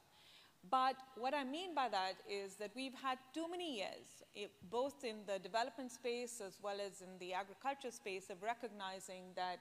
But 0.70 0.96
what 1.16 1.34
I 1.34 1.44
mean 1.44 1.76
by 1.76 1.90
that 1.90 2.16
is 2.30 2.56
that 2.56 2.72
we've 2.76 2.96
had 2.96 3.18
too 3.34 3.48
many 3.50 3.78
years, 3.78 4.24
it, 4.34 4.52
both 4.70 5.04
in 5.04 5.18
the 5.28 5.40
development 5.40 5.92
space 5.92 6.42
as 6.46 6.58
well 6.62 6.78
as 6.84 7.02
in 7.02 7.20
the 7.20 7.34
agriculture 7.34 7.92
space, 7.92 8.30
of 8.30 8.42
recognizing 8.42 9.24
that, 9.36 9.60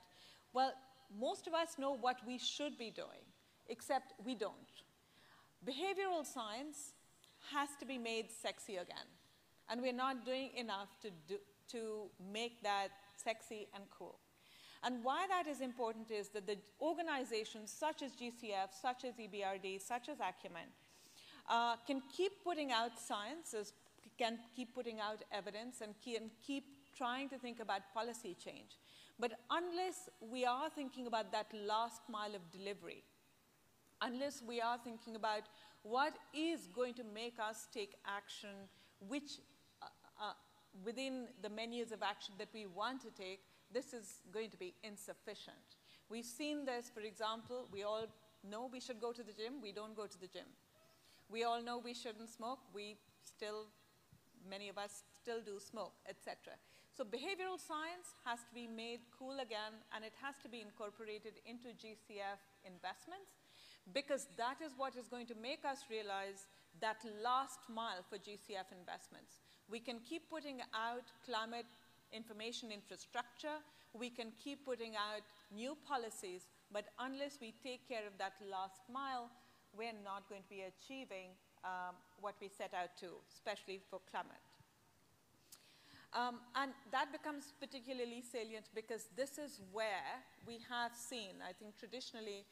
well, 0.55 0.73
most 1.19 1.47
of 1.47 1.55
us 1.55 1.77
know 1.79 1.97
what 1.97 2.17
we 2.27 2.39
should 2.39 2.79
be 2.79 2.91
doing, 2.91 3.25
except 3.69 4.15
we 4.25 4.35
don't. 4.35 4.55
Behavioral 5.67 6.25
science 6.25 6.93
has 7.53 7.69
to 7.81 7.87
be 7.87 7.99
made 7.99 8.31
sexy 8.31 8.77
again. 8.77 9.09
And 9.69 9.81
we're 9.81 9.93
not 9.93 10.25
doing 10.25 10.51
enough 10.57 10.89
to, 11.03 11.11
do, 11.27 11.37
to 11.73 12.11
make 12.33 12.63
that 12.63 12.89
sexy 13.17 13.69
and 13.75 13.85
cool. 13.97 14.19
And 14.83 15.03
why 15.03 15.27
that 15.29 15.47
is 15.51 15.63
important 15.63 16.11
is 16.11 16.29
that 16.31 16.47
the 16.47 16.59
organizations 16.81 17.73
such 17.73 18.03
as 18.03 18.13
GCF, 18.13 18.69
such 18.81 19.05
as 19.05 19.15
EBRD, 19.15 19.81
such 19.81 20.11
as 20.11 20.19
Acumen, 20.21 20.69
uh, 21.49 21.77
can 21.87 22.03
keep 22.15 22.45
putting 22.45 22.71
out 22.71 22.99
science, 22.99 23.55
can 24.19 24.39
keep 24.55 24.75
putting 24.75 25.01
out 25.01 25.23
evidence, 25.33 25.81
and 25.81 25.95
can 26.05 26.31
keep 26.47 26.65
trying 26.95 27.31
to 27.31 27.39
think 27.39 27.61
about 27.61 27.81
policy 27.95 28.37
change. 28.43 28.77
But 29.19 29.33
unless 29.51 30.11
we 30.21 30.45
are 30.45 30.69
thinking 30.69 31.07
about 31.07 31.33
that 31.33 31.47
last 31.67 32.03
mile 32.11 32.35
of 32.35 32.43
delivery, 32.51 33.05
unless 34.05 34.43
we 34.47 34.61
are 34.61 34.79
thinking 34.85 35.17
about 35.17 35.43
what 35.83 36.15
is 36.35 36.69
going 36.75 36.95
to 36.95 37.05
make 37.05 37.37
us 37.39 37.69
take 37.73 37.95
action, 38.07 38.69
which 39.09 39.41
uh, 39.83 39.87
uh, 40.21 40.33
within 40.85 41.27
the 41.43 41.49
menus 41.49 41.93
of 41.93 42.03
action 42.03 42.35
that 42.39 42.49
we 42.53 42.67
want 42.67 43.01
to 43.03 43.11
take, 43.11 43.41
this 43.73 43.93
is 43.93 44.21
going 44.33 44.51
to 44.51 44.57
be 44.57 44.75
insufficient. 44.83 45.77
We've 46.09 46.25
seen 46.25 46.65
this, 46.65 46.91
for 46.93 47.01
example, 47.01 47.67
we 47.73 47.83
all 47.83 48.07
know 48.49 48.69
we 48.71 48.81
should 48.81 49.01
go 49.01 49.13
to 49.13 49.23
the 49.23 49.33
gym, 49.33 49.61
we 49.63 49.73
don't 49.73 49.97
go 49.97 50.07
to 50.07 50.21
the 50.21 50.27
gym. 50.27 50.47
We 51.31 51.45
all 51.45 51.63
know 51.63 51.79
we 51.79 51.95
shouldn't 51.95 52.29
smoke, 52.29 52.61
we 52.75 52.97
still, 53.25 53.67
many 54.49 54.69
of 54.69 54.77
us 54.77 55.03
still 55.17 55.41
do 55.41 55.59
smoke, 55.59 55.95
etc. 56.09 56.55
So 56.97 57.03
behavioral 57.03 57.59
science 57.59 58.15
has 58.25 58.41
to 58.47 58.55
be 58.55 58.69
made 58.69 59.01
cool 59.19 59.41
again, 59.41 59.81
and 59.95 60.05
it 60.05 60.13
has 60.23 60.37
to 60.43 60.49
be 60.49 60.61
incorporated 60.61 61.41
into 61.47 61.69
GCF 61.75 62.39
investments, 62.63 63.35
because 63.93 64.27
that 64.37 64.57
is 64.65 64.73
what 64.77 64.97
is 64.97 65.09
going 65.09 65.27
to 65.27 65.35
make 65.35 65.65
us 65.65 65.85
realize 65.91 66.47
that 66.81 66.97
last 67.23 67.61
mile 67.69 68.03
for 68.09 68.17
GCF 68.17 68.73
investments. 68.73 69.41
We 69.69 69.81
can 69.81 70.01
keep 70.01 70.29
putting 70.31 70.61
out 70.75 71.05
climate 71.25 71.67
information 72.13 72.71
infrastructure. 72.73 73.63
We 73.93 74.11
can 74.11 74.33
keep 74.43 74.65
putting 74.65 74.95
out 74.97 75.23
new 75.55 75.77
policies, 75.87 76.43
but 76.73 76.87
unless 76.99 77.39
we 77.41 77.55
take 77.63 77.89
care 77.89 78.07
of 78.07 78.19
that 78.19 78.35
last 78.51 78.83
mile, 78.93 79.31
we're 79.77 79.97
not 80.05 80.29
going 80.29 80.43
to 80.43 80.49
be 80.49 80.65
achieving 80.67 81.31
um, 81.65 81.95
what 82.21 82.35
we 82.41 82.49
set 82.49 82.75
out 82.75 82.97
to, 83.01 83.07
especially 83.33 83.81
for 83.91 84.01
climate. 84.11 84.45
Um, 86.15 86.39
and 86.55 86.71
that 86.93 87.11
becomes 87.11 87.53
particularly 87.59 88.23
salient 88.23 88.67
because 88.73 89.09
this 89.17 89.37
is 89.37 89.61
where 89.73 90.23
we 90.47 90.61
have 90.71 90.93
seen, 90.95 91.43
I 91.43 91.53
think 91.53 91.77
traditionally, 91.77 92.47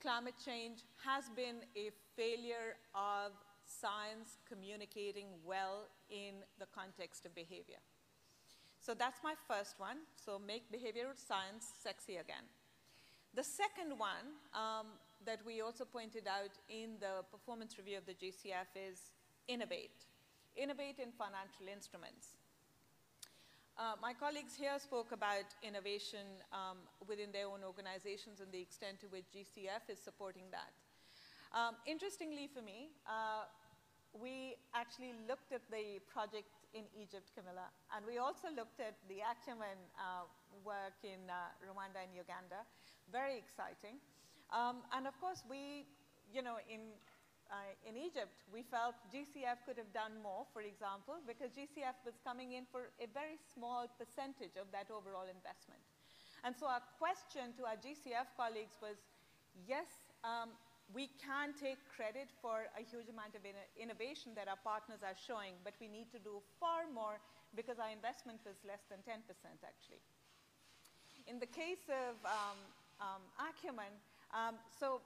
climate 0.00 0.34
change 0.42 0.84
has 1.04 1.24
been 1.34 1.56
a 1.76 1.90
failure 2.16 2.76
of 2.94 3.32
science 3.64 4.38
communicating 4.48 5.26
well 5.44 5.88
in 6.10 6.44
the 6.58 6.66
context 6.66 7.26
of 7.26 7.34
behavior. 7.34 7.82
So 8.80 8.94
that's 8.94 9.18
my 9.24 9.34
first 9.48 9.80
one. 9.80 9.98
So 10.14 10.38
make 10.38 10.70
behavioral 10.70 11.16
science 11.16 11.66
sexy 11.82 12.16
again. 12.16 12.46
The 13.34 13.42
second 13.42 13.98
one 13.98 14.38
um, 14.54 14.86
that 15.24 15.40
we 15.44 15.60
also 15.60 15.84
pointed 15.84 16.26
out 16.26 16.54
in 16.70 16.96
the 17.00 17.24
performance 17.30 17.76
review 17.76 17.98
of 17.98 18.06
the 18.06 18.14
GCF 18.14 18.70
is 18.74 19.10
innovate. 19.48 20.06
Innovate 20.56 20.98
in 20.98 21.10
financial 21.12 21.66
instruments. 21.70 22.38
Uh, 23.76 23.92
my 24.00 24.16
colleagues 24.16 24.56
here 24.56 24.72
spoke 24.80 25.12
about 25.12 25.44
innovation 25.60 26.24
um, 26.48 26.80
within 27.06 27.28
their 27.28 27.44
own 27.44 27.60
organizations 27.60 28.40
and 28.40 28.48
the 28.48 28.60
extent 28.60 28.96
to 28.96 29.06
which 29.12 29.28
GCF 29.36 29.84
is 29.92 30.00
supporting 30.00 30.48
that. 30.48 30.72
Um, 31.52 31.76
interestingly 31.84 32.48
for 32.48 32.64
me, 32.64 32.88
uh, 33.04 33.44
we 34.16 34.56
actually 34.72 35.12
looked 35.28 35.52
at 35.52 35.60
the 35.68 36.00
project 36.08 36.48
in 36.72 36.88
Egypt, 36.96 37.28
Camilla. 37.36 37.68
And 37.92 38.00
we 38.08 38.16
also 38.16 38.48
looked 38.48 38.80
at 38.80 38.96
the 39.12 39.20
Acumen 39.20 39.76
uh, 40.00 40.24
work 40.64 40.96
in 41.04 41.28
uh, 41.28 41.52
Rwanda 41.60 42.00
and 42.00 42.16
Uganda. 42.16 42.64
Very 43.12 43.36
exciting. 43.36 44.00
Um, 44.48 44.88
and 44.96 45.04
of 45.04 45.12
course, 45.20 45.44
we, 45.44 45.84
you 46.32 46.40
know, 46.40 46.56
in, 46.64 46.96
uh, 47.50 47.72
in 47.86 47.94
Egypt, 47.94 48.42
we 48.50 48.66
felt 48.66 48.98
GCF 49.10 49.62
could 49.66 49.78
have 49.78 49.92
done 49.94 50.18
more, 50.22 50.46
for 50.50 50.62
example, 50.62 51.22
because 51.22 51.54
GCF 51.54 51.94
was 52.02 52.18
coming 52.26 52.58
in 52.58 52.66
for 52.70 52.90
a 52.98 53.06
very 53.14 53.38
small 53.54 53.86
percentage 53.98 54.58
of 54.58 54.66
that 54.74 54.90
overall 54.90 55.30
investment. 55.30 55.82
And 56.42 56.54
so 56.54 56.66
our 56.66 56.82
question 56.98 57.54
to 57.58 57.66
our 57.66 57.78
GCF 57.78 58.34
colleagues 58.34 58.78
was, 58.82 58.98
yes, 59.66 59.86
um, 60.26 60.54
we 60.94 61.10
can 61.18 61.50
take 61.54 61.82
credit 61.90 62.30
for 62.38 62.70
a 62.78 62.82
huge 62.82 63.10
amount 63.10 63.34
of 63.34 63.42
in 63.42 63.58
innovation 63.74 64.34
that 64.38 64.46
our 64.46 64.60
partners 64.62 65.02
are 65.02 65.18
showing, 65.18 65.58
but 65.66 65.74
we 65.82 65.90
need 65.90 66.10
to 66.14 66.20
do 66.22 66.38
far 66.62 66.86
more 66.90 67.18
because 67.54 67.78
our 67.82 67.90
investment 67.90 68.38
was 68.46 68.54
less 68.62 68.86
than 68.90 69.02
10% 69.02 69.22
actually. 69.66 70.02
In 71.26 71.42
the 71.42 71.50
case 71.50 71.82
of 71.90 72.14
um, 72.22 72.58
um, 73.02 73.22
Acumen, 73.42 73.90
um, 74.30 74.54
so 74.70 75.02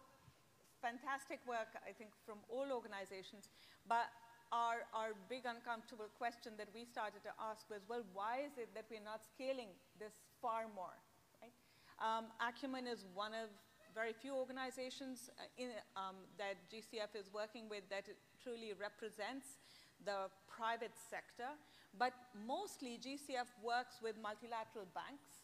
fantastic 0.82 1.40
work, 1.46 1.76
I 1.86 1.92
think, 1.92 2.10
from 2.26 2.40
all 2.48 2.72
organizations, 2.72 3.48
but 3.86 4.08
our, 4.50 4.82
our 4.90 5.14
big 5.30 5.46
uncomfortable 5.46 6.10
question 6.18 6.58
that 6.58 6.68
we 6.74 6.82
started 6.82 7.22
to 7.22 7.32
ask 7.38 7.68
was, 7.70 7.86
well, 7.86 8.02
why 8.12 8.42
is 8.42 8.58
it 8.58 8.74
that 8.74 8.90
we're 8.90 9.04
not 9.04 9.22
scaling 9.22 9.70
this 10.02 10.18
far 10.42 10.66
more? 10.74 10.96
Right? 11.38 11.54
Um, 12.02 12.34
Acumen 12.42 12.90
is 12.90 13.06
one 13.14 13.30
of 13.30 13.48
very 13.94 14.14
few 14.14 14.34
organizations 14.34 15.30
uh, 15.38 15.62
in, 15.62 15.70
um, 15.96 16.26
that 16.38 16.58
GCF 16.70 17.14
is 17.14 17.30
working 17.32 17.68
with 17.68 17.86
that 17.90 18.06
truly 18.42 18.74
represents 18.74 19.58
the 20.04 20.30
private 20.46 20.94
sector. 20.94 21.54
But 21.98 22.14
mostly 22.46 22.98
GCF 23.02 23.50
works 23.62 23.98
with 24.02 24.14
multilateral 24.22 24.86
banks, 24.94 25.42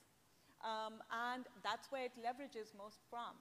um, 0.63 1.03
and 1.11 1.43
that's 1.67 1.91
where 1.91 2.07
it 2.07 2.15
leverages 2.15 2.71
most 2.79 3.03
from. 3.11 3.35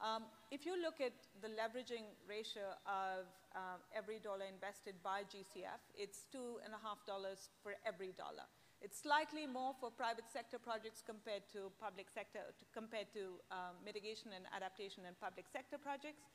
Um, 0.00 0.28
if 0.52 0.66
you 0.66 0.76
look 0.76 1.00
at 1.00 1.16
the 1.40 1.48
leveraging 1.48 2.12
ratio 2.28 2.76
of 2.84 3.24
uh, 3.56 3.80
every 3.96 4.20
dollar 4.20 4.44
invested 4.44 4.94
by 5.02 5.24
GCF, 5.24 5.80
it's 5.96 6.28
two 6.28 6.60
and 6.64 6.76
a 6.76 6.80
half 6.84 7.00
dollars 7.06 7.48
for 7.62 7.72
every 7.88 8.12
dollar. 8.12 8.44
It's 8.84 9.00
slightly 9.00 9.48
more 9.48 9.72
for 9.80 9.88
private 9.90 10.28
sector 10.28 10.60
projects 10.60 11.00
compared 11.00 11.48
to 11.56 11.72
public 11.80 12.12
sector, 12.12 12.44
to, 12.44 12.64
compared 12.76 13.08
to 13.16 13.40
um, 13.48 13.80
mitigation 13.80 14.36
and 14.36 14.44
adaptation 14.52 15.08
and 15.08 15.16
public 15.16 15.48
sector 15.48 15.80
projects, 15.80 16.28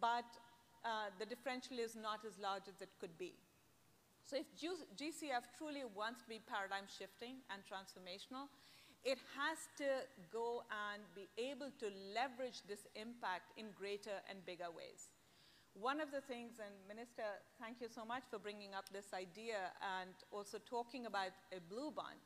but 0.00 0.24
uh, 0.88 1.12
the 1.20 1.28
differential 1.28 1.76
is 1.78 1.92
not 1.92 2.24
as 2.24 2.40
large 2.40 2.64
as 2.64 2.80
it 2.80 2.96
could 2.96 3.12
be. 3.20 3.36
So 4.24 4.40
if 4.40 4.48
GCF 4.56 5.52
truly 5.58 5.84
wants 5.84 6.22
to 6.24 6.28
be 6.32 6.40
paradigm 6.40 6.88
shifting 6.88 7.44
and 7.52 7.60
transformational, 7.68 8.48
it 9.04 9.18
has 9.34 9.58
to 9.78 10.06
go 10.32 10.62
and 10.70 11.02
be 11.14 11.26
able 11.36 11.70
to 11.78 11.90
leverage 12.14 12.62
this 12.68 12.86
impact 12.94 13.50
in 13.56 13.66
greater 13.74 14.22
and 14.30 14.44
bigger 14.46 14.70
ways. 14.70 15.10
One 15.74 16.00
of 16.00 16.12
the 16.12 16.20
things, 16.20 16.60
and 16.60 16.74
Minister, 16.86 17.24
thank 17.58 17.80
you 17.80 17.88
so 17.88 18.04
much 18.04 18.22
for 18.30 18.38
bringing 18.38 18.74
up 18.74 18.92
this 18.92 19.10
idea 19.14 19.72
and 19.80 20.12
also 20.30 20.58
talking 20.68 21.06
about 21.06 21.32
a 21.50 21.60
blue 21.72 21.90
bond. 21.90 22.20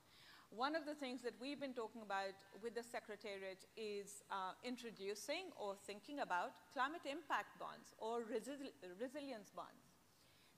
One 0.51 0.77
of 0.77 0.85
the 0.85 0.95
things 0.95 1.23
that 1.23 1.35
we've 1.41 1.61
been 1.61 1.75
talking 1.75 2.03
about 2.03 2.35
with 2.63 2.75
the 2.75 2.83
Secretariat 2.83 3.65
is 3.77 4.23
uh, 4.31 4.55
introducing 4.63 5.51
or 5.57 5.75
thinking 5.87 6.21
about 6.21 6.59
climate 6.73 7.03
impact 7.07 7.59
bonds 7.59 7.95
or 7.99 8.23
resi 8.23 8.71
resilience 9.01 9.51
bonds. 9.51 9.95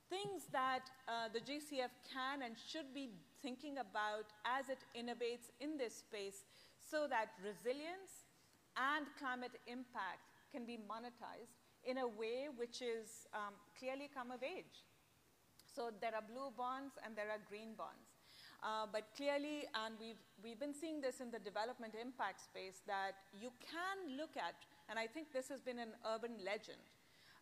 Things 0.08 0.48
that 0.52 0.88
uh, 1.06 1.28
the 1.32 1.40
GCF 1.40 1.92
can 2.08 2.42
and 2.42 2.56
should 2.56 2.92
be 2.94 3.10
thinking 3.42 3.78
about 3.78 4.32
as 4.44 4.68
it 4.68 4.82
innovates 4.96 5.50
in 5.60 5.76
this 5.76 5.94
space 5.94 6.44
so 6.78 7.06
that 7.08 7.34
resilience 7.42 8.28
and 8.76 9.06
climate 9.18 9.58
impact 9.66 10.30
can 10.52 10.64
be 10.64 10.78
monetized 10.78 11.58
in 11.84 11.98
a 11.98 12.08
way 12.08 12.48
which 12.56 12.82
is 12.82 13.26
um, 13.34 13.54
clearly 13.78 14.08
come 14.12 14.30
of 14.30 14.42
age. 14.42 14.86
So 15.66 15.90
there 16.00 16.14
are 16.14 16.24
blue 16.24 16.50
bonds 16.56 16.94
and 17.04 17.14
there 17.14 17.30
are 17.30 17.40
green 17.48 17.74
bonds. 17.76 18.18
Uh, 18.58 18.90
but 18.90 19.14
clearly, 19.14 19.70
and 19.86 19.94
we've, 20.00 20.18
we've 20.42 20.58
been 20.58 20.74
seeing 20.74 21.00
this 21.00 21.20
in 21.20 21.30
the 21.30 21.38
development 21.38 21.94
impact 21.94 22.42
space, 22.42 22.82
that 22.90 23.14
you 23.30 23.54
can 23.62 24.18
look 24.18 24.34
at, 24.34 24.58
and 24.90 24.98
I 24.98 25.06
think 25.06 25.30
this 25.30 25.46
has 25.48 25.62
been 25.62 25.78
an 25.78 25.94
urban 26.02 26.42
legend 26.42 26.82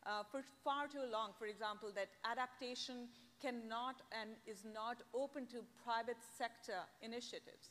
uh, 0.05 0.23
for 0.31 0.45
far 0.63 0.87
too 0.87 1.09
long, 1.11 1.33
for 1.39 1.47
example, 1.47 1.89
that 1.95 2.09
adaptation 2.23 3.09
cannot 3.41 4.03
and 4.13 4.31
is 4.47 4.65
not 4.65 5.03
open 5.15 5.47
to 5.47 5.63
private 5.85 6.19
sector 6.37 6.81
initiatives. 7.03 7.71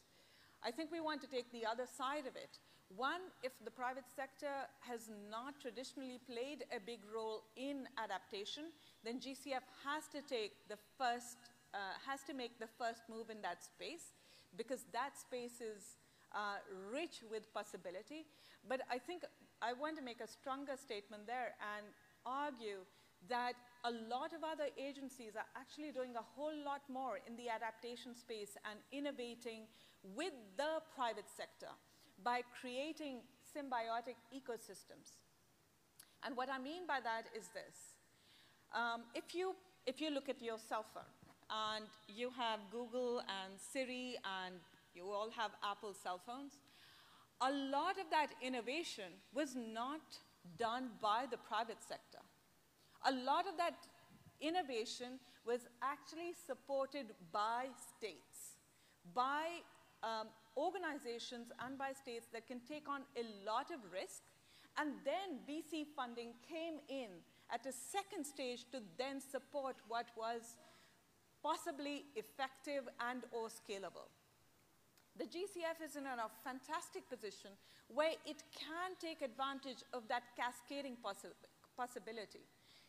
I 0.64 0.72
think 0.72 0.92
we 0.92 1.00
want 1.00 1.22
to 1.22 1.28
take 1.28 1.52
the 1.52 1.66
other 1.66 1.86
side 1.86 2.26
of 2.26 2.36
it. 2.36 2.60
One, 2.96 3.22
if 3.44 3.52
the 3.64 3.72
private 3.72 4.06
sector 4.16 4.70
has 4.82 5.10
not 5.30 5.60
traditionally 5.60 6.20
played 6.30 6.66
a 6.76 6.80
big 6.80 7.00
role 7.14 7.44
in 7.58 7.88
adaptation, 7.98 8.66
then 9.04 9.20
GCF 9.20 9.66
has 9.84 10.06
to 10.14 10.22
take 10.22 10.54
the 10.70 10.78
first, 10.98 11.38
uh, 11.74 11.78
has 12.06 12.22
to 12.24 12.34
make 12.34 12.60
the 12.60 12.70
first 12.78 13.02
move 13.10 13.30
in 13.30 13.42
that 13.42 13.64
space 13.64 14.14
because 14.56 14.86
that 14.94 15.18
space 15.18 15.62
is 15.62 15.98
uh, 16.34 16.62
rich 16.94 17.22
with 17.30 17.52
possibility. 17.54 18.26
But 18.68 18.82
I 18.90 18.98
think 18.98 19.24
I 19.62 19.74
want 19.74 19.98
to 19.98 20.04
make 20.04 20.22
a 20.22 20.28
stronger 20.28 20.78
statement 20.78 21.26
there 21.26 21.56
and 21.76 21.86
argue 22.26 22.86
that 23.30 23.54
a 23.86 23.92
lot 24.10 24.34
of 24.34 24.42
other 24.44 24.66
agencies 24.82 25.38
are 25.38 25.46
actually 25.56 25.92
doing 25.92 26.16
a 26.18 26.26
whole 26.36 26.58
lot 26.66 26.82
more 26.90 27.20
in 27.28 27.38
the 27.38 27.50
adaptation 27.50 28.16
space 28.16 28.58
and 28.66 28.80
innovating 28.92 29.70
with 30.16 30.34
the 30.58 30.82
private 30.96 31.30
sector 31.30 31.70
by 32.24 32.42
creating 32.60 33.22
symbiotic 33.46 34.18
ecosystems. 34.34 35.22
And 36.26 36.36
what 36.36 36.50
I 36.50 36.58
mean 36.58 36.88
by 36.88 37.00
that 37.04 37.30
is 37.38 37.50
this. 37.54 37.94
Um, 38.74 39.04
if, 39.14 39.36
you, 39.36 39.56
if 39.86 40.02
you 40.02 40.10
look 40.10 40.30
at 40.30 40.42
your 40.42 40.58
cell 40.58 40.86
phone 40.92 41.04
and 41.50 41.86
you 42.08 42.32
have 42.36 42.60
Google 42.72 43.20
and 43.20 43.54
Siri 43.60 44.18
and 44.44 44.56
you 44.96 45.12
all 45.12 45.30
have 45.30 45.52
Apple 45.64 45.94
cell 45.94 46.20
phones, 46.26 46.58
a 47.42 47.52
lot 47.52 48.00
of 48.00 48.10
that 48.10 48.30
innovation 48.42 49.22
was 49.34 49.56
not 49.56 50.02
done 50.58 50.90
by 51.02 51.26
the 51.30 51.38
private 51.38 51.84
sector. 51.88 52.15
A 53.06 53.12
lot 53.12 53.48
of 53.48 53.58
that 53.58 53.76
innovation 54.42 55.20
was 55.46 55.62
actually 55.82 56.34
supported 56.34 57.14
by 57.32 57.68
states, 57.98 58.58
by 59.14 59.62
um, 60.02 60.28
organizations 60.58 61.52
and 61.64 61.78
by 61.78 61.94
states 61.94 62.28
that 62.34 62.48
can 62.48 62.60
take 62.68 62.90
on 62.90 63.02
a 63.16 63.24
lot 63.46 63.70
of 63.70 63.80
risk. 63.92 64.24
And 64.78 64.94
then 65.06 65.40
VC 65.48 65.86
funding 65.96 66.34
came 66.50 66.82
in 66.90 67.22
at 67.54 67.66
a 67.66 67.72
second 67.72 68.26
stage 68.26 68.66
to 68.72 68.82
then 68.98 69.22
support 69.22 69.76
what 69.88 70.08
was 70.18 70.58
possibly 71.44 72.06
effective 72.16 72.90
and 73.00 73.24
or 73.32 73.48
scalable. 73.48 74.10
The 75.18 75.26
GCF 75.26 75.80
is 75.86 75.96
in 75.96 76.06
a 76.06 76.28
fantastic 76.44 77.08
position 77.08 77.52
where 77.88 78.12
it 78.26 78.44
can 78.52 78.98
take 79.00 79.22
advantage 79.22 79.86
of 79.94 80.08
that 80.10 80.24
cascading 80.36 80.98
possi 81.06 81.32
possibility. 81.78 82.44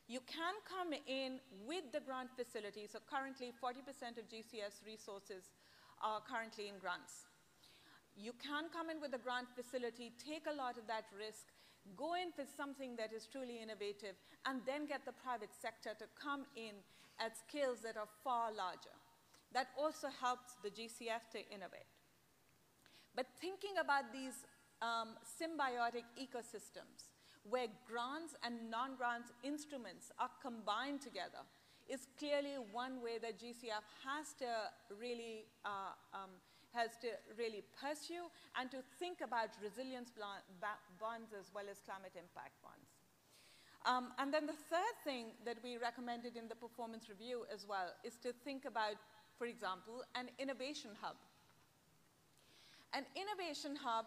You 0.06 0.20
can 0.26 0.54
come 0.62 0.94
in 0.94 1.42
with 1.66 1.90
the 1.90 1.98
grant 1.98 2.30
facility. 2.30 2.86
So 2.86 3.02
currently 3.10 3.50
40% 3.50 4.18
of 4.18 4.30
GCF's 4.30 4.86
resources 4.86 5.50
are 5.98 6.22
currently 6.22 6.68
in 6.68 6.78
grants. 6.78 7.26
You 8.14 8.32
can 8.38 8.70
come 8.72 8.88
in 8.88 9.00
with 9.02 9.12
a 9.14 9.20
grant 9.20 9.50
facility, 9.50 10.14
take 10.16 10.46
a 10.46 10.54
lot 10.54 10.78
of 10.78 10.86
that 10.86 11.10
risk, 11.12 11.50
go 11.98 12.14
in 12.14 12.30
for 12.30 12.46
something 12.46 12.96
that 12.96 13.12
is 13.12 13.26
truly 13.26 13.58
innovative, 13.60 14.14
and 14.46 14.62
then 14.64 14.86
get 14.86 15.04
the 15.04 15.12
private 15.12 15.52
sector 15.52 15.90
to 15.98 16.06
come 16.14 16.46
in 16.56 16.80
at 17.18 17.36
scales 17.36 17.82
that 17.82 17.98
are 17.98 18.08
far 18.22 18.54
larger. 18.54 18.94
That 19.52 19.68
also 19.76 20.08
helps 20.08 20.54
the 20.62 20.70
GCF 20.70 21.28
to 21.34 21.40
innovate. 21.50 21.90
But 23.14 23.26
thinking 23.40 23.80
about 23.80 24.12
these 24.12 24.46
um, 24.80 25.16
symbiotic 25.24 26.04
ecosystems, 26.14 27.15
where 27.48 27.68
grants 27.86 28.34
and 28.42 28.70
non-grants 28.70 29.32
instruments 29.42 30.10
are 30.18 30.30
combined 30.42 31.00
together, 31.00 31.42
is 31.88 32.08
clearly 32.18 32.58
one 32.72 33.02
way 33.02 33.18
that 33.22 33.38
GCF 33.38 33.86
has 34.02 34.34
to 34.42 34.50
really 34.98 35.46
uh, 35.64 35.94
um, 36.12 36.30
has 36.74 36.98
to 37.00 37.08
really 37.38 37.64
pursue 37.80 38.28
and 38.60 38.70
to 38.70 38.84
think 39.00 39.24
about 39.24 39.56
resilience 39.62 40.12
bonds 41.00 41.32
as 41.32 41.48
well 41.54 41.64
as 41.70 41.80
climate 41.80 42.12
impact 42.12 42.60
bonds. 42.60 42.92
Um, 43.86 44.12
and 44.18 44.34
then 44.34 44.46
the 44.46 44.60
third 44.68 44.96
thing 45.04 45.32
that 45.46 45.56
we 45.62 45.78
recommended 45.78 46.36
in 46.36 46.48
the 46.48 46.54
performance 46.54 47.08
review 47.08 47.46
as 47.52 47.64
well 47.66 47.94
is 48.04 48.16
to 48.18 48.32
think 48.44 48.66
about, 48.66 48.98
for 49.38 49.46
example, 49.46 50.02
an 50.14 50.28
innovation 50.38 50.90
hub. 51.00 51.16
An 52.92 53.06
innovation 53.14 53.76
hub 53.78 54.06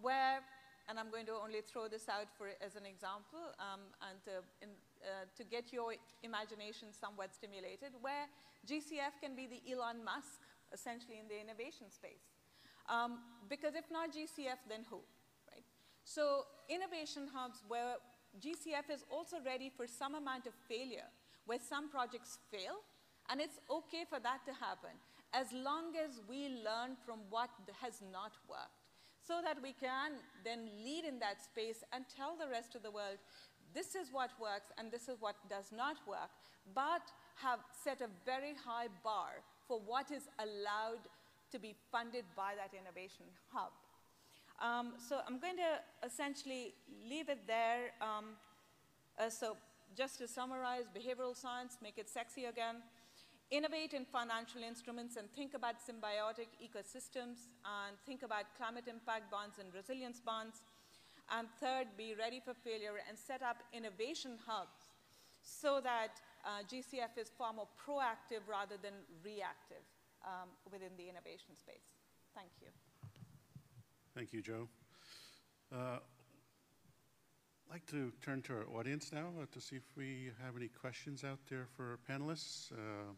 where, 0.00 0.40
and 0.88 0.98
I'm 0.98 1.10
going 1.10 1.26
to 1.26 1.34
only 1.34 1.60
throw 1.60 1.88
this 1.88 2.08
out 2.08 2.30
for, 2.38 2.54
as 2.62 2.76
an 2.76 2.86
example 2.86 3.42
um, 3.58 3.90
and 4.06 4.22
to, 4.24 4.42
in, 4.62 4.70
uh, 5.02 5.26
to 5.34 5.42
get 5.44 5.72
your 5.72 5.94
imagination 6.22 6.88
somewhat 6.94 7.34
stimulated, 7.34 7.90
where 8.00 8.30
GCF 8.66 9.18
can 9.20 9.34
be 9.34 9.46
the 9.50 9.60
Elon 9.66 10.04
Musk 10.04 10.46
essentially 10.72 11.18
in 11.18 11.26
the 11.26 11.38
innovation 11.38 11.90
space. 11.90 12.30
Um, 12.88 13.18
because 13.50 13.74
if 13.74 13.90
not 13.90 14.14
GCF, 14.14 14.62
then 14.70 14.86
who, 14.88 15.02
right? 15.50 15.66
So 16.04 16.46
innovation 16.70 17.26
hubs 17.34 17.62
where 17.66 17.98
GCF 18.38 18.90
is 18.92 19.02
also 19.10 19.36
ready 19.44 19.70
for 19.74 19.86
some 19.86 20.14
amount 20.14 20.46
of 20.46 20.54
failure, 20.68 21.10
where 21.46 21.58
some 21.58 21.90
projects 21.90 22.38
fail, 22.50 22.78
and 23.28 23.40
it's 23.40 23.58
okay 23.70 24.04
for 24.08 24.20
that 24.20 24.46
to 24.46 24.52
happen, 24.54 24.94
as 25.34 25.50
long 25.52 25.94
as 25.98 26.20
we 26.28 26.62
learn 26.62 26.94
from 27.04 27.18
what 27.30 27.50
has 27.82 28.02
not 28.12 28.32
worked, 28.48 28.85
so 29.26 29.40
that 29.42 29.58
we 29.62 29.72
can 29.72 30.12
then 30.44 30.68
lead 30.84 31.04
in 31.04 31.18
that 31.18 31.42
space 31.42 31.82
and 31.92 32.04
tell 32.14 32.36
the 32.36 32.48
rest 32.48 32.74
of 32.74 32.82
the 32.82 32.90
world, 32.90 33.18
this 33.74 33.94
is 33.94 34.12
what 34.12 34.30
works 34.40 34.70
and 34.78 34.90
this 34.90 35.08
is 35.08 35.16
what 35.20 35.36
does 35.50 35.72
not 35.76 35.96
work, 36.06 36.30
but 36.74 37.02
have 37.36 37.60
set 37.84 38.00
a 38.00 38.08
very 38.24 38.54
high 38.64 38.88
bar 39.02 39.42
for 39.66 39.80
what 39.84 40.10
is 40.10 40.28
allowed 40.38 41.04
to 41.50 41.58
be 41.58 41.74
funded 41.90 42.24
by 42.36 42.52
that 42.56 42.72
innovation 42.72 43.26
hub. 43.52 43.72
Um, 44.62 44.94
so 44.96 45.20
I'm 45.26 45.38
going 45.38 45.56
to 45.56 46.06
essentially 46.06 46.72
leave 47.08 47.28
it 47.28 47.40
there. 47.46 47.92
Um, 48.00 48.36
uh, 49.18 49.28
so 49.28 49.56
just 49.96 50.18
to 50.18 50.28
summarize, 50.28 50.84
behavioral 50.96 51.36
science, 51.36 51.78
make 51.82 51.98
it 51.98 52.08
sexy 52.08 52.46
again. 52.46 52.76
Innovate 53.50 53.94
in 53.94 54.04
financial 54.04 54.62
instruments 54.62 55.16
and 55.16 55.30
think 55.30 55.54
about 55.54 55.76
symbiotic 55.78 56.50
ecosystems 56.58 57.46
and 57.62 57.94
think 58.04 58.22
about 58.24 58.44
climate 58.56 58.88
impact 58.88 59.30
bonds 59.30 59.58
and 59.60 59.72
resilience 59.72 60.20
bonds. 60.20 60.62
And 61.30 61.46
third, 61.60 61.86
be 61.96 62.14
ready 62.18 62.40
for 62.40 62.54
failure 62.54 62.98
and 63.08 63.16
set 63.16 63.42
up 63.42 63.62
innovation 63.72 64.38
hubs 64.46 64.90
so 65.42 65.80
that 65.82 66.20
uh, 66.44 66.66
GCF 66.66 67.18
is 67.18 67.30
far 67.38 67.52
more 67.52 67.68
proactive 67.78 68.42
rather 68.48 68.76
than 68.82 68.94
reactive 69.24 69.86
um, 70.24 70.48
within 70.70 70.90
the 70.98 71.08
innovation 71.08 71.56
space. 71.56 71.94
Thank 72.34 72.50
you. 72.60 72.68
Thank 74.14 74.32
you, 74.32 74.42
Jo. 74.42 74.68
Uh, 75.72 75.98
I'd 77.68 77.70
like 77.70 77.86
to 77.86 78.12
turn 78.22 78.42
to 78.42 78.54
our 78.54 78.66
audience 78.78 79.12
now 79.12 79.28
uh, 79.40 79.46
to 79.52 79.60
see 79.60 79.76
if 79.76 79.96
we 79.96 80.30
have 80.44 80.56
any 80.56 80.68
questions 80.68 81.22
out 81.22 81.38
there 81.48 81.66
for 81.76 81.90
our 81.92 81.98
panelists. 82.08 82.72
Uh, 82.72 83.12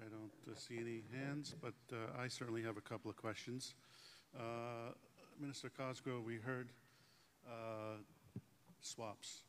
I 0.00 0.08
don't 0.08 0.32
uh, 0.50 0.58
see 0.58 0.78
any 0.78 1.02
hands, 1.12 1.54
but 1.60 1.74
uh, 1.92 2.20
I 2.20 2.28
certainly 2.28 2.62
have 2.62 2.76
a 2.76 2.80
couple 2.80 3.10
of 3.10 3.16
questions. 3.16 3.74
Minister 5.40 5.70
Cosgrow, 5.70 6.22
we 6.22 6.36
heard 6.36 6.70
swaps 8.80 9.42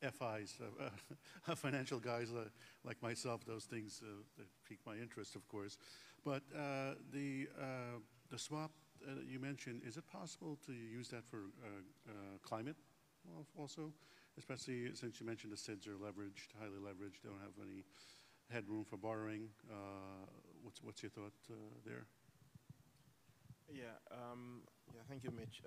FIs, 0.00 0.58
uh, 0.60 0.88
uh, 1.48 1.54
financial 1.54 1.98
guys 1.98 2.28
uh, 2.32 2.44
like 2.84 3.00
myself, 3.02 3.44
those 3.46 3.64
things 3.64 4.00
uh, 4.02 4.42
pique 4.68 4.80
my 4.86 4.96
interest, 4.96 5.36
of 5.36 5.46
course. 5.48 5.76
But 6.24 6.42
uh, 6.54 6.94
the, 7.12 7.48
uh, 7.60 7.98
the 8.30 8.38
swap 8.38 8.70
you 9.26 9.38
mentioned, 9.38 9.80
is 9.86 9.96
it 9.96 10.06
possible 10.06 10.58
to 10.66 10.72
use 10.72 11.08
that 11.08 11.24
for 11.24 11.44
climate 12.42 12.76
also? 13.56 13.92
Especially 14.38 14.94
since 14.94 15.20
you 15.20 15.26
mentioned 15.26 15.52
the 15.52 15.56
SIDS 15.56 15.86
are 15.86 15.98
leveraged, 15.98 16.54
highly 16.58 16.78
leveraged, 16.78 17.22
don't 17.22 17.40
have 17.40 17.52
any 17.62 17.84
headroom 18.48 18.84
for 18.84 18.96
borrowing. 18.96 19.48
what's, 20.62 20.82
what's 20.82 21.02
your 21.02 21.10
thought 21.10 21.32
there? 21.84 22.06
Yeah, 23.72 23.84
um, 24.10 24.62
yeah, 24.92 25.02
thank 25.08 25.24
you, 25.24 25.30
Mitch. 25.30 25.62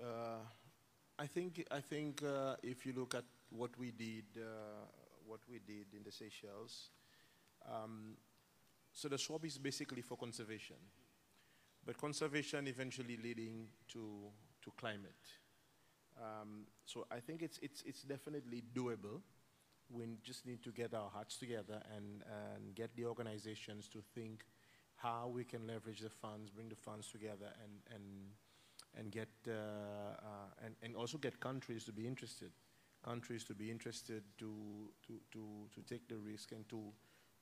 I 1.18 1.26
think 1.26 1.64
I 1.70 1.80
think 1.80 2.22
uh, 2.22 2.56
if 2.62 2.84
you 2.84 2.92
look 2.92 3.14
at 3.14 3.24
what 3.50 3.70
we 3.78 3.92
did, 3.92 4.24
uh, 4.36 4.86
what 5.26 5.40
we 5.48 5.60
did 5.60 5.86
in 5.96 6.02
the 6.04 6.10
Seychelles, 6.10 6.90
um, 7.72 8.16
so 8.92 9.08
the 9.08 9.18
swap 9.18 9.44
is 9.44 9.56
basically 9.58 10.02
for 10.02 10.16
conservation, 10.16 10.76
but 11.86 11.96
conservation 11.98 12.66
eventually 12.66 13.16
leading 13.22 13.68
to 13.92 14.32
to 14.62 14.72
climate. 14.76 15.43
Um, 16.16 16.66
so 16.84 17.06
I 17.10 17.20
think 17.20 17.42
it's 17.42 17.58
it's 17.62 17.82
it's 17.82 18.02
definitely 18.02 18.62
doable. 18.74 19.22
We 19.90 20.04
just 20.22 20.46
need 20.46 20.62
to 20.64 20.70
get 20.72 20.94
our 20.94 21.10
hearts 21.10 21.38
together 21.38 21.82
and 21.96 22.22
and 22.24 22.74
get 22.74 22.96
the 22.96 23.06
organizations 23.06 23.88
to 23.88 24.00
think 24.14 24.44
how 24.96 25.28
we 25.28 25.44
can 25.44 25.66
leverage 25.66 26.00
the 26.00 26.10
funds, 26.10 26.50
bring 26.50 26.68
the 26.68 26.76
funds 26.76 27.10
together, 27.10 27.52
and 27.62 27.94
and 27.94 28.04
and 28.98 29.10
get 29.12 29.28
uh, 29.48 29.52
uh, 29.52 30.64
and, 30.64 30.76
and 30.82 30.96
also 30.96 31.18
get 31.18 31.40
countries 31.40 31.84
to 31.84 31.92
be 31.92 32.06
interested, 32.06 32.50
countries 33.04 33.44
to 33.44 33.54
be 33.54 33.70
interested 33.70 34.22
to 34.38 34.90
to 35.06 35.20
to, 35.32 35.68
to 35.74 35.82
take 35.82 36.08
the 36.08 36.16
risk 36.18 36.52
and 36.52 36.68
to 36.68 36.92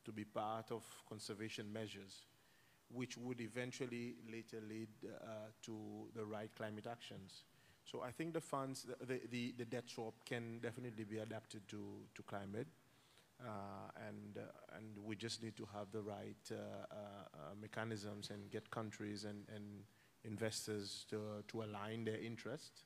to 0.05 0.13
be 0.13 0.25
part 0.25 0.71
of 0.73 0.85
conservation 1.09 1.73
measures. 1.73 2.27
which 2.91 3.17
would 3.19 3.41
eventually 3.41 4.17
later 4.31 4.61
lead 4.69 4.89
uh, 5.05 5.49
to 5.63 6.09
the 6.15 6.25
right 6.25 6.51
climate 6.57 6.87
actions. 6.87 7.45
So 7.85 8.03
I 8.03 8.11
think 8.11 8.33
the 8.33 8.41
funds, 8.41 8.87
the, 9.07 9.21
the, 9.31 9.55
the 9.59 9.65
debt 9.65 9.85
swap 9.89 10.15
can 10.25 10.61
definitely 10.61 11.05
be 11.05 11.19
adapted 11.19 11.67
to, 11.69 11.83
to 12.15 12.23
climate. 12.23 12.69
Uh, 13.41 13.91
and, 14.09 14.39
uh, 14.39 14.77
and 14.77 14.97
we 15.05 15.17
just 15.17 15.43
need 15.43 15.57
to 15.57 15.67
have 15.75 15.91
the 15.91 16.01
right 16.01 16.37
uh, 16.53 16.55
uh, 16.55 16.95
uh, 16.95 17.39
mechanisms 17.61 18.31
and 18.31 18.51
get 18.51 18.71
countries 18.71 19.25
and, 19.25 19.45
and 19.53 19.83
investors 20.25 21.07
to, 21.11 21.43
to 21.49 21.63
align 21.63 22.05
their 22.05 22.19
interest 22.19 22.85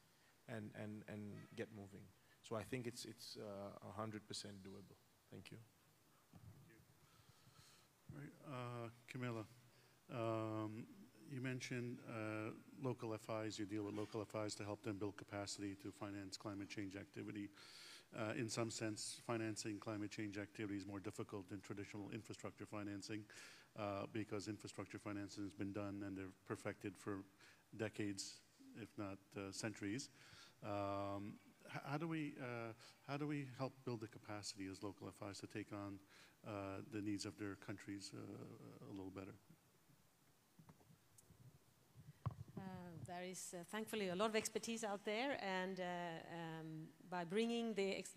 and, 0.49 0.71
and, 0.83 1.03
and 1.09 1.33
get 1.57 1.69
moving. 1.77 2.01
So 2.43 2.57
I 2.57 2.63
think 2.63 2.87
it's, 2.87 3.05
it's 3.05 3.37
100% 4.01 4.21
doable. 4.65 4.97
Thank 5.31 5.51
you. 5.51 5.59
Right, 8.15 8.33
uh, 8.49 8.89
Camilla, 9.09 9.45
um, 10.15 10.87
you 11.33 11.41
mentioned 11.41 11.99
uh, 12.09 12.51
local 12.83 13.15
FIs, 13.15 13.59
you 13.59 13.67
deal 13.67 13.85
with 13.85 13.95
local 13.95 14.25
FIs 14.25 14.55
to 14.57 14.65
help 14.65 14.83
them 14.83 14.99
build 14.99 15.17
capacity 15.17 15.77
to 15.83 15.91
finance 15.91 16.37
climate 16.37 16.69
change 16.69 16.97
activity. 16.97 17.49
Uh, 18.17 18.33
in 18.39 18.49
some 18.49 18.71
sense, 18.71 19.21
financing 19.27 19.79
climate 19.79 20.11
change 20.11 20.39
activity 20.39 20.77
is 20.77 20.87
more 20.87 21.01
difficult 21.01 21.49
than 21.49 21.61
traditional 21.61 22.09
infrastructure 22.13 22.65
financing 22.65 23.25
uh, 23.79 24.07
because 24.13 24.49
infrastructure 24.49 24.99
financing 24.99 25.43
has 25.43 25.53
been 25.53 25.73
done 25.73 26.03
and 26.07 26.17
they're 26.17 26.33
perfected 26.47 26.97
for 26.97 27.25
decades, 27.77 28.37
if 28.81 28.89
not 28.97 29.19
uh, 29.37 29.51
centuries. 29.51 30.09
Um, 30.65 31.35
how 31.91 31.99
do 31.99 32.07
we 32.07 32.35
uh, 32.41 32.73
how 33.09 33.17
do 33.17 33.27
we 33.27 33.47
help 33.59 33.73
build 33.85 34.01
the 34.01 34.07
capacity 34.07 34.67
as 34.71 34.83
local 34.83 35.09
FIs 35.21 35.41
to 35.41 35.47
take 35.47 35.73
on 35.73 35.99
uh, 36.47 36.81
the 36.93 37.03
needs 37.03 37.27
of 37.27 37.37
their 37.39 37.57
countries 37.57 38.13
a 38.15 38.93
little 38.93 39.11
better? 39.11 39.35
There 43.07 43.23
is 43.23 43.55
uh, 43.55 43.63
thankfully 43.71 44.09
a 44.09 44.15
lot 44.15 44.31
of 44.31 44.37
expertise 44.37 44.85
out 44.85 45.05
there, 45.05 45.39
and 45.43 45.81
uh, 45.81 45.85
um, 45.85 46.67
by 47.09 47.25
bringing 47.25 47.75
the, 47.75 47.97
ex 47.99 48.11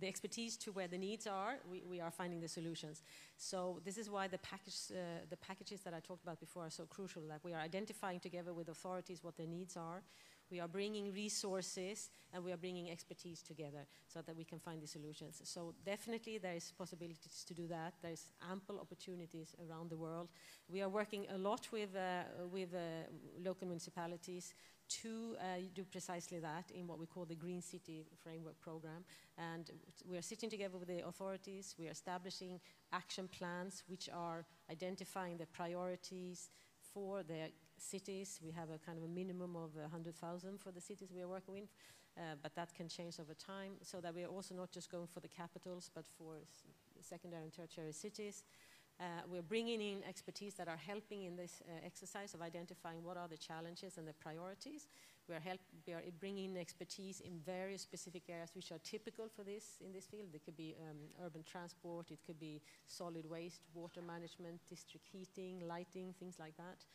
the 0.00 0.06
expertise 0.06 0.56
to 0.58 0.72
where 0.72 0.88
the 0.88 0.98
needs 0.98 1.26
are, 1.26 1.54
we, 1.70 1.82
we 1.88 2.00
are 2.00 2.10
finding 2.10 2.40
the 2.40 2.48
solutions. 2.48 3.02
So 3.38 3.80
this 3.84 3.96
is 3.96 4.10
why 4.10 4.28
the, 4.28 4.38
package, 4.38 4.74
uh, 4.90 5.24
the 5.30 5.36
packages 5.36 5.80
that 5.80 5.94
I 5.94 6.00
talked 6.00 6.22
about 6.22 6.38
before 6.38 6.66
are 6.66 6.70
so 6.70 6.84
crucial, 6.84 7.22
that 7.28 7.40
we 7.42 7.54
are 7.54 7.60
identifying 7.60 8.20
together 8.20 8.52
with 8.52 8.68
authorities 8.68 9.24
what 9.24 9.36
their 9.36 9.46
needs 9.46 9.76
are, 9.76 10.02
we 10.50 10.60
are 10.60 10.68
bringing 10.68 11.12
resources 11.12 12.10
and 12.32 12.44
we 12.44 12.52
are 12.52 12.56
bringing 12.56 12.90
expertise 12.90 13.42
together 13.42 13.86
so 14.06 14.20
that 14.22 14.36
we 14.36 14.44
can 14.44 14.58
find 14.58 14.82
the 14.82 14.86
solutions. 14.86 15.40
So 15.44 15.74
definitely 15.84 16.38
there 16.38 16.54
is 16.54 16.72
possibilities 16.76 17.44
to 17.46 17.54
do 17.54 17.66
that. 17.68 17.94
There 18.02 18.12
is 18.12 18.32
ample 18.50 18.78
opportunities 18.80 19.54
around 19.68 19.90
the 19.90 19.96
world. 19.96 20.28
We 20.68 20.82
are 20.82 20.88
working 20.88 21.26
a 21.32 21.38
lot 21.38 21.68
with, 21.72 21.96
uh, 21.96 22.46
with 22.50 22.74
uh, 22.74 23.08
local 23.42 23.66
municipalities 23.66 24.54
to 24.88 25.36
uh, 25.40 25.58
do 25.74 25.84
precisely 25.84 26.38
that 26.38 26.70
in 26.70 26.86
what 26.86 26.98
we 26.98 27.06
call 27.06 27.24
the 27.24 27.34
Green 27.34 27.60
City 27.60 28.06
Framework 28.22 28.60
Program. 28.60 29.04
And 29.36 29.70
we 30.08 30.16
are 30.16 30.22
sitting 30.22 30.48
together 30.48 30.78
with 30.78 30.88
the 30.88 31.06
authorities, 31.06 31.74
we 31.78 31.88
are 31.88 31.92
establishing 31.92 32.60
action 32.92 33.28
plans 33.28 33.82
which 33.88 34.08
are 34.14 34.44
identifying 34.70 35.38
the 35.38 35.46
priorities 35.46 36.50
for 36.92 37.22
their 37.22 37.48
cities. 37.78 38.40
We 38.44 38.52
have 38.52 38.70
a 38.70 38.78
kind 38.78 38.98
of 38.98 39.04
a 39.04 39.08
minimum 39.08 39.56
of 39.56 39.76
100,000 39.76 40.60
for 40.60 40.70
the 40.70 40.80
cities 40.80 41.10
we 41.14 41.22
are 41.22 41.28
working 41.28 41.54
with, 41.54 41.68
uh, 42.16 42.36
but 42.42 42.54
that 42.54 42.74
can 42.74 42.88
change 42.88 43.20
over 43.20 43.34
time 43.34 43.72
so 43.82 44.00
that 44.00 44.14
we 44.14 44.24
are 44.24 44.28
also 44.28 44.54
not 44.54 44.70
just 44.70 44.90
going 44.90 45.06
for 45.06 45.20
the 45.20 45.28
capitals, 45.28 45.90
but 45.94 46.06
for 46.18 46.36
secondary 47.00 47.44
and 47.44 47.52
tertiary 47.52 47.92
cities. 47.92 48.44
Uh, 48.98 49.04
we're 49.30 49.42
bringing 49.42 49.82
in 49.82 50.02
expertise 50.08 50.54
that 50.54 50.68
are 50.68 50.78
helping 50.78 51.24
in 51.24 51.36
this 51.36 51.60
uh, 51.68 51.84
exercise 51.84 52.32
of 52.32 52.40
identifying 52.40 53.04
what 53.04 53.18
are 53.18 53.28
the 53.28 53.36
challenges 53.36 53.98
and 53.98 54.08
the 54.08 54.14
priorities. 54.14 54.86
We 55.28 55.34
are, 55.34 55.40
help, 55.40 55.60
we 55.86 55.92
are 55.92 56.02
bringing 56.18 56.52
in 56.52 56.56
expertise 56.56 57.20
in 57.20 57.38
various 57.44 57.82
specific 57.82 58.22
areas 58.30 58.52
which 58.54 58.72
are 58.72 58.78
typical 58.82 59.28
for 59.28 59.42
this 59.42 59.82
in 59.84 59.92
this 59.92 60.06
field. 60.06 60.28
It 60.32 60.44
could 60.44 60.56
be 60.56 60.76
um, 60.80 60.96
urban 61.26 61.42
transport, 61.42 62.10
it 62.10 62.20
could 62.26 62.40
be 62.40 62.62
solid 62.86 63.28
waste, 63.28 63.60
water 63.74 64.00
management, 64.00 64.60
district 64.66 65.06
heating, 65.12 65.62
lighting, 65.68 66.14
things 66.18 66.36
like 66.38 66.56
that. 66.56 66.86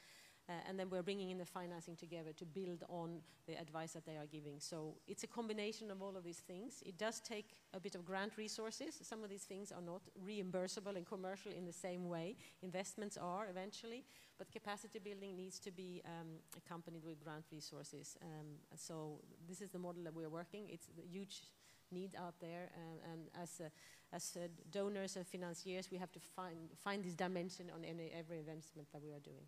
Uh, 0.50 0.54
and 0.68 0.80
then 0.80 0.89
we're 0.89 1.04
bringing 1.04 1.30
in 1.30 1.38
the 1.38 1.46
financing 1.46 1.96
together 1.96 2.34
to 2.34 2.46
build 2.46 2.84
on 2.89 3.22
the 3.48 3.54
advice 3.60 3.94
that 3.94 4.06
they 4.06 4.18
are 4.18 4.26
giving. 4.26 4.60
So 4.60 4.96
it's 5.08 5.24
a 5.24 5.28
combination 5.28 5.92
of 5.92 6.02
all 6.02 6.18
of 6.18 6.24
these 6.24 6.39
things. 6.39 6.84
It 6.86 6.98
does 6.98 7.20
take 7.20 7.50
a 7.74 7.80
bit 7.80 7.96
of 7.96 8.06
grant 8.06 8.38
resources. 8.38 9.00
Some 9.02 9.24
of 9.24 9.30
these 9.30 9.44
things 9.44 9.72
are 9.72 9.82
not 9.82 10.02
reimbursable 10.28 10.96
and 10.96 11.06
commercial 11.06 11.52
in 11.52 11.66
the 11.66 11.74
same 11.74 12.10
way. 12.10 12.36
Investments 12.62 13.18
are 13.18 13.48
eventually, 13.50 14.04
but 14.38 14.52
capacity 14.52 15.00
building 15.00 15.36
needs 15.36 15.60
to 15.60 15.72
be 15.72 16.02
um, 16.06 16.28
accompanied 16.58 17.06
with 17.06 17.24
grant 17.24 17.46
resources. 17.52 18.18
Um, 18.22 18.48
so 18.76 19.20
this 19.48 19.62
is 19.62 19.70
the 19.70 19.80
model 19.80 20.04
that 20.04 20.14
we're 20.14 20.30
working. 20.30 20.68
It's 20.70 20.88
a 20.88 21.08
huge 21.08 21.44
need 21.92 22.16
out 22.18 22.36
there, 22.39 22.70
uh, 22.74 23.12
and 23.12 23.30
as, 23.42 23.62
uh, 23.62 23.70
as 24.14 24.38
uh, 24.38 24.48
donors 24.72 25.18
and 25.18 25.28
financiers, 25.28 25.92
we 25.92 25.98
have 25.98 26.12
to 26.14 26.20
find, 26.20 26.70
find 26.76 27.04
this 27.04 27.14
dimension 27.14 27.70
on 27.74 27.84
any, 27.84 28.12
every 28.18 28.39
investment 28.39 28.88
that 28.94 29.02
we 29.04 29.12
are 29.12 29.20
doing. 29.20 29.46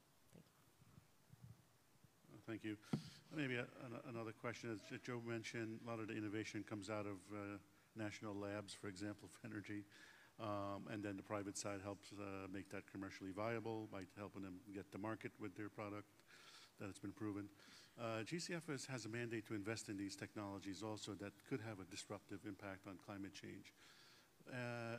Thank 2.47 2.65
you. 2.65 2.75
Maybe 3.33 3.55
a, 3.55 3.61
an, 3.61 3.99
another 4.09 4.33
question, 4.33 4.69
as 4.71 4.81
Jo 4.99 5.21
mentioned, 5.25 5.79
a 5.85 5.89
lot 5.89 5.99
of 5.99 6.07
the 6.07 6.13
innovation 6.13 6.63
comes 6.67 6.89
out 6.89 7.05
of 7.05 7.17
uh, 7.31 7.57
national 7.95 8.35
labs, 8.35 8.73
for 8.73 8.87
example, 8.87 9.29
for 9.31 9.47
energy. 9.47 9.85
Um, 10.41 10.87
and 10.91 11.01
then 11.01 11.15
the 11.15 11.23
private 11.23 11.57
side 11.57 11.79
helps 11.83 12.11
uh, 12.11 12.47
make 12.51 12.69
that 12.71 12.83
commercially 12.91 13.31
viable 13.31 13.87
by 13.91 14.01
helping 14.17 14.41
them 14.41 14.55
get 14.73 14.91
to 14.91 14.97
market 14.97 15.31
with 15.39 15.55
their 15.55 15.69
product 15.69 16.07
that 16.79 16.89
it's 16.89 16.99
been 16.99 17.13
proven. 17.13 17.47
Uh, 18.01 18.23
GCF 18.25 18.67
has, 18.67 18.85
has, 18.87 19.05
a 19.05 19.09
mandate 19.09 19.45
to 19.47 19.53
invest 19.53 19.87
in 19.87 19.95
these 19.95 20.15
technologies 20.15 20.81
also 20.83 21.13
that 21.13 21.31
could 21.47 21.61
have 21.61 21.79
a 21.79 21.85
disruptive 21.91 22.39
impact 22.47 22.87
on 22.87 22.97
climate 23.05 23.33
change. 23.33 23.73
Uh, 24.51 24.97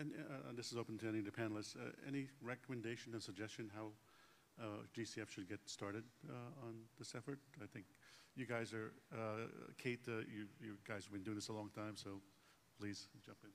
and, 0.00 0.12
uh, 0.18 0.48
and, 0.48 0.58
this 0.58 0.72
is 0.72 0.78
open 0.78 0.96
to 0.98 1.06
any 1.06 1.18
of 1.18 1.26
the 1.26 1.30
panelists. 1.30 1.76
Uh, 1.76 1.90
any 2.08 2.28
recommendation 2.42 3.14
or 3.14 3.20
suggestion 3.20 3.70
how 3.76 3.92
uh, 4.60 4.84
GCF 4.96 5.30
should 5.30 5.48
get 5.48 5.60
started 5.66 6.04
uh, 6.28 6.66
on 6.66 6.74
this 6.98 7.14
effort. 7.14 7.38
I 7.62 7.66
think 7.66 7.86
you 8.34 8.46
guys 8.46 8.72
are, 8.72 8.92
uh, 9.12 9.48
Kate, 9.78 10.00
uh, 10.08 10.24
you, 10.28 10.46
you 10.60 10.76
guys 10.86 11.04
have 11.04 11.12
been 11.12 11.22
doing 11.22 11.36
this 11.36 11.48
a 11.48 11.52
long 11.52 11.70
time, 11.74 11.96
so 11.96 12.20
please 12.78 13.08
jump 13.24 13.38
in. 13.44 13.50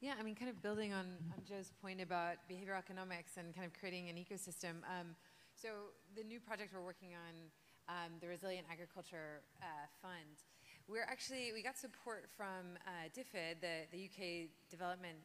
Yeah, 0.00 0.14
I 0.18 0.22
mean, 0.22 0.34
kind 0.34 0.50
of 0.50 0.60
building 0.62 0.92
on, 0.92 1.06
on 1.32 1.40
Jo's 1.48 1.72
point 1.80 2.02
about 2.02 2.36
behavioral 2.50 2.78
economics 2.78 3.38
and 3.38 3.54
kind 3.54 3.66
of 3.66 3.72
creating 3.78 4.08
an 4.10 4.16
ecosystem. 4.16 4.84
Um, 4.84 5.16
so 5.54 5.94
the 6.14 6.22
new 6.22 6.38
project 6.38 6.74
we're 6.74 6.84
working 6.84 7.16
on, 7.16 7.34
um, 7.88 8.12
the 8.20 8.28
Resilient 8.28 8.66
Agriculture 8.70 9.40
uh, 9.62 9.88
Fund, 10.02 10.44
we're 10.88 11.06
actually, 11.08 11.50
we 11.54 11.62
got 11.62 11.78
support 11.78 12.28
from 12.36 12.76
uh, 12.86 13.08
DFID, 13.16 13.62
the, 13.62 13.88
the 13.90 14.04
UK 14.04 14.50
Development 14.70 15.16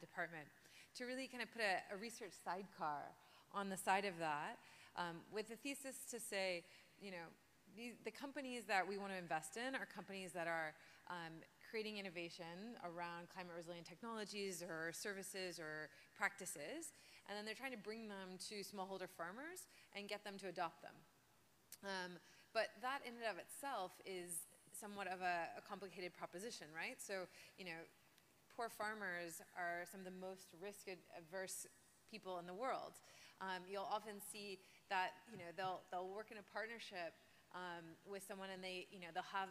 Department, 0.00 0.46
to 0.94 1.04
really 1.04 1.26
kind 1.26 1.42
of 1.42 1.50
put 1.50 1.62
a, 1.62 1.94
a 1.94 1.96
research 1.96 2.34
sidecar 2.44 3.14
on 3.54 3.68
the 3.68 3.76
side 3.76 4.04
of 4.04 4.18
that 4.18 4.58
um, 4.96 5.22
with 5.32 5.48
the 5.48 5.56
thesis 5.56 6.04
to 6.10 6.18
say, 6.18 6.64
you 7.00 7.10
know, 7.10 7.30
the, 7.76 7.92
the, 8.04 8.10
companies 8.10 8.64
that 8.66 8.82
we 8.82 8.98
want 8.98 9.12
to 9.12 9.18
invest 9.18 9.56
in 9.56 9.76
are 9.76 9.86
companies 9.86 10.32
that 10.32 10.48
are 10.48 10.74
um, 11.06 11.38
creating 11.70 11.98
innovation 11.98 12.74
around 12.82 13.28
climate 13.30 13.52
resilient 13.54 13.86
technologies 13.86 14.64
or 14.64 14.90
services 14.90 15.60
or 15.60 15.88
practices, 16.16 16.96
and 17.28 17.36
then 17.36 17.44
they're 17.44 17.54
trying 17.54 17.76
to 17.76 17.78
bring 17.78 18.08
them 18.08 18.40
to 18.48 18.64
smallholder 18.66 19.06
farmers 19.06 19.68
and 19.94 20.08
get 20.08 20.24
them 20.24 20.34
to 20.40 20.48
adopt 20.48 20.82
them. 20.82 20.96
Um, 21.84 22.18
but 22.52 22.74
that 22.82 23.04
in 23.06 23.14
and 23.14 23.28
of 23.30 23.38
itself 23.38 23.92
is 24.02 24.48
somewhat 24.72 25.06
of 25.06 25.20
a, 25.20 25.60
a 25.60 25.62
complicated 25.62 26.16
proposition, 26.16 26.66
right? 26.74 26.96
So, 26.98 27.28
you 27.58 27.64
know, 27.64 27.78
poor 28.56 28.68
farmers 28.68 29.38
are 29.54 29.86
some 29.86 30.00
of 30.00 30.06
the 30.08 30.18
most 30.18 30.50
risk 30.58 30.88
adverse 30.88 31.66
people 32.10 32.38
in 32.38 32.46
the 32.46 32.54
world. 32.54 32.98
Um, 33.40 33.62
you'll 33.70 33.86
often 33.86 34.18
see 34.18 34.58
that 34.90 35.14
you 35.30 35.38
know 35.38 35.50
they'll 35.54 35.82
they'll 35.90 36.10
work 36.10 36.30
in 36.34 36.38
a 36.38 36.46
partnership 36.50 37.14
um, 37.54 37.96
with 38.04 38.24
someone 38.26 38.50
and 38.52 38.62
they 38.62 38.86
you 38.90 39.00
know 39.00 39.08
they'll 39.14 39.32
have 39.32 39.48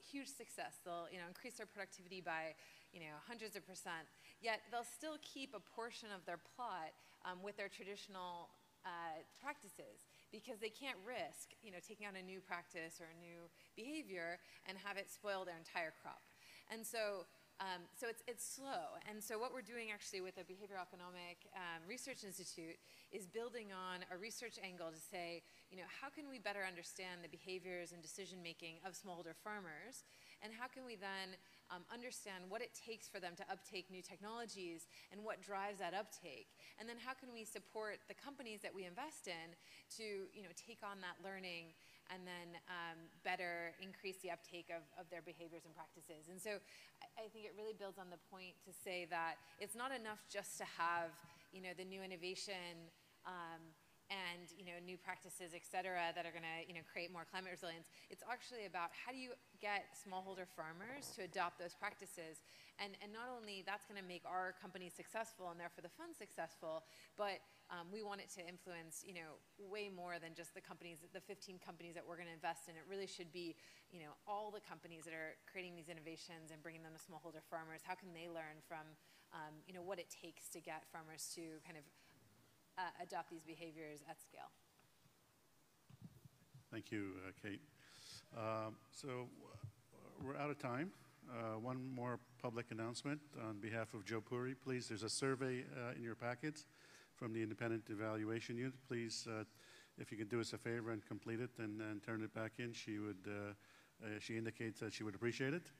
huge 0.00 0.28
success. 0.28 0.80
They'll 0.84 1.06
you 1.12 1.18
know 1.18 1.28
increase 1.28 1.56
their 1.56 1.68
productivity 1.68 2.20
by 2.20 2.58
you 2.92 3.00
know 3.00 3.14
hundreds 3.22 3.54
of 3.54 3.62
percent. 3.66 4.08
Yet 4.42 4.60
they'll 4.70 4.88
still 4.88 5.16
keep 5.22 5.54
a 5.54 5.62
portion 5.62 6.08
of 6.10 6.24
their 6.26 6.40
plot 6.56 6.92
um, 7.24 7.44
with 7.44 7.56
their 7.56 7.68
traditional 7.68 8.50
uh, 8.82 9.20
practices 9.36 10.08
because 10.32 10.56
they 10.56 10.72
can't 10.72 10.96
risk 11.04 11.52
you 11.62 11.70
know 11.70 11.80
taking 11.84 12.08
on 12.08 12.16
a 12.16 12.24
new 12.24 12.40
practice 12.40 12.98
or 12.98 13.12
a 13.12 13.18
new 13.20 13.46
behavior 13.76 14.40
and 14.66 14.76
have 14.80 14.96
it 14.96 15.06
spoil 15.12 15.44
their 15.44 15.56
entire 15.56 15.92
crop. 16.02 16.24
And 16.70 16.86
so 16.86 17.26
um, 17.60 17.84
so 17.92 18.08
it's, 18.08 18.22
it's 18.26 18.44
slow. 18.56 18.96
And 19.04 19.22
so 19.22 19.38
what 19.38 19.52
we're 19.52 19.60
doing 19.60 19.92
actually 19.92 20.24
with 20.24 20.34
the 20.36 20.48
Behavioral 20.48 20.80
Economic 20.80 21.44
um, 21.52 21.84
Research 21.86 22.24
Institute 22.24 22.80
is 23.12 23.28
building 23.28 23.68
on 23.68 24.00
a 24.08 24.16
research 24.16 24.56
angle 24.64 24.88
to 24.88 24.98
say, 24.98 25.42
you 25.68 25.76
know, 25.76 25.84
how 26.00 26.08
can 26.08 26.24
we 26.32 26.40
better 26.40 26.64
understand 26.64 27.20
the 27.20 27.28
behaviors 27.28 27.92
and 27.92 28.00
decision 28.00 28.40
making 28.42 28.80
of 28.80 28.96
smallholder 28.96 29.36
farmers 29.44 30.08
And 30.42 30.52
how 30.56 30.66
can 30.68 30.88
we 30.88 30.96
then 30.96 31.36
um, 31.68 31.84
understand 31.92 32.48
what 32.48 32.64
it 32.64 32.72
takes 32.72 33.08
for 33.08 33.20
them 33.20 33.36
to 33.36 33.44
uptake 33.52 33.92
new 33.92 34.00
technologies 34.00 34.88
and 35.12 35.20
what 35.20 35.44
drives 35.44 35.78
that 35.78 35.92
uptake? 35.92 36.48
And 36.80 36.88
then 36.88 36.96
how 36.96 37.12
can 37.12 37.28
we 37.32 37.44
support 37.44 38.00
the 38.08 38.16
companies 38.16 38.64
that 38.64 38.72
we 38.74 38.88
invest 38.88 39.28
in 39.28 39.52
to 40.00 40.26
you 40.32 40.42
know, 40.42 40.52
take 40.56 40.80
on 40.80 41.04
that 41.04 41.20
learning 41.20 41.76
and 42.12 42.26
then 42.26 42.58
um, 42.66 42.98
better 43.22 43.72
increase 43.78 44.18
the 44.22 44.30
uptake 44.30 44.68
of, 44.68 44.82
of 44.98 45.06
their 45.10 45.22
behaviors 45.22 45.62
and 45.64 45.74
practices. 45.74 46.26
And 46.28 46.42
so 46.42 46.58
I, 46.98 47.24
I, 47.24 47.26
think 47.30 47.46
it 47.46 47.54
really 47.54 47.72
builds 47.72 47.98
on 47.98 48.10
the 48.10 48.20
point 48.28 48.58
to 48.66 48.74
say 48.74 49.06
that 49.10 49.38
it's 49.62 49.78
not 49.78 49.94
enough 49.94 50.26
just 50.26 50.58
to 50.58 50.66
have, 50.76 51.14
you 51.54 51.62
know, 51.62 51.70
the 51.78 51.86
new 51.86 52.02
innovation 52.02 52.90
um, 53.26 53.62
and 54.10 54.50
you 54.58 54.66
know 54.66 54.74
new 54.82 54.98
practices, 54.98 55.54
et 55.54 55.62
cetera, 55.62 56.10
that 56.18 56.26
are 56.26 56.34
going 56.34 56.44
to 56.44 56.66
you 56.66 56.74
know 56.74 56.82
create 56.82 57.14
more 57.14 57.22
climate 57.22 57.54
resilience. 57.54 57.88
It's 58.10 58.26
actually 58.26 58.66
about 58.66 58.90
how 58.90 59.14
do 59.14 59.18
you 59.18 59.38
get 59.62 59.94
smallholder 59.94 60.50
farmers 60.50 61.14
to 61.14 61.22
adopt 61.22 61.62
those 61.62 61.78
practices, 61.78 62.42
and 62.82 62.98
and 62.98 63.14
not 63.14 63.30
only 63.30 63.62
that's 63.62 63.86
going 63.86 63.96
to 64.02 64.04
make 64.04 64.26
our 64.26 64.52
company 64.58 64.90
successful 64.90 65.54
and 65.54 65.56
therefore 65.56 65.86
the 65.86 65.94
fund 65.94 66.18
successful, 66.18 66.82
but 67.14 67.38
um, 67.70 67.86
we 67.94 68.02
want 68.02 68.18
it 68.18 68.26
to 68.34 68.42
influence 68.42 69.06
you 69.06 69.14
know 69.14 69.38
way 69.62 69.86
more 69.86 70.18
than 70.18 70.34
just 70.34 70.52
the 70.58 70.62
companies, 70.62 70.98
the 71.14 71.22
15 71.22 71.62
companies 71.62 71.94
that 71.94 72.02
we're 72.02 72.18
going 72.18 72.28
to 72.28 72.34
invest 72.34 72.66
in. 72.66 72.74
It 72.74 72.84
really 72.90 73.08
should 73.08 73.30
be 73.30 73.54
you 73.94 74.02
know 74.02 74.18
all 74.26 74.50
the 74.50 74.60
companies 74.60 75.06
that 75.06 75.14
are 75.14 75.38
creating 75.46 75.78
these 75.78 75.88
innovations 75.88 76.50
and 76.50 76.58
bringing 76.58 76.82
them 76.82 76.92
to 76.98 77.00
smallholder 77.00 77.46
farmers. 77.46 77.86
How 77.86 77.94
can 77.94 78.10
they 78.10 78.26
learn 78.26 78.58
from 78.66 78.82
um, 79.30 79.62
you 79.70 79.72
know 79.72 79.86
what 79.86 80.02
it 80.02 80.10
takes 80.10 80.50
to 80.50 80.58
get 80.58 80.82
farmers 80.90 81.30
to 81.38 81.62
kind 81.62 81.78
of 81.78 81.86
uh, 82.80 83.02
adopt 83.02 83.30
these 83.30 83.44
behaviors 83.44 84.00
at 84.08 84.20
scale. 84.20 84.50
Thank 86.72 86.90
you, 86.90 87.12
uh, 87.26 87.32
Kate. 87.42 87.60
Uh, 88.36 88.70
so 88.90 89.08
uh, 89.08 90.06
we're 90.24 90.36
out 90.36 90.50
of 90.50 90.58
time. 90.58 90.90
Uh, 91.28 91.58
one 91.58 91.84
more 91.94 92.18
public 92.40 92.66
announcement 92.70 93.20
on 93.46 93.58
behalf 93.58 93.92
of 93.94 94.04
Jo 94.04 94.20
Puri. 94.20 94.54
Please, 94.54 94.88
there's 94.88 95.02
a 95.02 95.08
survey 95.08 95.64
uh, 95.76 95.92
in 95.96 96.02
your 96.02 96.14
packets 96.14 96.66
from 97.14 97.32
the 97.32 97.42
Independent 97.42 97.84
Evaluation 97.90 98.56
Unit. 98.56 98.72
Please, 98.88 99.28
if 99.98 100.10
you 100.10 100.16
could 100.16 100.30
do 100.30 100.40
us 100.40 100.54
a 100.54 100.58
favor 100.58 100.90
and 100.90 101.04
complete 101.06 101.40
it 101.40 101.50
and, 101.58 101.80
and 101.82 102.02
turn 102.02 102.22
it 102.22 102.32
back 102.34 102.52
in, 102.58 102.72
she 102.72 102.98
would. 102.98 103.28
she 104.18 104.38
indicates 104.38 104.80
that 104.80 104.94
she 104.94 105.04
would 105.04 105.14
appreciate 105.14 105.52
it. 105.52 105.70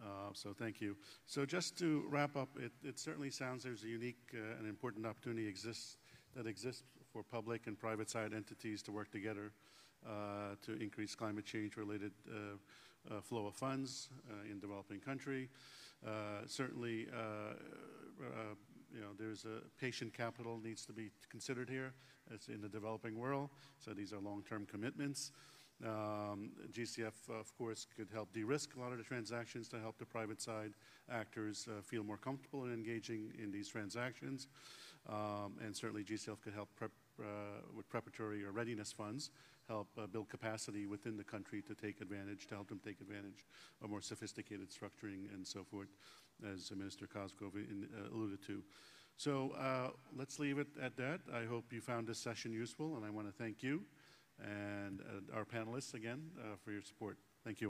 Uh, 0.00 0.30
so 0.32 0.52
thank 0.52 0.80
you. 0.80 0.96
So 1.26 1.44
just 1.44 1.78
to 1.78 2.04
wrap 2.08 2.36
up, 2.36 2.48
it, 2.58 2.72
it 2.82 2.98
certainly 2.98 3.30
sounds 3.30 3.64
there's 3.64 3.84
a 3.84 3.88
unique 3.88 4.18
uh, 4.34 4.58
and 4.58 4.68
important 4.68 5.06
opportunity 5.06 5.46
exists 5.46 5.96
that 6.34 6.46
exists 6.46 6.82
for 7.12 7.22
public 7.22 7.66
and 7.66 7.78
private 7.78 8.10
side 8.10 8.32
entities 8.34 8.82
to 8.82 8.92
work 8.92 9.10
together 9.10 9.52
uh, 10.06 10.54
to 10.62 10.72
increase 10.82 11.14
climate 11.14 11.44
change 11.44 11.76
related 11.76 12.12
uh, 12.28 13.14
uh, 13.14 13.20
flow 13.20 13.46
of 13.46 13.54
funds 13.54 14.10
uh, 14.30 14.50
in 14.50 14.58
developing 14.60 15.00
country. 15.00 15.48
certainly, 16.46 17.06
you 18.92 19.00
know, 19.00 19.08
there's 19.18 19.44
a 19.44 19.62
patient 19.80 20.12
capital 20.12 20.60
needs 20.62 20.84
to 20.86 20.92
be 20.92 21.10
considered 21.30 21.68
here 21.68 21.94
in 22.48 22.60
the 22.60 22.68
developing 22.68 23.18
world. 23.18 23.50
So 23.78 23.92
these 23.92 24.12
are 24.12 24.20
long-term 24.20 24.66
commitments. 24.66 25.32
Um, 25.82 26.52
GCF, 26.70 27.14
of 27.28 27.56
course, 27.58 27.86
could 27.96 28.08
help 28.12 28.32
de-risk 28.32 28.76
a 28.76 28.80
lot 28.80 28.92
of 28.92 28.98
the 28.98 29.04
transactions 29.04 29.68
to 29.68 29.80
help 29.80 29.98
the 29.98 30.06
private 30.06 30.40
side 30.40 30.72
actors 31.10 31.66
uh, 31.68 31.82
feel 31.82 32.04
more 32.04 32.16
comfortable 32.16 32.64
in 32.64 32.72
engaging 32.72 33.32
in 33.42 33.50
these 33.50 33.68
transactions. 33.68 34.48
Um, 35.08 35.56
and 35.62 35.76
certainly 35.76 36.02
GCF 36.02 36.40
could 36.42 36.54
help 36.54 36.68
prep, 36.76 36.90
uh, 37.20 37.24
with 37.76 37.88
preparatory 37.88 38.44
or 38.44 38.52
readiness 38.52 38.92
funds, 38.92 39.30
help 39.68 39.88
uh, 39.98 40.06
build 40.06 40.28
capacity 40.28 40.86
within 40.86 41.16
the 41.16 41.24
country 41.24 41.62
to 41.62 41.74
take 41.74 42.00
advantage, 42.00 42.46
to 42.46 42.54
help 42.54 42.68
them 42.68 42.80
take 42.84 43.00
advantage 43.00 43.44
of 43.82 43.90
more 43.90 44.00
sophisticated 44.00 44.68
structuring 44.70 45.32
and 45.34 45.46
so 45.46 45.62
forth, 45.62 45.88
as 46.52 46.70
Minister 46.74 47.06
Cosgrow 47.06 47.54
in, 47.54 47.86
uh, 47.94 48.14
alluded 48.14 48.42
to. 48.46 48.62
So 49.16 49.52
uh, 49.58 49.90
let's 50.16 50.38
leave 50.38 50.58
it 50.58 50.68
at 50.82 50.96
that. 50.96 51.20
I 51.32 51.44
hope 51.44 51.72
you 51.72 51.80
found 51.80 52.06
this 52.06 52.18
session 52.18 52.52
useful, 52.52 52.96
and 52.96 53.04
I 53.04 53.10
want 53.10 53.26
to 53.26 53.32
thank 53.32 53.62
you 53.62 53.82
and 54.42 55.00
uh, 55.00 55.36
our 55.36 55.44
panelists 55.44 55.94
again 55.94 56.22
uh, 56.40 56.56
for 56.64 56.72
your 56.72 56.82
support. 56.82 57.18
Thank 57.44 57.60
you. 57.60 57.68